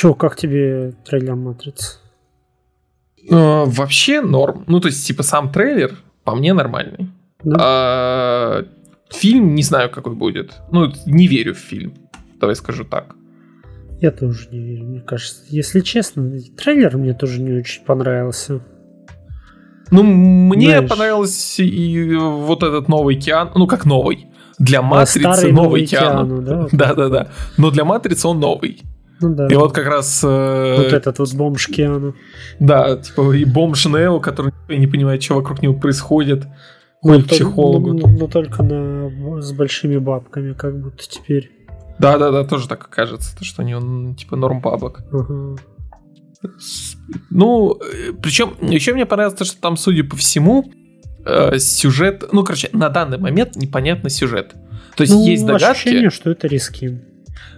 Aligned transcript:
Че, 0.00 0.14
как 0.14 0.34
тебе 0.34 0.94
трейлер 1.04 1.34
Матрицы? 1.34 1.98
Э, 3.30 3.64
вообще 3.66 4.22
норм. 4.22 4.64
Ну, 4.66 4.80
то 4.80 4.88
есть, 4.88 5.06
типа, 5.06 5.22
сам 5.22 5.52
трейлер 5.52 5.94
по 6.24 6.34
мне 6.34 6.54
нормальный. 6.54 7.10
Да? 7.44 7.56
А, 7.60 8.64
фильм 9.10 9.54
не 9.54 9.62
знаю, 9.62 9.90
какой 9.90 10.14
будет. 10.14 10.54
Ну, 10.72 10.90
не 11.04 11.26
верю 11.26 11.52
в 11.52 11.58
фильм. 11.58 11.92
Давай 12.40 12.56
скажу 12.56 12.84
так. 12.84 13.14
Я 14.00 14.10
тоже 14.10 14.48
не 14.50 14.60
верю, 14.60 14.84
мне 14.86 15.00
кажется. 15.00 15.42
Если 15.50 15.80
честно, 15.80 16.32
трейлер 16.56 16.96
мне 16.96 17.12
тоже 17.12 17.42
не 17.42 17.58
очень 17.58 17.84
понравился. 17.84 18.62
Ну, 19.90 20.02
мне 20.02 20.68
Знаешь, 20.68 20.88
понравился 20.88 21.62
и 21.62 22.14
вот 22.16 22.62
этот 22.62 22.88
новый 22.88 23.16
Киан. 23.16 23.50
Ну, 23.54 23.66
как 23.66 23.84
новый. 23.84 24.28
Для 24.58 24.78
а 24.78 24.82
Матрицы 24.82 25.50
а 25.50 25.52
новый, 25.52 25.84
Киану. 25.84 26.40
Да, 26.40 26.68
да, 26.72 26.94
да, 26.94 27.08
да. 27.10 27.28
Но 27.58 27.70
для 27.70 27.84
Матрицы 27.84 28.26
он 28.26 28.40
новый. 28.40 28.82
Ну, 29.20 29.34
да. 29.34 29.48
И 29.48 29.54
вот 29.54 29.72
как 29.72 29.86
раз... 29.86 30.22
Э, 30.24 30.76
вот 30.76 30.92
этот 30.92 31.18
вот 31.18 31.34
бомж 31.34 31.66
Киану. 31.66 32.14
Да, 32.58 32.96
типа 32.96 33.32
и 33.32 33.44
бомж 33.44 33.86
Нео, 33.86 34.20
который 34.20 34.52
не 34.68 34.86
понимает, 34.86 35.22
что 35.22 35.34
вокруг 35.34 35.62
него 35.62 35.74
происходит. 35.74 36.46
Ходит 37.02 37.26
к 37.26 37.30
психологу. 37.30 37.92
Но, 37.92 38.06
но 38.06 38.26
только 38.26 38.62
на, 38.62 39.40
с 39.40 39.52
большими 39.52 39.96
бабками, 39.96 40.52
как 40.52 40.80
будто 40.80 41.02
теперь. 41.08 41.50
Да, 41.98 42.18
да, 42.18 42.30
да, 42.30 42.44
тоже 42.44 42.68
так 42.68 42.88
кажется, 42.88 43.36
то, 43.36 43.44
что 43.44 43.62
они 43.62 43.74
он 43.74 44.14
типа 44.14 44.36
норм 44.36 44.60
бабок. 44.60 45.00
Угу. 45.12 45.58
Ну, 47.30 47.78
причем 48.22 48.54
еще 48.62 48.94
мне 48.94 49.04
понравилось 49.04 49.38
то, 49.38 49.44
что 49.44 49.60
там, 49.60 49.76
судя 49.76 50.04
по 50.04 50.16
всему, 50.16 50.72
э, 51.26 51.58
сюжет, 51.58 52.24
ну, 52.32 52.42
короче, 52.44 52.70
на 52.72 52.88
данный 52.88 53.18
момент 53.18 53.56
непонятный 53.56 54.10
сюжет. 54.10 54.54
То 54.96 55.02
есть 55.02 55.12
ну, 55.12 55.26
есть 55.26 55.44
догадки. 55.44 55.70
ощущение, 55.70 56.10
что 56.10 56.30
это 56.30 56.46
риски. 56.46 57.02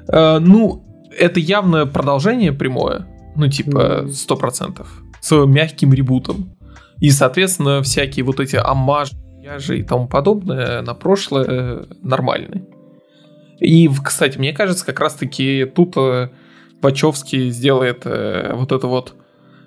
Э, 0.09 0.39
ну, 0.41 0.85
это 1.19 1.41
явное 1.41 1.87
продолжение 1.87 2.53
прямое, 2.53 3.07
ну, 3.37 3.49
типа, 3.49 4.07
сто 4.13 4.37
процентов, 4.37 5.03
с 5.21 5.35
мягким 5.47 5.93
ребутом. 5.93 6.57
И, 7.01 7.11
соответственно, 7.11 7.83
всякие 7.83 8.25
вот 8.25 8.41
эти 8.41 8.57
аммажи 8.57 9.15
и 9.71 9.83
тому 9.83 10.07
подобное 10.07 10.83
на 10.83 10.95
прошлое 10.95 11.45
э, 11.49 11.85
нормальны. 12.03 12.65
И, 13.59 13.91
кстати, 14.05 14.39
мне 14.39 14.53
кажется, 14.53 14.87
как 14.87 15.01
раз-таки 15.01 15.65
тут 15.65 15.97
э, 15.97 16.31
Вачовский 16.81 17.51
сделает 17.51 18.03
э, 18.05 18.53
вот 18.55 18.71
эту 18.71 18.89
вот 18.89 19.15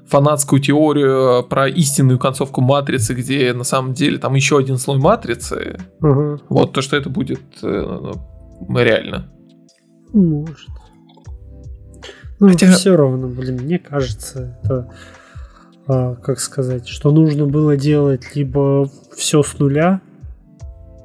фанатскую 0.07 0.61
теорию 0.61 1.43
про 1.43 1.67
истинную 1.67 2.19
концовку 2.19 2.61
матрицы, 2.61 3.13
где 3.13 3.51
на 3.53 3.63
самом 3.63 3.93
деле 3.93 4.17
там 4.17 4.33
еще 4.35 4.57
один 4.57 4.77
слой 4.77 4.97
матрицы. 4.97 5.77
Угу. 6.01 6.41
Вот 6.47 6.73
то, 6.73 6.81
что 6.81 6.95
это 6.95 7.09
будет 7.09 7.41
ну, 7.61 8.13
реально. 8.69 9.25
Может. 10.13 10.69
Ну, 12.39 12.49
Хотя... 12.49 12.71
все 12.71 12.95
равно, 12.95 13.27
блин, 13.27 13.61
мне 13.61 13.79
кажется, 13.79 14.57
это, 14.63 14.91
а, 15.87 16.15
как 16.15 16.39
сказать, 16.39 16.87
что 16.87 17.11
нужно 17.11 17.45
было 17.45 17.77
делать 17.77 18.35
либо 18.35 18.89
все 19.15 19.41
с 19.41 19.57
нуля, 19.57 20.01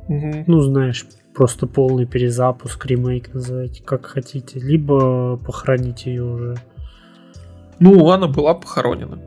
угу. 0.08 0.44
ну, 0.46 0.60
знаешь, 0.62 1.06
просто 1.34 1.66
полный 1.66 2.06
перезапуск, 2.06 2.84
ремейк 2.86 3.32
называйте, 3.32 3.82
как 3.82 4.06
хотите, 4.06 4.58
либо 4.58 5.36
похоронить 5.36 6.06
ее 6.06 6.24
уже. 6.24 6.56
Ну, 7.78 8.10
она 8.10 8.26
была 8.26 8.54
похоронена. 8.54 9.18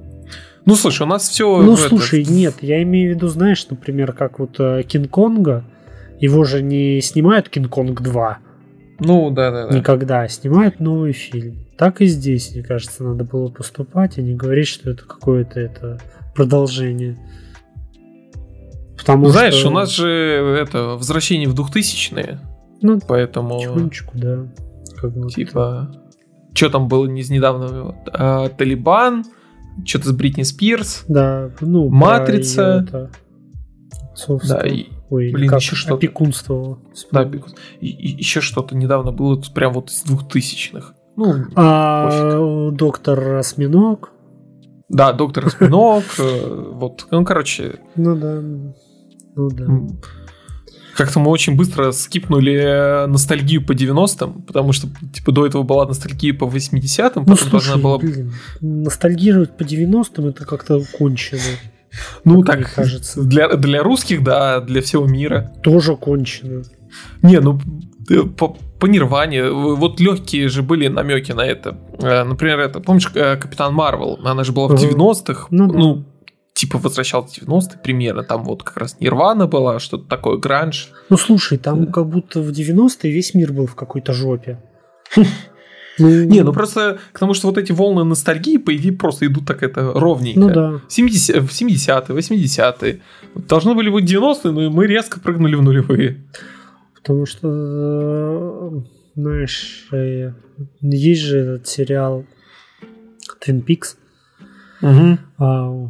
Ну, 0.66 0.76
слушай, 0.76 1.04
у 1.04 1.08
нас 1.08 1.28
все... 1.28 1.62
Ну, 1.62 1.76
слушай, 1.76 2.22
это... 2.22 2.32
нет, 2.32 2.56
я 2.62 2.82
имею 2.84 3.14
в 3.14 3.16
виду, 3.16 3.28
знаешь, 3.28 3.68
например, 3.70 4.14
как 4.14 4.40
вот 4.40 4.60
э, 4.60 4.84
Кинг-Конга, 4.84 5.64
его 6.20 6.44
же 6.44 6.62
не 6.62 7.02
снимают 7.02 7.50
Кинг-Конг 7.50 8.02
2. 8.02 8.38
Ну, 9.00 9.30
да, 9.32 9.52
да, 9.52 9.68
да. 9.68 9.76
Никогда, 9.76 10.22
а 10.22 10.30
снимают 10.30 10.80
новый 10.80 11.12
фильм. 11.12 11.63
Так 11.78 12.02
и 12.02 12.06
здесь, 12.06 12.54
мне 12.54 12.64
кажется, 12.64 13.04
надо 13.04 13.24
было 13.24 13.50
поступать, 13.50 14.18
а 14.18 14.22
не 14.22 14.36
говорить, 14.36 14.68
что 14.68 14.92
это 14.92 15.04
какое-то 15.06 15.60
это 15.60 16.00
продолжение. 16.36 17.18
Потому 18.98 19.28
Знаешь, 19.30 19.56
что... 19.56 19.70
у 19.70 19.72
нас 19.72 19.90
же 19.90 20.08
это 20.08 20.96
возвращение 20.96 21.50
в 21.50 21.56
2000-е. 21.56 22.40
Ну, 22.82 23.00
поэтому... 23.06 23.60
Чунчику, 23.62 24.12
да. 24.18 24.48
Как 24.98 25.14
будто. 25.14 25.34
Типа... 25.34 25.92
Что 26.54 26.70
там 26.70 26.88
было 26.88 27.08
не 27.08 27.24
недавно? 27.24 27.96
А, 28.14 28.50
Талибан, 28.50 29.26
что-то 29.84 30.10
с 30.10 30.12
Бритни 30.12 30.44
Спирс. 30.44 31.04
Да, 31.08 31.50
ну, 31.62 31.90
Матрица. 31.90 32.86
Это... 32.88 33.12
Да, 34.48 34.68
и, 34.68 34.86
Ой, 35.10 35.32
блин, 35.32 35.50
как 35.50 35.62
еще 35.62 35.76
что-то. 35.76 35.96
Опекунство. 35.96 36.80
Да, 37.12 37.22
опекунство. 37.22 37.60
И, 37.82 37.88
и, 37.88 38.18
еще 38.18 38.42
что-то 38.42 38.76
недавно 38.76 39.12
было, 39.12 39.42
прям 39.54 39.74
вот 39.74 39.90
из 39.90 40.04
двухтысячных. 40.04 40.94
Ну, 41.16 41.46
а, 41.56 42.72
доктор 42.72 43.36
Осьминог. 43.36 44.12
Да, 44.90 45.14
доктор 45.14 45.48
Осьминог. 45.48 46.04
Э, 46.20 46.72
вот, 46.74 47.08
ну, 47.12 47.24
короче. 47.24 47.80
Ну 47.96 48.16
да. 48.16 48.42
Ну 49.36 49.50
да. 49.50 49.66
Как-то 50.96 51.20
мы 51.20 51.32
очень 51.32 51.56
быстро 51.56 51.92
скипнули 51.92 53.08
ностальгию 53.08 53.66
по 53.66 53.72
90-м, 53.72 54.44
потому 54.44 54.74
что, 54.74 54.88
типа, 55.12 55.32
до 55.32 55.48
этого 55.48 55.64
была 55.64 55.88
ностальгия 55.88 56.34
по 56.36 56.46
80-м, 56.46 57.26
ну, 57.26 57.36
слушай, 57.36 57.82
была... 57.82 57.98
блин, 57.98 58.34
ностальгировать 58.62 59.58
по 59.58 59.64
90-м 59.64 60.28
это 60.28 60.46
как-то 60.46 60.82
кончено. 60.98 61.42
Ну, 62.24 62.44
так, 62.44 62.74
кажется. 62.74 63.22
Для, 63.22 63.50
для 63.56 63.84
русских, 63.84 64.24
да, 64.24 64.62
для 64.62 64.82
всего 64.82 65.06
мира. 65.06 65.54
Тоже 65.62 65.96
кончено. 65.96 66.64
Не, 67.22 67.40
ну, 67.40 67.60
э, 68.10 68.24
по, 68.24 68.58
по 68.84 68.88
Нирване, 68.88 69.50
вот 69.50 70.02
легкие 70.02 70.50
же 70.50 70.62
были 70.62 70.90
намеки 70.90 71.32
на 71.32 71.46
это. 71.46 71.78
Э, 72.02 72.26
например, 72.26 72.60
это, 72.60 72.82
помнишь, 72.82 73.10
э, 73.16 73.38
Капитан 73.38 73.74
Марвел, 73.74 74.20
она 74.26 74.44
же 74.44 74.52
была 74.52 74.68
в 74.68 74.74
90-х, 74.74 75.48
ну, 75.52 75.68
да. 75.72 75.80
ну 75.80 76.04
типа 76.54 76.78
возвращал 76.78 77.24
90-е 77.24 77.80
примерно, 77.82 78.24
там 78.24 78.44
вот 78.44 78.64
как 78.64 78.76
раз 78.76 79.00
Нирвана 79.00 79.48
была, 79.48 79.80
что-то 79.80 80.10
такое, 80.10 80.38
гранж. 80.38 80.90
Ну 81.10 81.18
слушай, 81.18 81.58
там 81.58 81.94
как 81.94 82.10
будто 82.10 82.42
в 82.42 82.50
90-е 82.50 83.14
весь 83.14 83.34
мир 83.34 83.54
был 83.54 83.68
в 83.68 83.76
какой-то 83.76 84.12
жопе. 84.12 84.60
Ну, 86.00 86.10
не, 86.10 86.42
ну 86.42 86.54
просто 86.54 86.98
к 87.12 87.20
тому, 87.20 87.36
что 87.36 87.48
вот 87.48 87.60
эти 87.60 87.72
волны 87.72 88.04
ностальгии, 88.04 88.58
по 88.58 88.76
идее, 88.76 88.94
просто 88.94 89.28
идут 89.28 89.46
так 89.46 89.62
это 89.62 89.92
ровненько. 89.94 90.40
Ну 90.40 90.50
да. 90.50 90.82
70, 90.88 91.36
в 91.36 91.52
70-е, 91.52 92.18
80-е. 92.18 93.00
Должны 93.36 93.76
были 93.76 93.90
быть 93.90 94.12
90-е, 94.12 94.52
но 94.52 94.72
мы 94.72 94.88
резко 94.88 95.20
прыгнули 95.20 95.54
в 95.54 95.62
нулевые. 95.62 96.18
Потому 97.04 97.26
что, 97.26 97.50
э, 97.52 98.82
знаешь, 99.16 99.90
э, 99.92 100.32
есть 100.80 101.22
же 101.22 101.40
этот 101.40 101.68
сериал 101.68 102.26
Twin 103.46 103.62
Peaks, 103.66 103.98
угу. 104.82 105.18
а, 105.38 105.90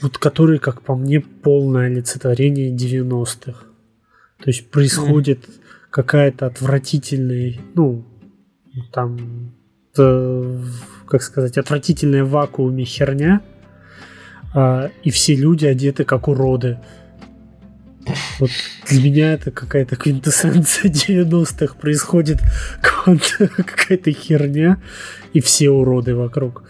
вот 0.00 0.18
который, 0.18 0.58
как 0.58 0.80
по 0.80 0.96
мне, 0.96 1.20
полное 1.20 1.88
олицетворение 1.88 2.74
90-х. 2.74 3.66
То 4.38 4.50
есть 4.50 4.70
происходит 4.70 5.44
угу. 5.44 5.52
какая-то 5.90 6.46
отвратительная, 6.46 7.56
ну, 7.74 8.06
там, 8.90 9.52
э, 9.98 10.60
как 11.06 11.22
сказать, 11.22 11.58
отвратительная 11.58 12.24
в 12.24 12.30
вакууме 12.30 12.84
херня, 12.84 13.42
э, 14.54 14.88
и 15.02 15.10
все 15.10 15.34
люди 15.34 15.66
одеты 15.66 16.04
как 16.04 16.28
уроды. 16.28 16.78
Вот 18.38 18.50
для 18.88 19.02
меня 19.02 19.32
это 19.32 19.50
какая-то 19.50 19.96
квинтэссенция 19.96 20.90
90-х. 20.90 21.74
Происходит 21.76 22.40
какая-то 23.04 24.12
херня, 24.12 24.82
и 25.32 25.40
все 25.40 25.70
уроды 25.70 26.14
вокруг. 26.14 26.64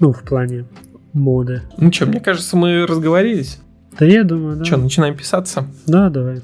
Ну, 0.00 0.12
в 0.12 0.22
плане 0.22 0.66
моды. 1.12 1.62
Ну 1.76 1.92
что, 1.92 2.06
мне 2.06 2.20
кажется, 2.20 2.56
мы 2.56 2.86
разговорились. 2.86 3.60
Да 3.98 4.06
я 4.06 4.24
думаю, 4.24 4.56
да. 4.56 4.64
Что, 4.64 4.76
начинаем 4.76 5.16
писаться? 5.16 5.66
Да, 5.86 6.08
давай. 6.08 6.42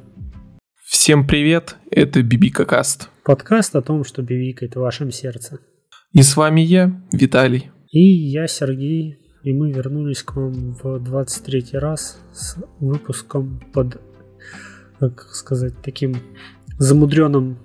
Всем 0.85 1.27
привет, 1.27 1.77
это 1.91 2.23
Бибика 2.23 2.65
Каст. 2.65 3.09
Подкаст 3.25 3.77
о 3.77 3.83
том, 3.83 4.05
что 4.05 4.23
бибикает 4.23 4.75
в 4.75 4.81
вашем 4.81 5.11
сердце. 5.11 5.61
И 6.13 6.23
с 6.23 6.37
вами 6.37 6.61
я, 6.61 7.03
Виталий. 7.13 7.71
И 7.91 8.01
я, 8.01 8.47
Сергей. 8.47 9.24
И 9.45 9.53
мы 9.53 9.71
вернулись 9.71 10.23
к 10.23 10.37
вам 10.37 10.75
в 10.83 10.99
23 10.99 11.79
раз 11.79 12.19
с 12.33 12.57
выпуском 12.81 13.61
под, 13.75 14.01
как 14.99 15.29
сказать, 15.35 15.75
таким 15.83 16.17
замудренным 16.79 17.59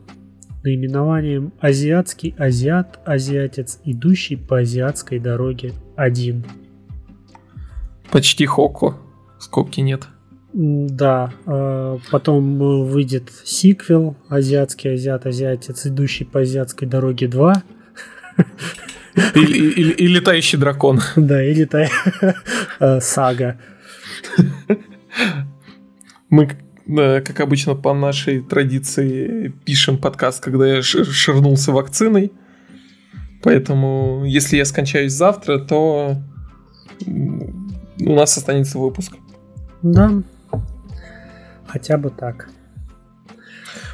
наименованием 0.62 1.54
«Азиатский 1.62 2.36
азиат, 2.38 3.00
азиатец, 3.06 3.80
идущий 3.86 4.36
по 4.36 4.58
азиатской 4.60 5.20
дороге 5.20 5.72
один». 5.96 6.44
Почти 8.12 8.46
Хоко. 8.46 8.98
Скобки 9.40 9.80
нет. 9.80 10.06
Да, 10.52 11.32
а, 11.46 11.98
потом 12.12 12.58
выйдет 12.90 13.32
сиквел 13.46 14.18
«Азиатский 14.28 14.96
азиат, 14.96 15.26
азиатец, 15.26 15.88
идущий 15.88 16.26
по 16.26 16.42
азиатской 16.42 16.90
дороге 16.90 17.28
2». 17.28 17.54
И, 19.36 19.40
и, 19.40 19.92
и 19.92 20.08
летающий 20.08 20.58
дракон. 20.58 21.02
Да, 21.16 21.44
и 21.44 21.54
летающий 21.54 21.94
а, 22.80 23.00
сага. 23.02 23.60
Мы, 26.30 26.50
как 26.86 27.40
обычно, 27.40 27.76
по 27.76 27.94
нашей 27.94 28.42
традиции 28.42 29.54
пишем 29.66 29.98
подкаст, 29.98 30.44
когда 30.44 30.68
я 30.68 30.82
ширнулся 30.82 31.72
вакциной. 31.72 32.32
Поэтому, 33.42 34.24
если 34.26 34.58
я 34.58 34.66
скончаюсь 34.66 35.14
завтра, 35.14 35.60
то 35.60 36.18
у 37.06 38.14
нас 38.16 38.38
останется 38.38 38.78
выпуск. 38.78 39.14
Да. 39.82 40.12
Хотя 41.68 41.98
бы 41.98 42.10
так. 42.10 42.50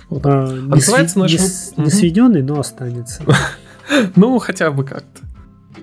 Вот. 0.10 0.26
А, 0.26 0.48
не, 0.48 0.80
сви- 0.80 1.20
наш 1.20 1.32
не, 1.32 1.38
с- 1.38 1.74
не 1.78 1.90
сведенный, 1.90 2.42
но 2.42 2.60
останется. 2.60 3.24
Ну, 4.16 4.38
хотя 4.40 4.72
бы 4.72 4.84
как-то. 4.84 5.22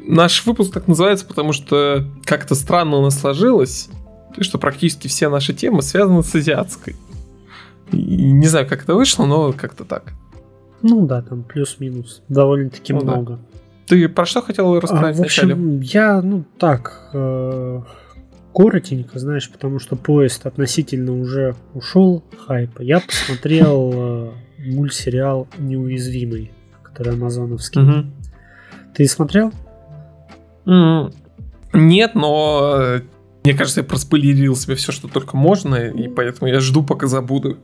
Наш 0.05 0.45
выпуск 0.47 0.73
так 0.73 0.89
называется, 0.89 1.25
потому 1.27 1.53
что 1.53 2.05
как-то 2.25 2.55
странно 2.55 2.97
у 2.97 3.03
нас 3.03 3.19
сложилось, 3.21 3.89
что 4.41 4.59
практически 4.59 5.07
все 5.09 5.29
наши 5.29 5.53
темы 5.55 5.83
связаны 5.83 6.23
с 6.23 6.35
азиатской. 6.35 6.97
И 7.93 8.33
не 8.33 8.47
знаю, 8.47 8.67
как 8.69 8.83
это 8.83 8.95
вышло, 8.95 9.27
но 9.27 9.53
как-то 9.53 9.85
так. 9.85 10.15
Ну 10.81 11.07
да, 11.07 11.23
там 11.23 11.45
плюс-минус. 11.45 12.23
Довольно-таки 12.29 12.93
Ну 12.93 13.01
да. 13.03 13.13
много. 13.13 13.39
Ты 13.87 14.09
про 14.09 14.25
что 14.25 14.43
хотел 14.43 14.75
А, 14.75 14.81
рассказать 14.81 15.15
в 15.15 15.19
вначале? 15.19 15.53
общем, 15.53 15.81
я, 15.81 16.23
ну 16.23 16.45
так, 16.59 17.11
э, 17.13 17.83
коротенько, 18.55 19.19
знаешь, 19.19 19.51
потому 19.51 19.79
что 19.79 19.97
поезд 19.97 20.47
относительно 20.47 21.13
уже 21.21 21.55
ушел 21.75 22.25
хайпа. 22.47 22.81
Я 22.83 23.01
посмотрел 23.01 23.91
э, 23.95 24.31
мультсериал 24.59 25.47
«Неуязвимый», 25.59 26.51
который 26.93 27.15
амазоновский. 27.15 27.81
Мгм. 27.81 28.13
Ты 28.95 29.07
смотрел? 29.07 29.53
Нет, 31.73 32.15
но 32.15 32.77
э, 32.77 33.01
мне 33.45 33.55
кажется, 33.55 33.81
я 33.81 33.85
проспойлерил 33.85 34.55
себе 34.55 34.75
все, 34.75 34.93
что 34.93 35.09
только 35.09 35.37
можно, 35.37 35.77
и 35.77 36.09
поэтому 36.09 36.51
я 36.51 36.61
жду, 36.61 36.85
пока 36.85 37.07
забуду. 37.07 37.57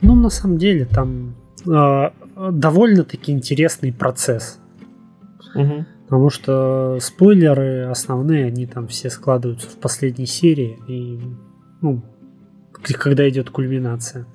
Ну, 0.00 0.14
на 0.14 0.30
самом 0.30 0.58
деле, 0.58 0.84
там 0.84 1.34
э, 1.66 2.10
довольно-таки 2.36 3.32
интересный 3.32 3.92
процесс. 3.92 4.58
Мгм. 5.54 5.86
Потому 6.04 6.30
что 6.30 6.98
спойлеры 7.00 7.84
основные, 7.84 8.46
они 8.46 8.66
там 8.66 8.86
все 8.86 9.10
складываются 9.10 9.68
в 9.68 9.76
последней 9.76 10.26
серии. 10.26 10.78
И, 10.86 11.20
ну, 11.80 12.02
когда 12.82 13.28
идет 13.28 13.50
кульминация. 13.50 14.26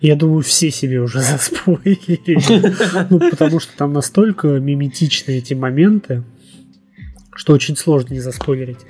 Я 0.00 0.16
думаю, 0.16 0.42
все 0.42 0.70
себе 0.70 1.00
уже 1.00 1.20
заспойлерили. 1.22 2.74
Ну, 3.10 3.18
потому 3.30 3.60
что 3.60 3.76
там 3.76 3.92
настолько 3.92 4.48
миметичны 4.48 5.32
эти 5.32 5.54
моменты, 5.54 6.24
что 7.34 7.52
очень 7.52 7.76
сложно 7.76 8.14
не 8.14 8.20
заспойлерить. 8.20 8.80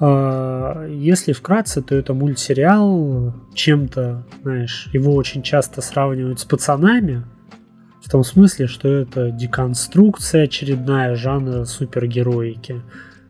А, 0.00 0.86
Если 0.88 1.32
вкратце, 1.32 1.82
то 1.82 1.94
это 1.94 2.14
мультсериал 2.14 3.34
чем-то, 3.54 4.26
знаешь, 4.42 4.88
его 4.92 5.14
очень 5.14 5.42
часто 5.42 5.80
сравнивают 5.80 6.40
с 6.40 6.44
пацанами, 6.44 7.24
в 8.02 8.10
том 8.10 8.24
смысле, 8.24 8.66
что 8.66 8.88
это 8.88 9.30
деконструкция 9.30 10.44
очередная 10.44 11.14
жанра 11.14 11.64
супергероики. 11.64 12.82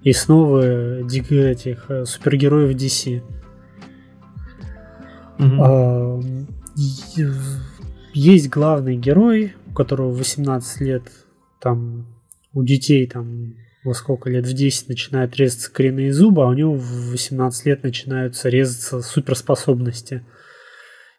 И 0.02 0.12
снова 0.12 1.02
этих 1.50 1.84
э, 1.90 2.04
супергероев 2.06 2.74
DC. 2.74 3.22
И- 5.38 7.26
Есть 8.14 8.50
главный 8.50 8.96
герой, 8.96 9.54
у 9.70 9.72
которого 9.74 10.12
18 10.12 10.80
лет, 10.82 11.02
там 11.60 12.06
у 12.52 12.62
детей 12.62 13.06
там 13.06 13.54
во 13.84 13.94
сколько 13.94 14.30
лет, 14.30 14.46
в 14.46 14.52
10 14.52 14.88
начинают 14.88 15.36
резаться 15.36 15.72
коренные 15.72 16.12
зубы, 16.12 16.42
а 16.44 16.48
у 16.48 16.52
него 16.52 16.74
в 16.74 17.10
18 17.10 17.66
лет 17.66 17.82
начинаются 17.82 18.48
резаться 18.48 19.00
суперспособности. 19.00 20.24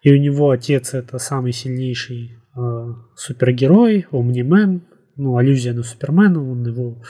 И 0.01 0.11
у 0.13 0.17
него 0.17 0.49
отец 0.51 0.93
это 0.93 1.17
самый 1.17 1.51
сильнейший 1.51 2.37
э, 2.55 2.93
супергерой, 3.15 4.05
Омнимен, 4.11 4.83
ну, 5.15 5.37
аллюзия 5.37 5.73
на 5.73 5.83
Супермена, 5.83 6.41
он 6.49 6.65
его 6.65 7.01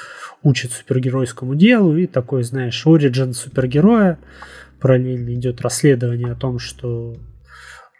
учит 0.41 0.71
супергеройскому 0.71 1.55
делу, 1.55 1.95
и 1.97 2.05
такой, 2.07 2.43
знаешь, 2.43 2.85
оригин 2.85 3.33
супергероя, 3.33 4.19
параллельно 4.83 5.33
идет 5.33 5.61
расследование 5.61 6.33
о 6.33 6.35
том, 6.35 6.59
что 6.59 7.15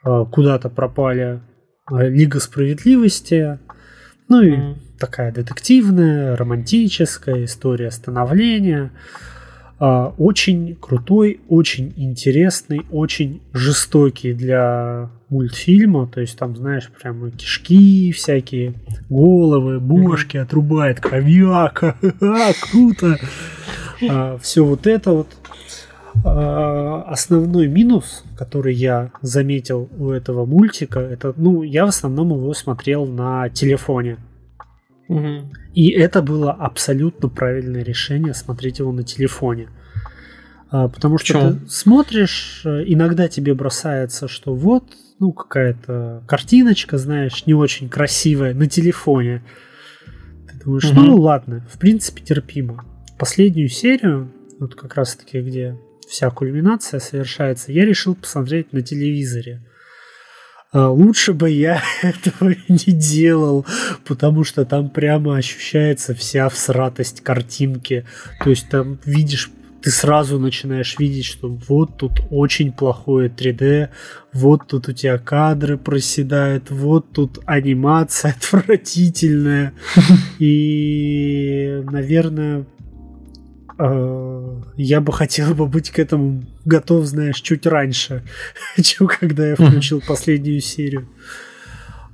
э, 0.05 0.25
куда-то 0.29 0.69
пропали 0.69 1.39
э, 1.89 2.09
Лига 2.09 2.39
Справедливости, 2.41 3.57
ну 4.27 4.41
и 4.41 4.51
Мгм. 4.51 4.75
такая 4.99 5.31
детективная, 5.31 6.35
романтическая 6.35 7.45
история 7.45 7.89
становления. 7.89 8.91
А, 9.79 10.13
Очень 10.17 10.75
крутой, 10.75 11.39
очень 11.49 11.93
интересный, 11.97 12.81
очень 12.91 13.41
жестокий 13.53 14.33
для 14.33 15.09
мультфильма. 15.29 16.07
То 16.07 16.21
есть 16.21 16.37
там, 16.37 16.55
знаешь, 16.55 16.89
прямо 17.01 17.31
кишки 17.31 18.11
всякие, 18.11 18.75
головы, 19.09 19.79
бошки 19.79 20.37
отрубает, 20.37 20.99
кровяка. 21.01 21.95
Круто. 22.71 23.17
Все 24.41 24.63
вот 24.63 24.87
это 24.87 25.11
вот. 25.11 25.27
А, 26.23 27.03
Основной 27.07 27.67
минус, 27.67 28.23
который 28.37 28.73
я 28.73 29.11
заметил 29.21 29.89
у 29.97 30.09
этого 30.11 30.45
мультика, 30.45 30.99
это, 30.99 31.33
ну, 31.37 31.63
я 31.63 31.85
в 31.85 31.89
основном 31.89 32.29
его 32.29 32.53
смотрел 32.53 33.05
на 33.05 33.49
телефоне. 33.49 34.17
Мгм. 35.09 35.51
И 35.73 35.89
это 35.89 36.21
было 36.21 36.51
абсолютно 36.51 37.29
правильное 37.29 37.83
решение 37.83 38.33
смотреть 38.33 38.79
его 38.79 38.91
на 38.91 39.03
телефоне. 39.03 39.67
А, 40.71 40.87
Потому 40.87 41.17
что 41.17 41.33
Почему? 41.33 41.51
ты 41.51 41.69
смотришь, 41.69 42.61
э, 42.65 42.83
иногда 42.87 43.27
тебе 43.27 43.53
бросается, 43.53 44.27
что 44.27 44.55
вот, 44.55 44.85
ну, 45.19 45.31
какая-то 45.31 46.23
картиночка, 46.27 46.97
знаешь, 46.97 47.45
не 47.45 47.53
очень 47.53 47.89
красивая 47.89 48.53
на 48.55 48.67
телефоне. 48.67 49.43
Ты 50.49 50.63
думаешь, 50.63 50.89
Мгм. 50.91 51.05
ну 51.05 51.17
ладно, 51.17 51.63
в 51.71 51.77
принципе, 51.77 52.23
терпимо. 52.23 52.85
Последнюю 53.19 53.69
серию, 53.69 54.31
вот 54.59 54.73
как 54.75 54.95
раз-таки, 54.95 55.41
где 55.41 55.77
вся 56.13 56.29
кульминация 56.29 56.99
совершается, 56.99 57.71
я 57.71 57.85
решил 57.85 58.13
посмотреть 58.13 58.71
на 58.71 58.83
телевизоре. 58.83 59.63
А, 60.71 60.89
Лучше 60.91 61.33
бы 61.33 61.49
я 61.49 61.81
этого 62.03 62.53
не 62.67 62.93
делал, 62.93 63.65
потому 64.05 64.43
что 64.43 64.63
там 64.63 64.91
прямо 64.91 65.37
ощущается 65.37 66.13
вся 66.13 66.49
всратость 66.49 67.21
картинки. 67.21 68.05
То 68.43 68.51
есть 68.51 68.69
там 68.69 68.99
видишь, 69.05 69.49
ты 69.81 69.89
сразу 69.89 70.37
начинаешь 70.37 70.99
видеть, 70.99 71.25
что 71.25 71.49
вот 71.49 71.97
тут 71.97 72.21
очень 72.29 72.71
плохое 72.71 73.27
3D, 73.27 73.89
вот 74.33 74.67
тут 74.67 74.89
у 74.89 74.93
тебя 74.93 75.17
кадры 75.17 75.79
проседают, 75.79 76.69
вот 76.69 77.11
тут 77.11 77.39
анимация 77.45 78.35
отвратительная. 78.37 79.73
И, 80.37 81.81
наверное, 81.89 82.67
э, 83.79 84.42
я 84.77 85.01
бы 85.01 85.11
хотел 85.13 85.53
бы 85.55 85.67
быть 85.67 85.89
к 85.91 85.99
этому 85.99 86.43
готов, 86.65 87.05
знаешь, 87.05 87.41
чуть 87.41 87.65
раньше, 87.65 88.23
чем 88.81 89.07
когда 89.07 89.47
я 89.47 89.55
включил 89.55 90.01
последнюю 90.07 90.59
серию. 90.61 91.07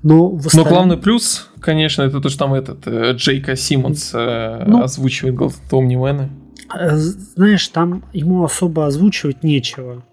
Но, 0.03 0.29
в 0.29 0.41
Но 0.43 0.47
остальном- 0.47 0.69
главный 0.69 0.97
плюс, 0.97 1.49
конечно, 1.59 2.03
это 2.03 2.21
то, 2.21 2.29
что 2.29 2.39
там 2.39 2.53
этот 2.53 2.87
э, 2.87 3.11
Джейка 3.15 3.55
Симмонс 3.55 4.11
э, 4.13 4.63
Ну. 4.65 4.81
озвучивает 4.81 5.35
голос 5.35 5.59
Омнимена. 5.71 6.29
Э, 6.73 6.95
Знаешь, 6.95 7.67
там 7.67 8.05
ему 8.13 8.43
особо 8.45 8.85
озвучивать 8.87 9.43
нечего. 9.43 10.03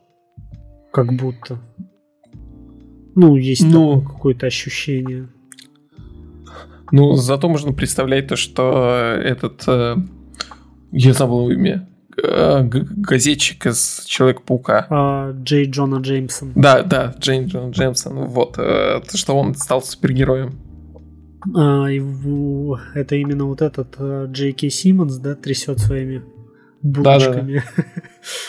Как 0.92 1.12
будто. 1.12 1.60
Ну, 3.14 3.36
есть 3.36 3.64
Ну. 3.64 4.00
какое-то 4.02 4.46
ощущение. 4.46 5.28
Ну, 6.92 7.14
зато 7.14 7.48
можно 7.48 7.72
представлять 7.72 8.28
то, 8.28 8.36
что 8.36 9.16
этот... 9.22 9.62
э, 9.68 9.96
я 10.92 11.12
забыл 11.12 11.50
имя. 11.50 11.88
Газетчик 12.22 13.66
из 13.66 14.04
Человека-паука. 14.06 14.86
А, 14.90 15.32
Джей 15.32 15.66
Джона 15.70 15.96
Джеймсон. 16.00 16.52
Да, 16.54 16.82
да, 16.82 17.14
Джейн 17.18 17.46
Джон 17.46 17.70
Джемсон. 17.70 18.26
Вот. 18.26 18.54
э, 18.58 19.00
То, 19.10 19.16
что 19.18 19.34
он 19.36 19.54
стал 19.54 19.82
супергероем. 19.82 20.58
А, 21.54 21.86
в- 21.88 22.80
это 22.94 23.16
именно 23.16 23.44
вот 23.44 23.62
этот 23.62 23.94
э, 23.98 24.26
Джей 24.30 24.52
Кей 24.52 24.70
Симмонс, 24.70 25.16
да, 25.18 25.34
трясет 25.34 25.78
своими 25.78 26.22
булочками 26.82 27.62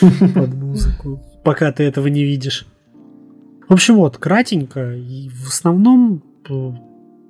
под 0.34 0.54
музыку. 0.54 1.22
Пока 1.44 1.70
ты 1.72 1.84
этого 1.84 2.08
не 2.08 2.24
видишь. 2.24 2.66
В 3.68 3.72
общем, 3.74 3.96
вот, 3.96 4.16
кратенько. 4.18 4.94
И 4.94 5.28
в 5.28 5.46
основном 5.48 6.22
э, 6.48 6.72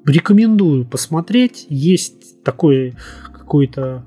рекомендую 0.07 0.85
посмотреть. 0.87 1.67
Есть 1.69 2.43
такой 2.45 2.95
какой-то, 3.33 4.05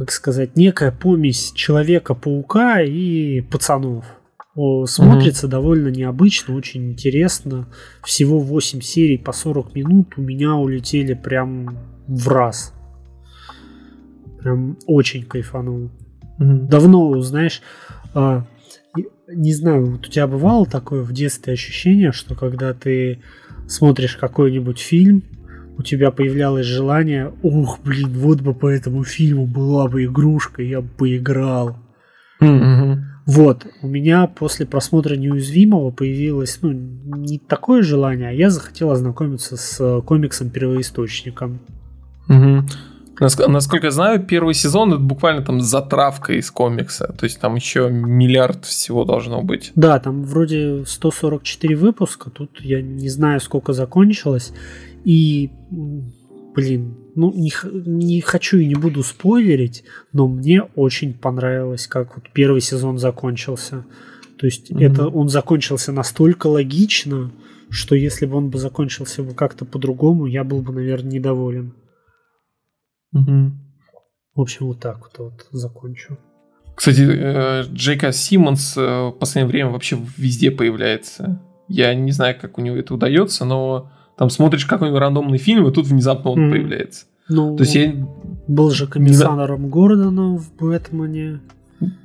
как 0.00 0.12
сказать, 0.12 0.56
некая 0.56 0.92
помесь 0.92 1.52
Человека-паука 1.52 2.80
и 2.80 3.42
пацанов. 3.42 4.06
О, 4.54 4.86
Смотрится 4.86 5.46
довольно 5.46 5.88
необычно, 5.88 6.54
очень 6.54 6.92
интересно. 6.92 7.68
Всего 8.02 8.38
8 8.38 8.80
серий 8.80 9.18
по 9.18 9.32
40 9.32 9.74
минут 9.74 10.14
у 10.16 10.22
меня 10.22 10.54
улетели 10.54 11.12
прям 11.12 11.76
в 12.06 12.28
раз. 12.28 12.72
Прям 14.38 14.78
очень 14.86 15.24
кайфанул. 15.24 15.90
Давно, 16.38 17.20
знаешь, 17.20 17.60
а, 18.14 18.46
не 19.28 19.52
знаю, 19.52 19.84
вот 19.84 20.06
у 20.06 20.10
тебя 20.10 20.26
бывало 20.26 20.64
такое 20.64 21.02
в 21.02 21.12
детстве 21.12 21.52
ощущение, 21.52 22.12
что 22.12 22.34
когда 22.34 22.72
ты 22.72 23.20
смотришь 23.68 24.16
какой-нибудь 24.16 24.78
фильм, 24.78 25.24
у 25.80 25.82
тебя 25.82 26.10
появлялось 26.10 26.66
желание, 26.66 27.32
ух, 27.42 27.78
блин, 27.82 28.10
вот 28.12 28.42
бы 28.42 28.52
по 28.52 28.68
этому 28.68 29.02
фильму 29.02 29.46
была 29.46 29.88
бы 29.88 30.04
игрушка, 30.04 30.62
я 30.62 30.82
бы 30.82 30.88
поиграл. 30.88 31.78
Mm-hmm. 32.42 32.98
Вот, 33.24 33.66
у 33.82 33.86
меня 33.86 34.26
после 34.26 34.66
просмотра 34.66 35.14
неуязвимого 35.14 35.90
появилось, 35.90 36.58
ну, 36.60 36.72
не 36.72 37.38
такое 37.38 37.82
желание, 37.82 38.28
а 38.28 38.32
я 38.32 38.50
захотел 38.50 38.90
ознакомиться 38.90 39.56
с 39.56 40.02
комиксом-первоисточником. 40.02 41.60
Угу. 42.28 42.66
Насколько 43.20 43.88
я 43.88 43.90
знаю, 43.90 44.24
первый 44.24 44.54
сезон 44.54 44.94
это 44.94 45.02
буквально 45.02 45.42
там 45.42 45.60
затравка 45.60 46.32
из 46.32 46.50
комикса. 46.50 47.14
То 47.18 47.24
есть 47.24 47.38
там 47.38 47.54
еще 47.54 47.90
миллиард 47.90 48.64
всего 48.64 49.04
должно 49.04 49.42
быть. 49.42 49.72
Да, 49.74 49.98
там 49.98 50.24
вроде 50.24 50.84
144 50.86 51.76
выпуска. 51.76 52.30
Тут 52.30 52.62
я 52.62 52.80
не 52.80 53.10
знаю, 53.10 53.40
сколько 53.40 53.74
закончилось. 53.74 54.54
И, 55.04 55.50
блин, 56.54 56.96
ну 57.14 57.32
не, 57.32 57.52
не 57.86 58.20
хочу 58.20 58.58
и 58.58 58.66
не 58.66 58.74
буду 58.74 59.02
спойлерить, 59.02 59.84
но 60.12 60.28
мне 60.28 60.62
очень 60.74 61.14
понравилось, 61.14 61.86
как 61.86 62.16
вот 62.16 62.30
первый 62.32 62.60
сезон 62.60 62.98
закончился. 62.98 63.84
То 64.38 64.46
есть 64.46 64.70
mm-hmm. 64.70 64.84
это 64.84 65.08
он 65.08 65.28
закончился 65.28 65.92
настолько 65.92 66.46
логично, 66.46 67.30
что 67.70 67.94
если 67.94 68.26
бы 68.26 68.36
он 68.36 68.50
бы 68.50 68.58
закончился 68.58 69.22
бы 69.22 69.34
как-то 69.34 69.64
по-другому, 69.64 70.26
я 70.26 70.44
был 70.44 70.60
бы, 70.60 70.72
наверное, 70.72 71.12
недоволен. 71.12 71.74
Угу. 73.12 73.52
В 74.34 74.40
общем, 74.40 74.66
вот 74.66 74.80
так 74.80 75.00
вот, 75.00 75.18
вот 75.18 75.46
закончу. 75.50 76.18
Кстати, 76.74 77.02
э, 77.02 77.62
Джейка 77.72 78.12
Симмонс 78.12 78.76
э, 78.76 78.80
в 78.80 79.12
последнее 79.12 79.50
время 79.50 79.70
вообще 79.70 79.98
везде 80.16 80.50
появляется. 80.50 81.40
Я 81.68 81.94
не 81.94 82.10
знаю, 82.12 82.36
как 82.40 82.58
у 82.58 82.60
него 82.60 82.76
это 82.76 82.94
удается, 82.94 83.44
но 83.44 83.92
там 84.20 84.28
смотришь 84.28 84.66
какой-нибудь 84.66 85.00
рандомный 85.00 85.38
фильм, 85.38 85.66
и 85.66 85.72
тут 85.72 85.86
внезапно 85.86 86.32
он 86.32 86.40
mm. 86.40 86.50
появляется. 86.50 87.06
Ну, 87.30 87.56
То 87.56 87.62
есть 87.62 87.74
я... 87.74 87.94
был 88.46 88.70
же 88.70 88.86
комиссаром 88.86 89.62
не... 89.62 89.70
Гордона 89.70 90.36
в 90.36 90.54
Бэтмене. 90.56 91.40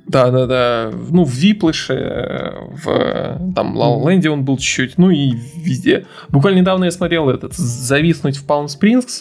Да, 0.08 0.30
да, 0.30 0.46
да. 0.46 0.92
Ну, 1.10 1.24
в 1.24 1.34
Виплыше, 1.34 2.54
в 2.82 3.52
там 3.54 3.76
Лалленде 3.76 4.30
он 4.30 4.46
был 4.46 4.56
чуть-чуть, 4.56 4.96
ну 4.96 5.10
и 5.10 5.30
везде. 5.30 6.06
Буквально 6.30 6.60
недавно 6.60 6.84
я 6.84 6.90
смотрел 6.90 7.28
этот 7.28 7.52
«Зависнуть 7.52 8.38
в 8.38 8.46
Палм 8.46 8.68
Спрингс», 8.68 9.20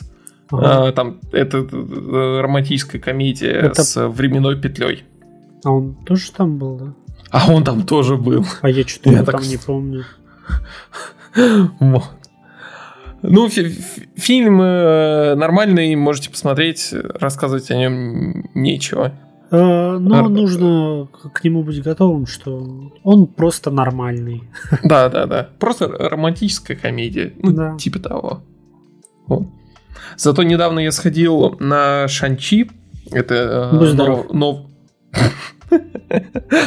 Ага. 0.51 0.87
А, 0.87 0.91
там 0.93 1.19
это, 1.33 1.57
это 1.57 2.41
романтическая 2.43 3.01
комедия 3.01 3.51
это... 3.51 3.83
с 3.83 4.07
временной 4.07 4.57
петлей. 4.57 5.03
А 5.65 5.71
он 5.71 5.95
тоже 6.05 6.31
там 6.31 6.57
был, 6.59 6.77
да? 6.77 6.93
А 7.31 7.51
он 7.51 7.65
там 7.65 7.85
тоже 7.85 8.15
был. 8.15 8.45
А 8.61 8.69
я 8.69 8.87
что-то 8.87 9.09
я 9.09 9.23
так... 9.23 9.41
там 9.41 9.49
не 9.49 9.57
помню. 9.57 10.05
Ну, 13.29 13.49
фи- 13.49 13.75
фильм 14.15 14.61
э, 14.61 15.35
нормальный, 15.35 15.95
можете 15.95 16.29
посмотреть, 16.29 16.93
рассказывать 16.93 17.69
о 17.71 17.75
нем 17.75 18.49
нечего. 18.53 19.13
Э, 19.51 19.97
но 19.97 20.27
нужно 20.29 21.07
к 21.33 21.43
нему 21.43 21.63
быть 21.63 21.81
готовым, 21.81 22.25
что 22.25 22.91
он 23.03 23.27
просто 23.27 23.71
нормальный. 23.71 24.43
Да, 24.83 25.09
да, 25.09 25.25
да. 25.25 25.49
Просто 25.59 25.87
романтическая 25.87 26.77
комедия. 26.77 27.33
Ну, 27.41 27.51
да. 27.51 27.77
типа 27.77 27.99
того. 27.99 28.43
Вот. 29.27 29.47
Зато 30.17 30.43
недавно 30.43 30.79
я 30.79 30.91
сходил 30.91 31.55
на 31.59 32.07
Шанчи. 32.07 32.69
Это 33.11 33.69
э, 33.71 33.93
нов... 33.93 34.33
нов... 34.33 34.59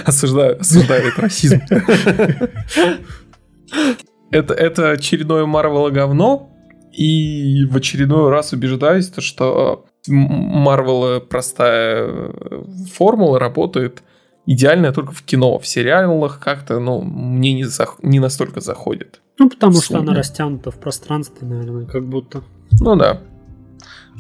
осуждаю, 0.04 0.60
осуждаю 0.60 1.08
этот 1.08 1.18
расизм. 1.18 1.60
это, 4.30 4.54
это 4.54 4.90
очередное 4.90 5.46
Марвел 5.46 5.90
говно, 5.90 6.50
и 6.92 7.64
в 7.66 7.76
очередной 7.76 8.30
раз 8.30 8.52
убеждаюсь, 8.52 9.12
что 9.18 9.86
Марвел 10.06 11.20
простая 11.20 12.08
э, 12.08 12.64
формула 12.92 13.38
работает 13.38 14.02
идеально 14.46 14.92
только 14.92 15.12
в 15.12 15.22
кино, 15.22 15.58
в 15.58 15.66
сериалах 15.66 16.40
как-то, 16.40 16.80
ну, 16.80 17.02
мне 17.02 17.52
не, 17.52 17.64
за, 17.64 17.86
не 18.02 18.18
настолько 18.18 18.60
заходит. 18.60 19.20
Ну, 19.38 19.50
потому 19.50 19.80
что 19.80 19.98
она 19.98 20.14
растянута 20.14 20.70
в 20.70 20.80
пространстве, 20.80 21.46
наверное, 21.46 21.86
как 21.86 22.06
будто. 22.08 22.42
Ну 22.80 22.96
да. 22.96 23.20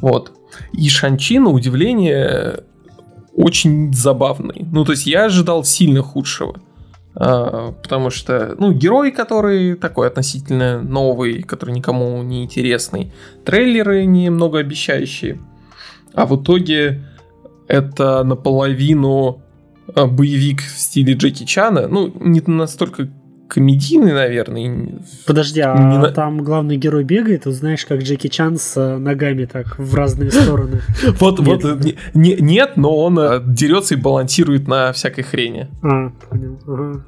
Вот. 0.00 0.32
И 0.72 0.88
Шанчи, 0.88 1.38
на 1.38 1.50
удивление, 1.50 2.64
очень 3.34 3.92
забавный. 3.92 4.66
Ну, 4.70 4.84
то 4.84 4.92
есть 4.92 5.06
я 5.06 5.24
ожидал 5.24 5.64
сильно 5.64 6.02
худшего. 6.02 6.60
А, 7.20 7.72
потому 7.72 8.10
что, 8.10 8.54
ну, 8.58 8.72
герой, 8.72 9.10
который 9.10 9.74
такой 9.74 10.06
относительно 10.06 10.80
новый, 10.80 11.42
который 11.42 11.74
никому 11.74 12.22
не 12.22 12.44
интересный. 12.44 13.12
Трейлеры 13.44 14.04
немного 14.04 14.60
обещающие. 14.60 15.40
А 16.14 16.26
в 16.26 16.40
итоге 16.40 17.04
это 17.66 18.22
наполовину 18.22 19.42
а, 19.94 20.06
боевик 20.06 20.60
в 20.60 20.78
стиле 20.78 21.14
Джеки 21.14 21.44
Чана. 21.44 21.88
Ну, 21.88 22.12
не 22.20 22.40
настолько 22.46 23.08
комедийный, 23.48 24.12
наверное. 24.12 25.00
Подожди, 25.26 25.60
а 25.60 25.76
не... 25.76 26.10
там 26.12 26.44
главный 26.44 26.76
герой 26.76 27.04
бегает, 27.04 27.44
ты 27.44 27.50
знаешь, 27.52 27.84
как 27.84 28.02
Джеки 28.02 28.28
Чан 28.28 28.58
с 28.58 28.76
э, 28.76 28.98
ногами 28.98 29.46
так 29.46 29.78
в 29.78 29.94
разные 29.94 30.30
стороны. 30.30 30.80
Вот, 31.18 31.40
вот, 31.40 31.64
нет, 32.14 32.76
но 32.76 32.96
он 32.96 33.18
э, 33.18 33.40
дерется 33.44 33.94
и 33.94 33.96
балансирует 33.96 34.68
на 34.68 34.92
всякой 34.92 35.22
хрени. 35.24 35.68
А, 35.82 36.10
понял. 36.28 37.02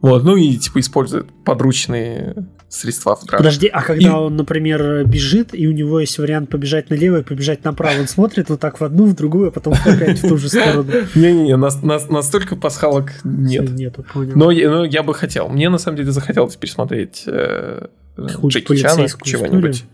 Вот, 0.00 0.24
ну 0.24 0.36
и 0.36 0.56
типа 0.56 0.80
использует 0.80 1.26
подручные 1.44 2.46
средства 2.68 3.16
в 3.16 3.24
драке. 3.24 3.38
Подожди, 3.38 3.66
а 3.66 3.82
когда 3.82 4.08
и... 4.08 4.12
он, 4.12 4.36
например, 4.36 5.04
бежит, 5.06 5.50
и 5.52 5.66
у 5.66 5.72
него 5.72 6.00
есть 6.00 6.18
вариант 6.18 6.50
побежать 6.50 6.90
налево 6.90 7.20
и 7.20 7.22
побежать 7.22 7.64
направо, 7.64 8.00
он 8.00 8.08
смотрит 8.08 8.50
вот 8.50 8.60
так 8.60 8.80
в 8.80 8.84
одну, 8.84 9.06
в 9.06 9.14
другую, 9.14 9.48
а 9.48 9.50
потом 9.50 9.74
опять 9.84 10.22
в 10.22 10.28
ту 10.28 10.36
же 10.36 10.48
сторону. 10.48 10.84
Не-не-не, 11.14 11.56
настолько 11.56 12.56
пасхалок 12.56 13.12
нет. 13.24 13.70
Нету, 13.70 14.04
понял. 14.12 14.32
Но, 14.36 14.50
но 14.50 14.84
я 14.84 15.02
бы 15.02 15.14
хотел. 15.14 15.48
Мне 15.48 15.68
на 15.68 15.78
самом 15.78 15.96
деле 15.96 16.12
захотелось 16.12 16.56
пересмотреть 16.56 17.24
э, 17.26 17.86
Джеки 18.18 18.76
Чана 18.76 19.08
чего-нибудь. 19.22 19.84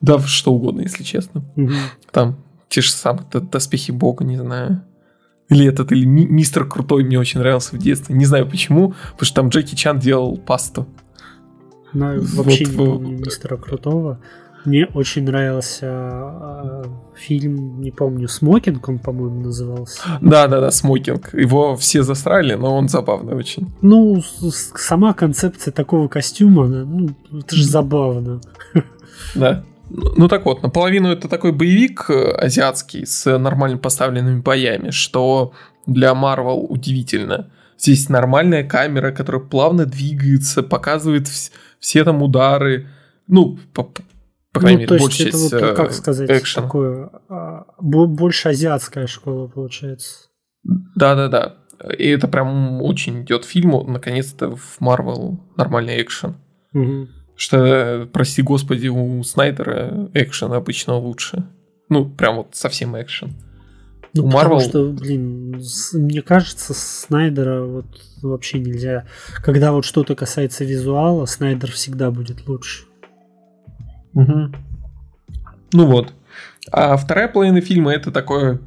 Да, 0.00 0.18
что 0.20 0.52
угодно, 0.52 0.82
если 0.82 1.02
честно. 1.02 1.44
Там 2.10 2.36
те 2.68 2.80
же 2.80 2.90
самые 2.90 3.26
доспехи 3.32 3.90
бога, 3.90 4.24
не 4.24 4.36
знаю. 4.36 4.82
Или 5.50 5.66
этот, 5.66 5.92
или 5.92 6.04
мистер 6.04 6.64
Крутой 6.64 7.04
мне 7.04 7.18
очень 7.18 7.40
нравился 7.40 7.74
в 7.74 7.78
детстве. 7.78 8.14
Не 8.14 8.24
знаю 8.24 8.48
почему, 8.48 8.94
потому 9.12 9.26
что 9.26 9.34
там 9.34 9.48
Джеки 9.48 9.74
Чан 9.74 9.98
делал 9.98 10.36
пасту. 10.38 10.86
Ну, 11.92 12.20
вообще 12.20 12.64
вот, 12.66 12.70
не 12.70 12.76
помню 12.76 13.18
мистера 13.18 13.56
Крутого. 13.56 14.20
Мне 14.64 14.86
очень 14.86 15.24
нравился 15.24 15.86
э, 15.86 16.84
фильм, 17.16 17.80
не 17.80 17.90
помню, 17.90 18.28
Смокинг, 18.28 18.88
он, 18.88 18.98
по-моему, 18.98 19.40
назывался. 19.40 20.02
Да, 20.20 20.48
да, 20.48 20.60
да, 20.60 20.70
Смокинг. 20.70 21.32
Его 21.32 21.76
все 21.76 22.02
засрали, 22.02 22.54
но 22.54 22.76
он 22.76 22.88
забавный 22.88 23.34
очень. 23.34 23.72
Ну, 23.80 24.22
сама 24.22 25.14
концепция 25.14 25.72
такого 25.72 26.08
костюма, 26.08 26.66
ну, 26.66 27.08
это 27.32 27.56
же 27.56 27.64
забавно. 27.64 28.40
Да. 29.34 29.64
Ну 29.90 30.28
так 30.28 30.44
вот, 30.44 30.62
наполовину 30.62 31.08
это 31.10 31.28
такой 31.28 31.52
боевик 31.52 32.08
э, 32.10 32.32
азиатский 32.32 33.04
с 33.06 33.38
нормально 33.38 33.76
поставленными 33.76 34.40
боями, 34.40 34.90
что 34.90 35.52
для 35.86 36.12
Marvel 36.12 36.66
удивительно. 36.68 37.50
Здесь 37.76 38.08
нормальная 38.08 38.62
камера, 38.62 39.10
которая 39.10 39.42
плавно 39.42 39.86
двигается, 39.86 40.62
показывает 40.62 41.26
все 41.80 42.04
там 42.04 42.22
удары. 42.22 42.88
Ну, 43.26 43.58
по, 43.74 43.84
по 44.52 44.60
крайней 44.60 44.86
ну, 44.86 44.92
мере, 44.92 45.02
большая 45.02 45.28
это 45.28 45.38
часть 45.38 45.52
вот, 45.52 45.76
как 45.76 45.92
сказать, 45.92 46.30
экшена. 46.30 46.66
такое, 46.66 47.10
а, 47.28 47.64
больше 47.80 48.50
азиатская 48.50 49.06
школа 49.06 49.48
получается. 49.48 50.28
Да-да-да. 50.94 51.56
И 51.96 52.06
это 52.08 52.28
прям 52.28 52.82
очень 52.82 53.22
идет 53.22 53.44
фильму, 53.44 53.82
наконец-то 53.84 54.54
в 54.54 54.78
Marvel 54.80 55.38
нормальный 55.56 56.02
экшен. 56.02 56.36
Угу. 56.74 57.08
Что, 57.40 58.06
прости 58.12 58.42
господи, 58.42 58.88
у 58.88 59.22
Снайдера 59.22 60.10
экшен 60.12 60.52
обычно 60.52 60.96
лучше. 60.96 61.46
Ну, 61.88 62.04
прям 62.04 62.36
вот 62.36 62.48
совсем 62.52 63.00
экшен. 63.00 63.32
Ну, 64.12 64.26
у 64.26 64.30
потому 64.30 64.56
Marvel... 64.56 64.60
что, 64.60 64.90
блин, 64.90 65.62
мне 65.94 66.20
кажется, 66.20 66.74
Снайдера 66.74 67.62
вот 67.62 67.86
вообще 68.20 68.58
нельзя. 68.58 69.06
Когда 69.36 69.72
вот 69.72 69.86
что-то 69.86 70.14
касается 70.14 70.66
визуала, 70.66 71.24
Снайдер 71.24 71.72
всегда 71.72 72.10
будет 72.10 72.46
лучше. 72.46 72.84
Угу. 74.12 74.54
Ну 75.72 75.86
вот. 75.86 76.12
А 76.70 76.98
вторая 76.98 77.28
половина 77.28 77.62
фильма 77.62 77.94
это 77.94 78.12
такое 78.12 78.60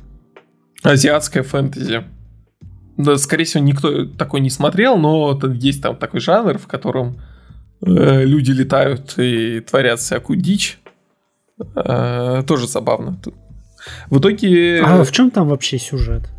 азиатское 0.81 1.43
фэнтези. 1.43 2.05
Да, 2.97 3.17
скорее 3.17 3.43
всего, 3.43 3.63
никто 3.63 4.07
такой 4.07 4.39
не 4.39 4.49
смотрел, 4.49 4.97
но 4.97 5.39
есть 5.53 5.83
там 5.83 5.95
такой 5.95 6.21
жанр, 6.21 6.57
в 6.57 6.65
котором 6.65 7.21
люди 7.85 8.51
летают 8.51 9.17
и 9.17 9.59
творят 9.61 9.99
всякую 9.99 10.39
дичь. 10.39 10.79
Э, 11.75 12.43
тоже 12.47 12.67
забавно. 12.67 13.19
В 14.09 14.19
итоге... 14.19 14.81
А 14.83 15.03
в 15.03 15.11
чем 15.11 15.31
там 15.31 15.49
вообще 15.49 15.77
сюжет? 15.77 16.29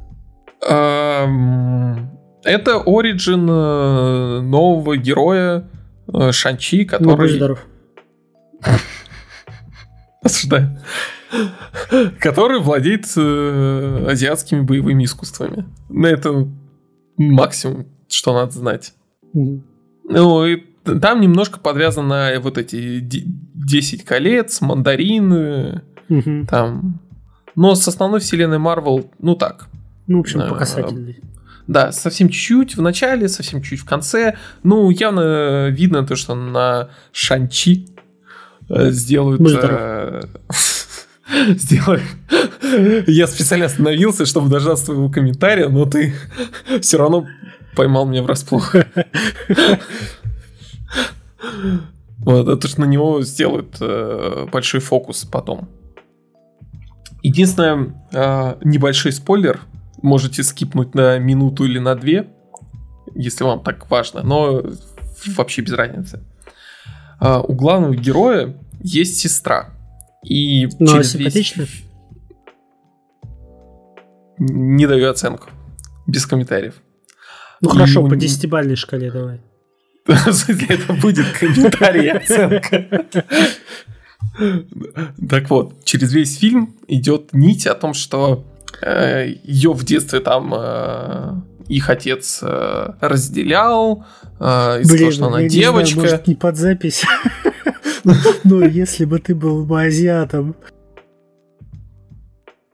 Это 2.44 2.82
оригин 2.86 3.48
э, 3.48 4.40
нового 4.40 4.96
героя 4.96 5.68
э, 6.12 6.32
Шанчи, 6.32 6.84
который... 6.84 7.28
здоров. 7.28 7.66
Осуждаю. 10.22 10.78
Который 12.20 12.60
владеет 12.60 13.06
э, 13.16 14.06
азиатскими 14.08 14.60
боевыми 14.60 15.04
искусствами. 15.04 15.66
На 15.88 16.06
это 16.06 16.48
максимум, 17.16 17.86
что 18.08 18.34
надо 18.34 18.52
знать. 18.52 18.94
Ну, 19.32 20.46
и 20.46 20.62
там 20.84 21.20
немножко 21.20 21.58
подвязано 21.58 22.32
вот 22.40 22.58
эти 22.58 23.00
10 23.00 24.04
колец, 24.04 24.60
мандарины, 24.60 25.82
mm-hmm. 26.08 26.46
там. 26.46 27.00
Но 27.56 27.74
с 27.74 27.86
основной 27.88 28.20
вселенной 28.20 28.58
Марвел, 28.58 29.10
ну 29.18 29.34
так. 29.34 29.68
Ну, 30.06 30.18
в 30.18 30.20
общем, 30.20 30.40
э, 30.40 30.48
показательный. 30.48 31.20
Да, 31.66 31.92
совсем 31.92 32.28
чуть-чуть 32.28 32.76
в 32.76 32.82
начале, 32.82 33.28
совсем 33.28 33.62
чуть 33.62 33.80
в 33.80 33.86
конце. 33.86 34.36
Ну, 34.62 34.90
явно 34.90 35.68
видно 35.68 36.06
то, 36.06 36.16
что 36.16 36.34
на 36.34 36.90
Шанчи 37.12 37.88
э, 38.68 38.90
сделают... 38.90 39.40
Э, 39.40 40.22
сделают... 41.56 42.02
Я 43.06 43.26
специально 43.26 43.66
остановился, 43.66 44.26
чтобы 44.26 44.50
дождаться 44.50 44.86
твоего 44.86 45.08
комментария, 45.08 45.68
но 45.68 45.86
ты 45.86 46.14
все 46.82 46.98
равно 46.98 47.26
поймал 47.74 48.06
меня 48.06 48.22
врасплох. 48.22 48.74
Вот, 52.18 52.48
это 52.48 52.68
ж 52.68 52.76
на 52.78 52.84
него 52.84 53.22
сделают 53.22 53.76
э, 53.80 54.46
большой 54.50 54.80
фокус 54.80 55.24
потом. 55.24 55.68
Единственное, 57.22 57.94
э, 58.12 58.56
небольшой 58.62 59.12
спойлер– 59.12 59.60
можете 60.04 60.42
скипнуть 60.42 60.94
на 60.94 61.18
минуту 61.18 61.64
или 61.64 61.78
на 61.78 61.94
две, 61.94 62.28
если 63.14 63.42
вам 63.42 63.62
так 63.62 63.90
важно, 63.90 64.22
но 64.22 64.62
вообще 65.34 65.62
без 65.62 65.72
разницы. 65.72 66.22
А, 67.18 67.40
у 67.40 67.54
главного 67.54 67.96
героя 67.96 68.54
есть 68.80 69.16
сестра. 69.16 69.70
И 70.22 70.68
ну, 70.78 70.86
через 70.86 71.12
симпатично? 71.12 71.62
Весь... 71.62 71.84
Не 74.38 74.86
даю 74.86 75.10
оценку. 75.10 75.48
Без 76.06 76.26
комментариев. 76.26 76.74
Ну 77.62 77.70
и 77.70 77.72
хорошо, 77.72 78.02
у... 78.02 78.08
по 78.08 78.16
десятибальной 78.16 78.76
шкале 78.76 79.10
давай. 79.10 79.40
Это 80.68 80.92
будет 80.94 81.26
комментарий 81.38 82.04
и 82.04 82.08
оценка. 82.08 83.06
Так 85.28 85.50
вот, 85.50 85.84
через 85.84 86.12
весь 86.12 86.38
фильм 86.38 86.76
идет 86.88 87.32
нить 87.32 87.66
о 87.66 87.74
том, 87.74 87.94
что 87.94 88.44
Э, 88.80 89.26
ее 89.44 89.72
в 89.72 89.84
детстве 89.84 90.20
там 90.20 90.52
э, 90.54 91.34
их 91.68 91.88
отец 91.90 92.40
э, 92.42 92.92
разделял, 93.00 94.04
из 94.40 94.88
Блин, 94.88 94.98
того, 94.98 95.10
что 95.12 95.26
она 95.26 95.42
девочка. 95.44 95.94
Не, 95.94 96.00
знаю, 96.00 96.10
может, 96.10 96.26
не 96.26 96.34
под 96.34 96.56
запись. 96.56 97.04
Но 98.44 98.64
если 98.64 99.04
бы 99.04 99.20
ты 99.20 99.34
был 99.34 99.64
бы 99.64 99.82
азиатом. 99.82 100.56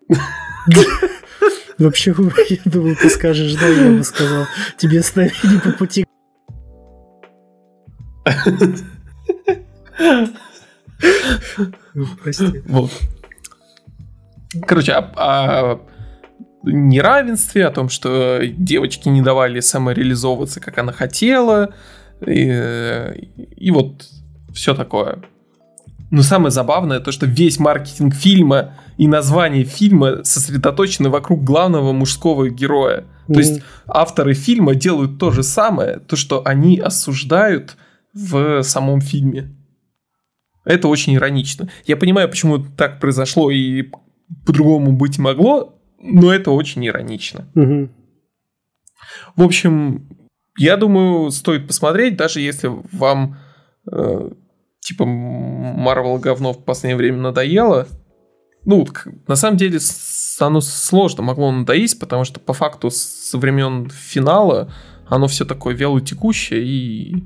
Вообще, 1.78 2.14
я 2.48 2.58
думал, 2.64 2.96
ты 2.96 3.08
скажешь, 3.10 3.54
да, 3.54 3.68
я 3.68 3.90
бы 3.90 4.02
сказал. 4.04 4.46
Тебе 4.78 5.02
с 5.02 5.14
нами 5.14 5.32
не 5.44 5.58
по 5.60 5.70
пути. 5.72 6.06
Прости. 12.22 12.62
Вот. 12.66 12.90
Короче, 14.66 14.92
а, 14.92 15.12
а 15.16 15.80
неравенстве, 16.62 17.66
о 17.66 17.70
том, 17.70 17.88
что 17.88 18.40
девочки 18.44 19.08
не 19.08 19.22
давали 19.22 19.60
самореализовываться, 19.60 20.60
как 20.60 20.78
она 20.78 20.92
хотела, 20.92 21.74
и, 22.26 23.30
и 23.56 23.70
вот 23.70 24.06
все 24.52 24.74
такое. 24.74 25.22
Но 26.10 26.22
самое 26.22 26.50
забавное 26.50 26.98
то, 26.98 27.12
что 27.12 27.26
весь 27.26 27.58
маркетинг 27.60 28.14
фильма 28.14 28.74
и 28.98 29.06
название 29.06 29.64
фильма 29.64 30.24
сосредоточены 30.24 31.08
вокруг 31.08 31.44
главного 31.44 31.92
мужского 31.92 32.50
героя. 32.50 33.04
Mm-hmm. 33.28 33.34
То 33.34 33.38
есть 33.38 33.62
авторы 33.86 34.34
фильма 34.34 34.74
делают 34.74 35.18
то 35.18 35.30
же 35.30 35.44
самое, 35.44 36.00
то, 36.00 36.16
что 36.16 36.42
они 36.44 36.78
осуждают 36.78 37.76
в 38.12 38.62
самом 38.62 39.00
фильме. 39.00 39.54
Это 40.64 40.88
очень 40.88 41.14
иронично. 41.14 41.68
Я 41.86 41.96
понимаю, 41.96 42.28
почему 42.28 42.58
так 42.58 43.00
произошло 43.00 43.50
и 43.50 43.90
по-другому 44.46 44.92
быть 44.92 45.18
могло, 45.18 45.80
но 45.98 46.32
это 46.32 46.50
очень 46.50 46.86
иронично. 46.86 47.48
Угу. 47.54 47.88
В 49.36 49.42
общем, 49.42 50.08
я 50.58 50.76
думаю, 50.76 51.30
стоит 51.30 51.66
посмотреть, 51.66 52.16
даже 52.16 52.40
если 52.40 52.70
вам 52.92 53.38
э, 53.90 54.30
типа 54.80 55.04
Марвел 55.04 56.18
говно 56.18 56.52
в 56.52 56.64
последнее 56.64 56.96
время 56.96 57.18
надоело. 57.18 57.88
Ну, 58.64 58.86
на 59.26 59.36
самом 59.36 59.56
деле, 59.56 59.78
оно 60.38 60.60
сложно 60.60 61.22
могло 61.22 61.50
надоесть, 61.50 61.98
потому 61.98 62.24
что 62.24 62.40
по 62.40 62.52
факту 62.52 62.90
со 62.90 63.38
времен 63.38 63.88
финала 63.88 64.72
оно 65.08 65.26
все 65.26 65.44
такое 65.44 65.74
вялотекущее 65.74 66.62
и 66.62 67.24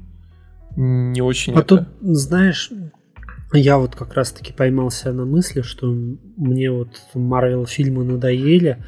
не 0.76 1.22
очень. 1.22 1.54
А 1.54 1.60
это... 1.60 1.86
тут, 2.00 2.16
знаешь, 2.16 2.70
я 3.52 3.78
вот 3.78 3.94
как 3.94 4.14
раз-таки 4.14 4.52
поймался 4.52 5.12
на 5.12 5.24
мысли, 5.24 5.62
что 5.62 5.86
мне 5.86 6.70
вот 6.70 6.88
Марвел 7.14 7.66
фильмы 7.66 8.04
надоели, 8.04 8.84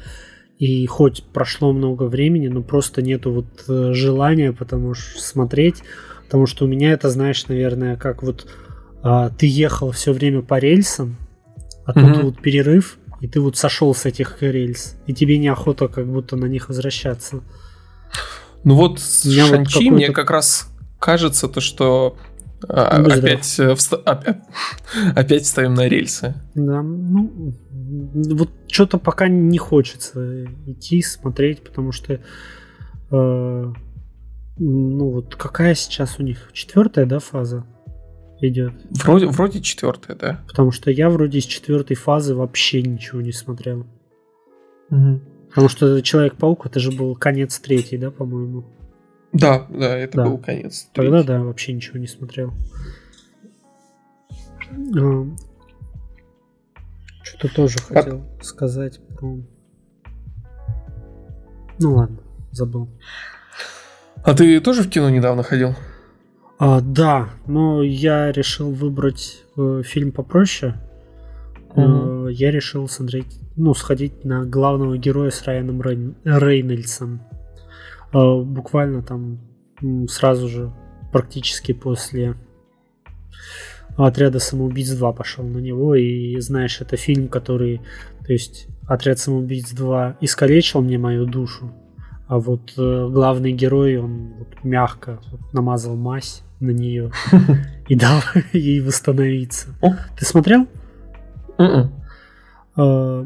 и 0.59 0.85
хоть 0.87 1.23
прошло 1.23 1.71
много 1.71 2.03
времени, 2.03 2.47
но 2.47 2.63
просто 2.63 3.01
нету 3.01 3.31
вот 3.31 3.65
э, 3.67 3.93
желания, 3.93 4.51
потому 4.51 4.95
что 4.95 5.21
смотреть, 5.21 5.83
потому 6.25 6.47
что 6.47 6.65
у 6.65 6.67
меня 6.67 6.91
это, 6.91 7.09
знаешь, 7.09 7.47
наверное, 7.47 7.95
как 7.95 8.23
вот 8.23 8.47
а, 9.03 9.29
ты 9.29 9.45
ехал 9.45 9.91
все 9.91 10.11
время 10.11 10.41
по 10.41 10.57
рельсам, 10.57 11.17
а 11.85 11.91
mm-hmm. 11.91 12.13
тут 12.13 12.23
вот 12.23 12.41
перерыв, 12.41 12.97
и 13.21 13.27
ты 13.27 13.39
вот 13.39 13.55
сошел 13.55 13.93
с 13.95 14.05
этих 14.05 14.41
рельс, 14.41 14.95
и 15.05 15.13
тебе 15.13 15.37
неохота 15.37 15.87
как 15.87 16.07
будто 16.07 16.35
на 16.35 16.45
них 16.45 16.67
возвращаться. 16.67 17.41
Ну 18.63 18.75
вот 18.75 18.99
с 18.99 19.23
Шанчи 19.23 19.89
вот 19.89 19.95
мне 19.95 20.11
как 20.11 20.29
раз 20.29 20.69
кажется 20.99 21.47
то, 21.47 21.61
что 21.61 22.17
а, 22.67 23.03
опять, 23.03 23.59
э, 23.59 23.73
вста- 23.73 24.01
опять, 24.05 24.41
опять 25.15 25.45
ставим 25.45 25.75
на 25.75 25.87
рельсы. 25.87 26.33
Да, 26.55 26.81
ну, 26.81 27.53
вот 27.71 28.49
что-то 28.67 28.97
пока 28.97 29.27
не 29.27 29.57
хочется 29.57 30.45
идти 30.65 31.01
смотреть, 31.01 31.61
потому 31.63 31.91
что, 31.91 32.13
э, 32.13 32.19
ну 34.59 35.09
вот 35.09 35.35
какая 35.35 35.75
сейчас 35.75 36.19
у 36.19 36.23
них 36.23 36.49
четвертая, 36.53 37.05
да, 37.05 37.19
фаза 37.19 37.65
идет? 38.41 38.73
Вроде, 39.03 39.27
вроде 39.27 39.61
четвертая, 39.61 40.17
да. 40.17 40.43
Потому 40.47 40.71
что 40.71 40.89
я 40.89 41.09
вроде 41.09 41.39
из 41.39 41.45
четвертой 41.45 41.95
фазы 41.95 42.33
вообще 42.33 42.81
ничего 42.81 43.21
не 43.21 43.31
смотрел. 43.31 43.85
Угу. 44.89 45.21
Потому 45.49 45.69
что 45.69 46.01
Человек-паук 46.01 46.65
это 46.65 46.79
же 46.79 46.91
был 46.91 47.15
конец 47.15 47.59
третий, 47.59 47.97
да, 47.97 48.11
по-моему. 48.11 48.65
Да, 49.39 49.67
да, 49.69 49.97
это 49.97 50.17
да. 50.17 50.25
был 50.25 50.37
конец. 50.37 50.89
Тогда 50.93 51.23
да, 51.23 51.41
вообще 51.41 51.73
ничего 51.73 51.99
не 51.99 52.07
смотрел. 52.07 52.53
Что-то 57.23 57.55
тоже 57.55 57.77
а... 57.89 57.93
хотел 57.93 58.23
сказать 58.41 58.99
про... 59.15 59.39
Ну 61.79 61.93
ладно, 61.93 62.17
забыл. 62.51 62.89
А 64.23 64.33
ты 64.33 64.59
тоже 64.59 64.83
в 64.83 64.89
кино 64.89 65.09
недавно 65.09 65.43
ходил? 65.43 65.75
А, 66.59 66.81
да, 66.81 67.29
но 67.45 67.83
я 67.83 68.31
решил 68.31 68.71
выбрать 68.71 69.43
э, 69.55 69.83
фильм 69.85 70.11
попроще. 70.11 70.73
Угу. 71.75 72.29
Э, 72.29 72.33
я 72.33 72.49
решил 72.49 72.89
смотреть, 72.89 73.39
ну, 73.55 73.75
сходить 73.75 74.25
на 74.25 74.43
главного 74.43 74.97
героя 74.97 75.29
с 75.29 75.43
Райаном 75.43 75.81
Рейн... 75.81 76.15
Рейнольдсом. 76.23 77.21
А, 78.11 78.41
буквально 78.41 79.01
там 79.01 79.39
сразу 80.07 80.47
же, 80.47 80.73
практически 81.11 81.71
после 81.71 82.35
отряда 83.97 84.39
самоубийц 84.39 84.91
2 84.91 85.13
пошел 85.13 85.43
на 85.43 85.57
него. 85.57 85.95
И 85.95 86.39
знаешь, 86.39 86.81
это 86.81 86.97
фильм, 86.97 87.27
который, 87.27 87.81
то 88.25 88.33
есть, 88.33 88.67
отряд 88.87 89.19
самоубийц 89.19 89.71
2 89.71 90.17
искалечил 90.21 90.81
мне 90.81 90.97
мою 90.97 91.25
душу. 91.25 91.71
А 92.27 92.39
вот 92.39 92.73
э, 92.77 93.09
главный 93.09 93.53
герой, 93.53 93.97
он 93.97 94.33
вот, 94.37 94.63
мягко 94.63 95.21
вот, 95.31 95.53
намазал 95.53 95.95
мазь 95.95 96.43
на 96.59 96.71
нее 96.71 97.11
и 97.87 97.95
дал 97.95 98.21
ей 98.53 98.81
восстановиться. 98.81 99.69
Ты 100.17 100.25
смотрел? 100.25 100.67
А, 102.77 103.25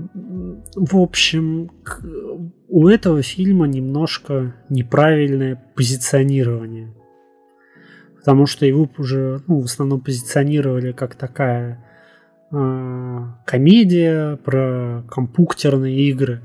в 0.76 0.98
общем, 0.98 1.70
у 2.70 2.88
этого 2.88 3.22
фильма 3.22 3.68
немножко 3.68 4.56
неправильное 4.70 5.62
позиционирование. 5.76 6.94
Потому 8.18 8.46
что 8.46 8.66
его 8.66 8.90
уже 8.98 9.42
ну, 9.48 9.62
в 9.62 9.66
основном 9.66 10.00
позиционировали 10.00 10.94
как 10.94 11.16
такая 11.16 11.84
э, 12.52 13.20
комедия 13.46 14.38
про 14.38 15.04
компьютерные 15.10 16.00
игры. 16.10 16.42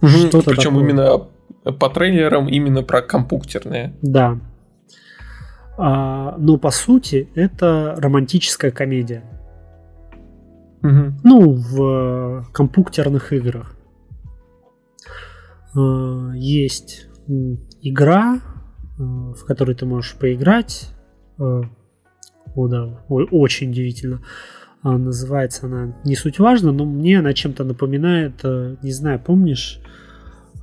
Угу, 0.00 0.08
Что-то 0.08 0.50
Причем 0.50 0.70
такое. 0.70 0.84
именно 0.84 1.72
по 1.72 1.90
трейлерам 1.90 2.48
именно 2.48 2.82
про 2.82 3.02
компьютерные. 3.02 3.92
Да. 4.00 4.38
А, 5.76 6.36
но 6.38 6.56
по 6.56 6.70
сути 6.70 7.28
это 7.34 7.94
романтическая 7.98 8.70
комедия. 8.70 9.22
Угу. 10.86 11.12
Ну, 11.24 11.52
в 11.52 11.82
э, 11.82 12.44
компьютерных 12.52 13.32
играх. 13.32 13.74
Э, 15.76 16.32
есть 16.36 17.08
игра, 17.82 18.36
э, 18.36 19.02
в 19.02 19.44
которой 19.46 19.74
ты 19.74 19.84
можешь 19.84 20.14
поиграть. 20.14 20.90
О, 21.38 22.68
да, 22.68 23.04
очень 23.08 23.70
удивительно. 23.70 24.22
Называется 24.82 25.66
она 25.66 25.94
не 26.04 26.14
суть 26.14 26.38
важно, 26.38 26.72
но 26.72 26.86
мне 26.86 27.18
она 27.18 27.34
чем-то 27.34 27.64
напоминает, 27.64 28.42
не 28.44 28.92
знаю, 28.92 29.20
помнишь, 29.20 29.80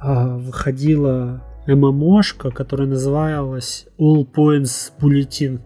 выходила 0.01 1.43
ММОшка, 1.67 2.49
которая 2.49 2.87
называлась 2.87 3.85
All 3.99 4.25
Points 4.25 4.91
Bulletin 4.99 5.59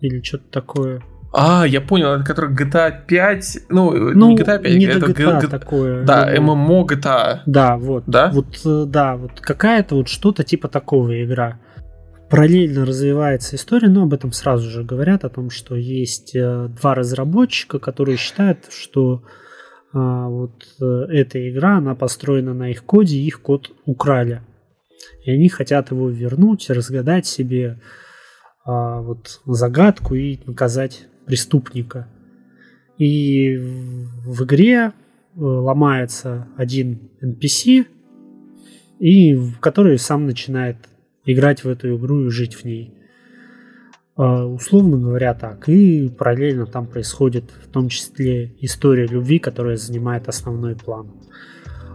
или 0.00 0.22
что-то 0.22 0.44
такое. 0.50 1.02
А, 1.32 1.64
я 1.64 1.80
понял, 1.80 2.08
это 2.08 2.24
который 2.24 2.54
GTA 2.54 3.06
5, 3.06 3.58
ну, 3.68 3.92
ну 3.92 4.30
не 4.30 4.36
GTA 4.36 4.58
5, 4.58 4.78
не 4.78 4.86
это 4.86 5.06
GTA 5.06 5.40
G- 5.40 5.48
такое. 5.48 6.04
Да, 6.04 6.28
ММО 6.40 6.86
GTA. 6.86 7.40
Да, 7.46 7.76
вот. 7.76 8.04
Да? 8.06 8.30
Вот, 8.32 8.60
э, 8.64 8.84
да, 8.86 9.16
вот 9.16 9.40
какая-то 9.40 9.94
вот 9.94 10.08
что-то 10.08 10.42
типа 10.42 10.68
такого 10.68 11.22
игра. 11.24 11.60
Параллельно 12.28 12.84
развивается 12.84 13.56
история, 13.56 13.88
но 13.88 14.02
об 14.04 14.14
этом 14.14 14.32
сразу 14.32 14.68
же 14.68 14.82
говорят, 14.82 15.24
о 15.24 15.28
том, 15.28 15.50
что 15.50 15.76
есть 15.76 16.34
э, 16.34 16.68
два 16.68 16.94
разработчика, 16.94 17.78
которые 17.78 18.16
считают, 18.16 18.66
что 18.70 19.22
а, 19.92 20.28
вот 20.28 20.52
э, 20.80 21.06
эта 21.10 21.50
игра, 21.50 21.78
она 21.78 21.94
построена 21.94 22.54
на 22.54 22.70
их 22.70 22.84
коде, 22.84 23.16
их 23.16 23.40
код 23.40 23.72
украли. 23.84 24.42
И 25.24 25.30
они 25.30 25.48
хотят 25.48 25.90
его 25.90 26.08
вернуть, 26.08 26.70
разгадать 26.70 27.26
себе 27.26 27.80
а, 28.64 29.00
вот 29.00 29.40
загадку 29.46 30.14
и 30.14 30.38
наказать 30.46 31.08
преступника. 31.30 32.08
И 32.98 33.56
в 33.56 34.42
игре 34.42 34.76
э, 34.76 34.90
ломается 35.36 36.48
один 36.56 36.98
NPC, 37.22 37.86
и 38.98 39.38
который 39.60 39.96
сам 40.00 40.26
начинает 40.26 40.76
играть 41.24 41.62
в 41.62 41.68
эту 41.68 41.96
игру 41.96 42.26
и 42.26 42.30
жить 42.30 42.54
в 42.54 42.64
ней. 42.64 42.92
А, 44.16 44.44
условно 44.44 44.98
говоря 44.98 45.34
так. 45.34 45.68
И 45.68 46.08
параллельно 46.08 46.66
там 46.66 46.88
происходит 46.88 47.44
в 47.64 47.68
том 47.68 47.88
числе 47.88 48.52
история 48.58 49.06
любви, 49.06 49.38
которая 49.38 49.76
занимает 49.76 50.28
основной 50.28 50.74
план. 50.74 51.12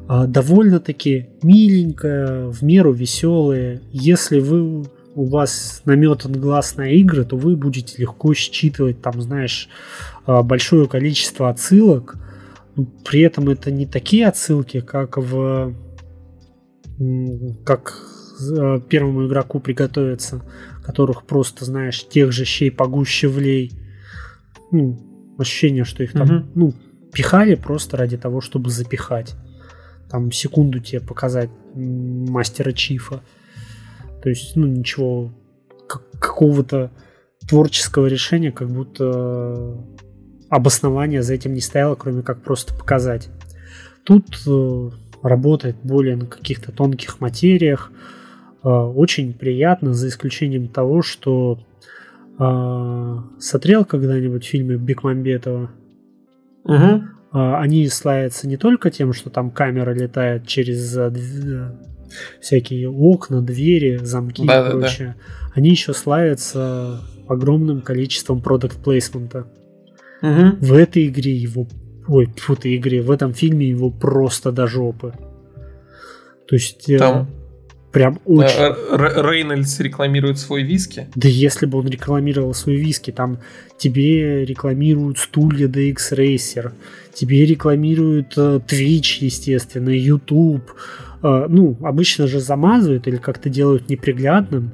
А, 0.07 0.27
довольно-таки 0.27 1.27
миленькая, 1.43 2.47
в 2.47 2.61
меру 2.61 2.93
веселая. 2.93 3.81
Если 3.91 4.39
вы 4.39 4.85
у 5.15 5.25
вас 5.25 5.82
наметан 5.86 6.34
глаз 6.34 6.75
на 6.75 6.89
игры, 6.89 7.23
то 7.23 7.38
вы 7.38 7.56
будете 7.56 8.01
легко 8.01 8.34
считывать 8.34 9.01
там, 9.01 9.21
знаешь, 9.21 9.69
а, 10.25 10.43
большое 10.43 10.88
количество 10.88 11.49
отсылок. 11.49 12.17
При 13.06 13.21
этом 13.21 13.49
это 13.49 13.71
не 13.71 13.86
такие 13.86 14.28
отсылки, 14.28 14.82
как 14.82 15.17
в 15.17 15.73
как 17.65 17.97
а, 18.58 18.80
первому 18.82 19.28
игроку 19.28 19.60
приготовиться, 19.62 20.41
которых 20.84 21.23
просто, 21.23 21.63
знаешь, 21.63 22.06
тех 22.08 22.34
же 22.34 22.43
щей 22.43 22.69
погуще 22.69 23.30
влей. 23.30 23.71
Ну, 24.71 24.99
ощущение, 25.38 25.86
что 25.86 26.04
их 26.04 26.12
там, 26.12 26.23
угу. 26.23 26.45
ну, 26.56 26.73
пихали 27.13 27.56
просто 27.56 27.95
ради 27.95 28.17
того, 28.17 28.41
чтобы 28.41 28.69
запихать. 28.69 29.36
Там 30.10 30.32
секунду 30.34 30.80
тебе 30.80 30.99
показать 30.99 31.49
мастера 31.73 32.73
Чифа. 32.73 33.21
То 34.25 34.29
есть, 34.29 34.55
ну, 34.55 34.65
ничего 34.65 35.31
какого-то 36.19 36.89
творческого 37.47 38.07
решения, 38.07 38.51
как 38.51 38.71
будто 38.71 39.77
обоснования 40.49 41.21
за 41.21 41.35
этим 41.35 41.53
не 41.53 41.61
стояло, 41.61 41.93
кроме 41.93 42.23
как 42.23 42.41
просто 42.41 42.73
показать. 42.73 43.29
Тут 44.03 44.25
э, 44.47 44.89
работает 45.21 45.75
более 45.83 46.15
на 46.15 46.25
каких-то 46.25 46.71
тонких 46.71 47.21
материях. 47.21 47.91
Э, 48.63 48.69
очень 48.69 49.31
приятно, 49.35 49.93
за 49.93 50.07
исключением 50.07 50.69
того, 50.69 51.03
что 51.03 51.59
э, 52.39 53.17
смотрел 53.38 53.85
когда-нибудь 53.85 54.43
фильмы 54.43 54.77
Бекмамбетова. 54.77 55.69
Угу. 56.63 57.01
Они 57.31 57.88
славятся 57.89 58.47
не 58.47 58.57
только 58.57 58.89
тем, 58.89 59.13
что 59.13 59.29
там 59.29 59.51
камера 59.51 59.93
летает 59.93 60.47
через 60.47 60.97
всякие 62.41 62.89
окна, 62.89 63.41
двери, 63.41 63.99
замки 64.03 64.45
да, 64.45 64.67
и 64.67 64.71
прочее. 64.71 65.07
Да, 65.07 65.13
да. 65.13 65.51
Они 65.55 65.69
еще 65.69 65.93
славятся 65.93 67.01
огромным 67.27 67.81
количеством 67.81 68.41
продукт 68.41 68.77
плейсмента. 68.83 69.47
Угу. 70.21 70.57
В 70.59 70.73
этой 70.73 71.07
игре 71.07 71.33
его... 71.35 71.67
Ой, 72.07 72.27
в 72.35 72.49
этой 72.51 72.75
игре, 72.75 73.01
в 73.01 73.09
этом 73.09 73.33
фильме 73.33 73.67
его 73.67 73.89
просто 73.89 74.51
до 74.51 74.67
жопы. 74.67 75.13
То 76.47 76.55
есть... 76.55 76.89
Э, 76.89 76.97
Там... 76.97 77.29
Прям 77.91 78.19
очень... 78.25 78.59
Рейнольдс 78.91 79.79
рекламирует 79.79 80.37
свой 80.37 80.63
виски? 80.63 81.07
Да 81.15 81.29
если 81.29 81.65
бы 81.65 81.77
он 81.77 81.87
рекламировал 81.87 82.53
свой 82.53 82.75
виски, 82.75 83.11
там 83.11 83.39
тебе 83.77 84.43
рекламируют 84.43 85.17
стулья 85.17 85.69
DX 85.69 85.95
Racer, 86.11 86.73
тебе 87.13 87.45
рекламируют 87.45 88.33
э, 88.35 88.59
Twitch, 88.67 89.19
естественно, 89.21 89.91
YouTube, 89.91 90.69
Э, 90.71 91.04
ну, 91.21 91.78
обычно 91.82 92.28
же 92.28 92.39
замазывают 92.39 93.08
или 93.08 93.17
как-то 93.17 93.49
делают 93.49 93.89
неприглядным, 93.89 94.71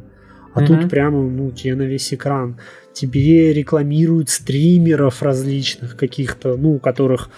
а 0.53 0.61
mm-hmm. 0.61 0.67
тут 0.67 0.89
прямо, 0.89 1.21
ну, 1.21 1.51
тебе 1.51 1.75
на 1.75 1.83
весь 1.83 2.13
экран. 2.13 2.57
Тебе 2.93 3.53
рекламируют 3.53 4.29
стримеров 4.29 5.21
различных 5.21 5.95
каких-то, 5.95 6.57
ну, 6.57 6.75
у 6.75 6.79
которых 6.79 7.29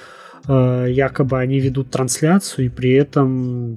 э, 0.48 0.88
якобы 0.90 1.40
они 1.40 1.60
ведут 1.60 1.92
трансляцию, 1.92 2.66
и 2.66 2.70
при 2.70 2.94
этом 2.94 3.74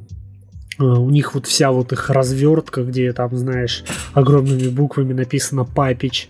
э, 0.78 0.82
у 0.82 1.10
них 1.10 1.34
вот 1.34 1.46
вся 1.46 1.70
вот 1.70 1.92
их 1.92 2.08
развертка, 2.08 2.82
где 2.82 3.12
там, 3.12 3.36
знаешь, 3.36 3.84
огромными 4.14 4.68
буквами 4.68 5.12
написано 5.12 5.64
«Папич». 5.64 6.28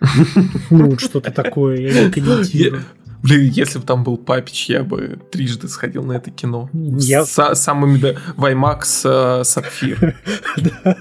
Ну, 0.70 0.98
что-то 0.98 1.30
такое, 1.30 1.78
я 1.78 2.04
не 2.04 2.10
комментирую. 2.10 2.82
Блин, 3.22 3.50
если 3.50 3.78
бы 3.78 3.84
там 3.84 4.04
был 4.04 4.16
Папич, 4.16 4.68
я 4.68 4.82
бы 4.82 5.18
трижды 5.30 5.68
сходил 5.68 6.04
на 6.04 6.12
это 6.12 6.30
кино. 6.30 6.70
Я... 6.72 7.24
С 7.24 7.54
самыми 7.54 7.98
да, 7.98 8.14
Ваймакс 8.36 9.02
э, 9.04 9.42
Сапфир. 9.44 10.16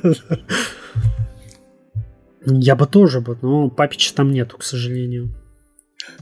Я 2.48 2.76
бы 2.76 2.86
тоже 2.86 3.22
бы, 3.22 3.38
но 3.42 3.70
Папича 3.70 4.14
там 4.14 4.32
нету, 4.32 4.58
к 4.58 4.64
сожалению. 4.64 5.34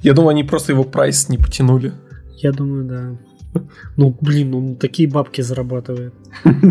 Я 0.01 0.13
думаю, 0.13 0.29
они 0.29 0.45
просто 0.45 0.71
его 0.71 0.85
прайс 0.85 1.27
не 1.27 1.37
потянули. 1.37 1.91
Я 2.37 2.53
думаю, 2.53 2.85
да. 2.85 3.61
Ну, 3.97 4.15
блин, 4.21 4.55
он 4.55 4.75
такие 4.77 5.09
бабки 5.09 5.41
зарабатывает. 5.41 6.13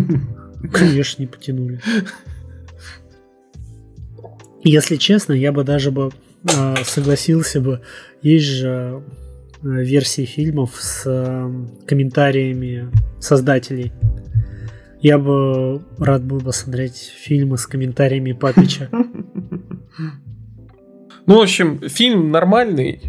Конечно, 0.72 1.22
не 1.22 1.26
потянули. 1.26 1.80
Если 4.64 4.96
честно, 4.96 5.32
я 5.32 5.52
бы 5.52 5.64
даже 5.64 5.90
бы 5.90 6.12
согласился 6.84 7.60
бы. 7.60 7.80
Есть 8.22 8.46
же 8.46 9.02
Э, 9.64 9.84
версии 9.84 10.24
фильмов 10.24 10.74
с 10.80 11.04
э, 11.06 11.86
комментариями 11.86 12.90
создателей. 13.20 13.92
Я 15.00 15.18
бы 15.18 15.82
рад 15.98 16.24
был 16.24 16.40
посмотреть 16.40 16.96
фильмы 16.96 17.58
с 17.58 17.66
комментариями 17.66 18.32
Папича. 18.32 18.88
Ну, 21.24 21.38
в 21.38 21.42
общем, 21.42 21.88
фильм 21.88 22.32
нормальный, 22.32 23.00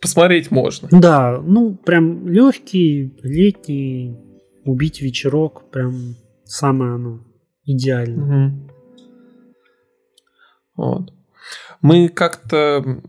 посмотреть 0.00 0.50
можно. 0.50 0.88
Да, 0.90 1.40
ну, 1.40 1.76
прям 1.76 2.26
легкий, 2.26 3.16
летний, 3.22 4.18
убить 4.64 5.00
вечерок, 5.00 5.70
прям 5.70 6.16
самое 6.42 6.94
оно, 6.94 7.20
идеально. 7.64 8.24
Угу. 8.24 8.70
Вот. 10.78 11.12
Мы 11.82 12.08
как-то 12.08 13.02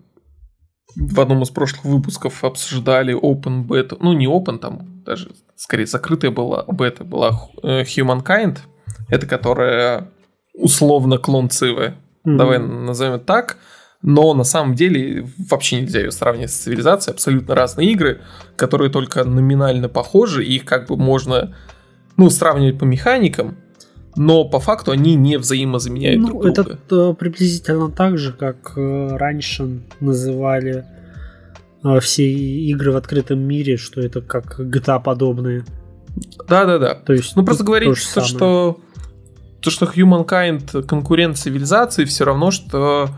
в 0.95 1.19
одном 1.19 1.43
из 1.43 1.49
прошлых 1.49 1.86
выпусков 1.86 2.43
обсуждали 2.43 3.15
Open 3.15 3.65
Beta, 3.65 3.97
ну 3.99 4.13
не 4.13 4.27
Open, 4.27 4.59
там 4.59 5.03
даже 5.03 5.31
скорее 5.55 5.86
закрытая 5.86 6.31
была 6.31 6.65
бета, 6.67 7.03
была 7.03 7.49
э, 7.63 7.83
Humankind, 7.83 8.59
это 9.09 9.25
которая 9.25 10.09
условно 10.53 11.17
клон 11.17 11.49
Цивы, 11.49 11.95
mm-hmm. 12.25 12.38
давай 12.38 12.59
назовем 12.59 13.13
это 13.13 13.25
так, 13.25 13.57
но 14.01 14.33
на 14.33 14.43
самом 14.43 14.75
деле 14.75 15.27
вообще 15.49 15.81
нельзя 15.81 15.99
ее 15.99 16.12
сравнивать 16.12 16.51
с 16.51 16.57
цивилизацией, 16.57 17.13
абсолютно 17.13 17.55
разные 17.55 17.91
игры, 17.91 18.21
которые 18.55 18.91
только 18.91 19.23
номинально 19.23 19.89
похожи, 19.89 20.43
и 20.45 20.55
их 20.55 20.65
как 20.65 20.88
бы 20.88 20.97
можно 20.97 21.55
ну, 22.17 22.29
сравнивать 22.29 22.77
по 22.77 22.83
механикам, 22.83 23.57
но 24.15 24.45
по 24.45 24.60
факту 24.60 24.91
они 24.91 25.15
не 25.15 25.38
взаимозаменяют 25.38 26.21
ну, 26.21 26.28
друг 26.28 26.54
друга. 26.54 26.62
Это 26.86 26.95
э, 26.95 27.13
приблизительно 27.13 27.89
так 27.89 28.17
же, 28.17 28.34
как 28.34 28.73
э, 28.76 29.15
раньше 29.17 29.82
называли 29.99 30.86
э, 31.84 31.99
все 31.99 32.32
игры 32.32 32.91
в 32.91 32.97
открытом 32.97 33.39
мире, 33.39 33.78
что 33.78 34.02
это 34.02 34.21
как 34.21 34.60
GTA 34.60 35.02
подобные. 35.02 35.65
Да-да-да. 36.47 36.95
То 36.95 37.13
есть, 37.13 37.36
ну 37.36 37.43
просто 37.43 37.63
говорить, 37.63 37.97
то, 38.13 38.21
что 38.21 38.80
то, 39.62 39.69
что 39.69 39.86
Humankind 39.86 40.84
конкурент 40.84 41.38
цивилизации, 41.38 42.06
все 42.06 42.26
равно, 42.26 42.52
что 42.52 43.10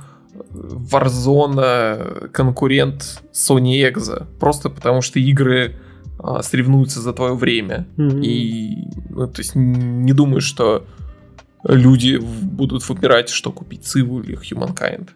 Warzone 0.53 2.29
конкурент 2.29 3.21
Sony 3.34 3.81
Exo. 3.81 4.25
Просто 4.39 4.69
потому 4.69 5.01
что 5.01 5.19
игры 5.19 5.75
а, 6.19 6.41
соревнуются 6.41 7.01
за 7.01 7.13
твое 7.13 7.36
время. 7.36 7.88
Mm-hmm. 7.97 8.21
И, 8.23 8.88
ну, 9.10 9.28
то 9.28 9.41
есть, 9.41 9.56
не 9.56 10.13
думаю, 10.13 10.41
что 10.41 10.86
люди 11.63 12.17
будут 12.17 12.88
выбирать, 12.88 13.30
что 13.30 13.51
купить 13.51 13.86
Циву 13.86 14.21
или 14.21 14.38
Humankind. 14.38 15.10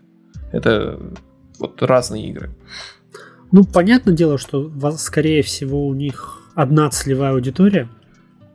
Это 0.51 0.99
вот 1.59 1.81
разные 1.81 2.29
игры. 2.29 2.55
Ну, 3.51 3.63
понятное 3.63 4.13
дело, 4.13 4.37
что, 4.37 4.71
скорее 4.97 5.41
всего, 5.41 5.87
у 5.87 5.93
них 5.93 6.41
одна 6.55 6.89
целевая 6.89 7.33
аудитория. 7.33 7.89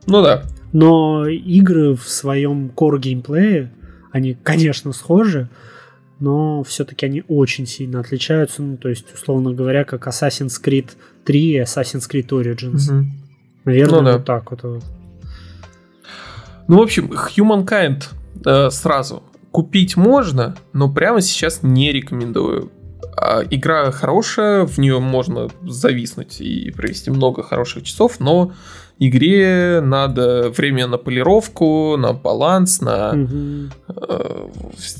Ну 0.07 0.21
да. 0.21 0.43
Но 0.73 1.27
игры 1.27 1.95
в 1.95 2.07
своем 2.07 2.71
core 2.75 2.99
геймплее, 2.99 3.73
они, 4.11 4.33
конечно, 4.33 4.93
схожи, 4.93 5.49
но 6.19 6.63
все-таки 6.63 7.05
они 7.05 7.23
очень 7.27 7.65
сильно 7.65 7.99
отличаются. 7.99 8.61
Ну, 8.61 8.77
то 8.77 8.89
есть, 8.89 9.13
условно 9.13 9.51
говоря, 9.51 9.83
как 9.83 10.07
Assassin's 10.07 10.61
Creed 10.63 10.91
3 11.25 11.39
и 11.39 11.61
Assassin's 11.61 12.09
Creed 12.09 12.29
Origins. 12.29 12.91
Угу. 12.91 13.05
Наверное, 13.65 13.99
ну, 13.99 14.05
да. 14.05 14.13
вот 14.13 14.25
так 14.25 14.51
вот. 14.51 14.83
Ну, 16.67 16.77
в 16.77 16.81
общем, 16.81 17.11
Humankind 17.11 18.03
э, 18.45 18.69
сразу 18.69 19.23
купить 19.51 19.95
можно, 19.95 20.55
но 20.73 20.91
прямо 20.91 21.21
сейчас 21.21 21.63
не 21.63 21.91
рекомендую. 21.91 22.71
А, 23.15 23.41
игра 23.49 23.91
хорошая, 23.91 24.65
в 24.65 24.77
нее 24.77 24.99
можно 24.99 25.49
зависнуть 25.63 26.41
и 26.41 26.71
провести 26.71 27.09
много 27.09 27.43
хороших 27.43 27.83
часов, 27.83 28.19
но 28.19 28.53
игре 28.99 29.81
надо 29.81 30.49
время 30.49 30.87
на 30.87 30.97
полировку, 30.97 31.97
на 31.97 32.13
баланс, 32.13 32.81
на 32.81 33.11
угу. 33.11 33.71
э, 33.87 34.47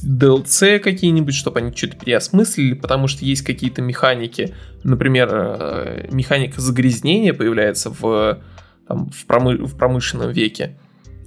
DLC 0.06 0.80
какие-нибудь, 0.80 1.34
чтобы 1.34 1.60
они 1.60 1.76
что-то 1.76 1.98
переосмыслили, 1.98 2.74
потому 2.74 3.08
что 3.08 3.26
есть 3.26 3.44
какие-то 3.44 3.82
механики, 3.82 4.54
например, 4.84 5.30
э, 5.32 6.08
механика 6.12 6.62
загрязнения 6.62 7.34
появляется 7.34 7.90
в, 7.90 8.40
там, 8.88 9.10
в, 9.10 9.26
промы- 9.26 9.66
в 9.66 9.78
промышленном 9.78 10.32
веке. 10.32 10.78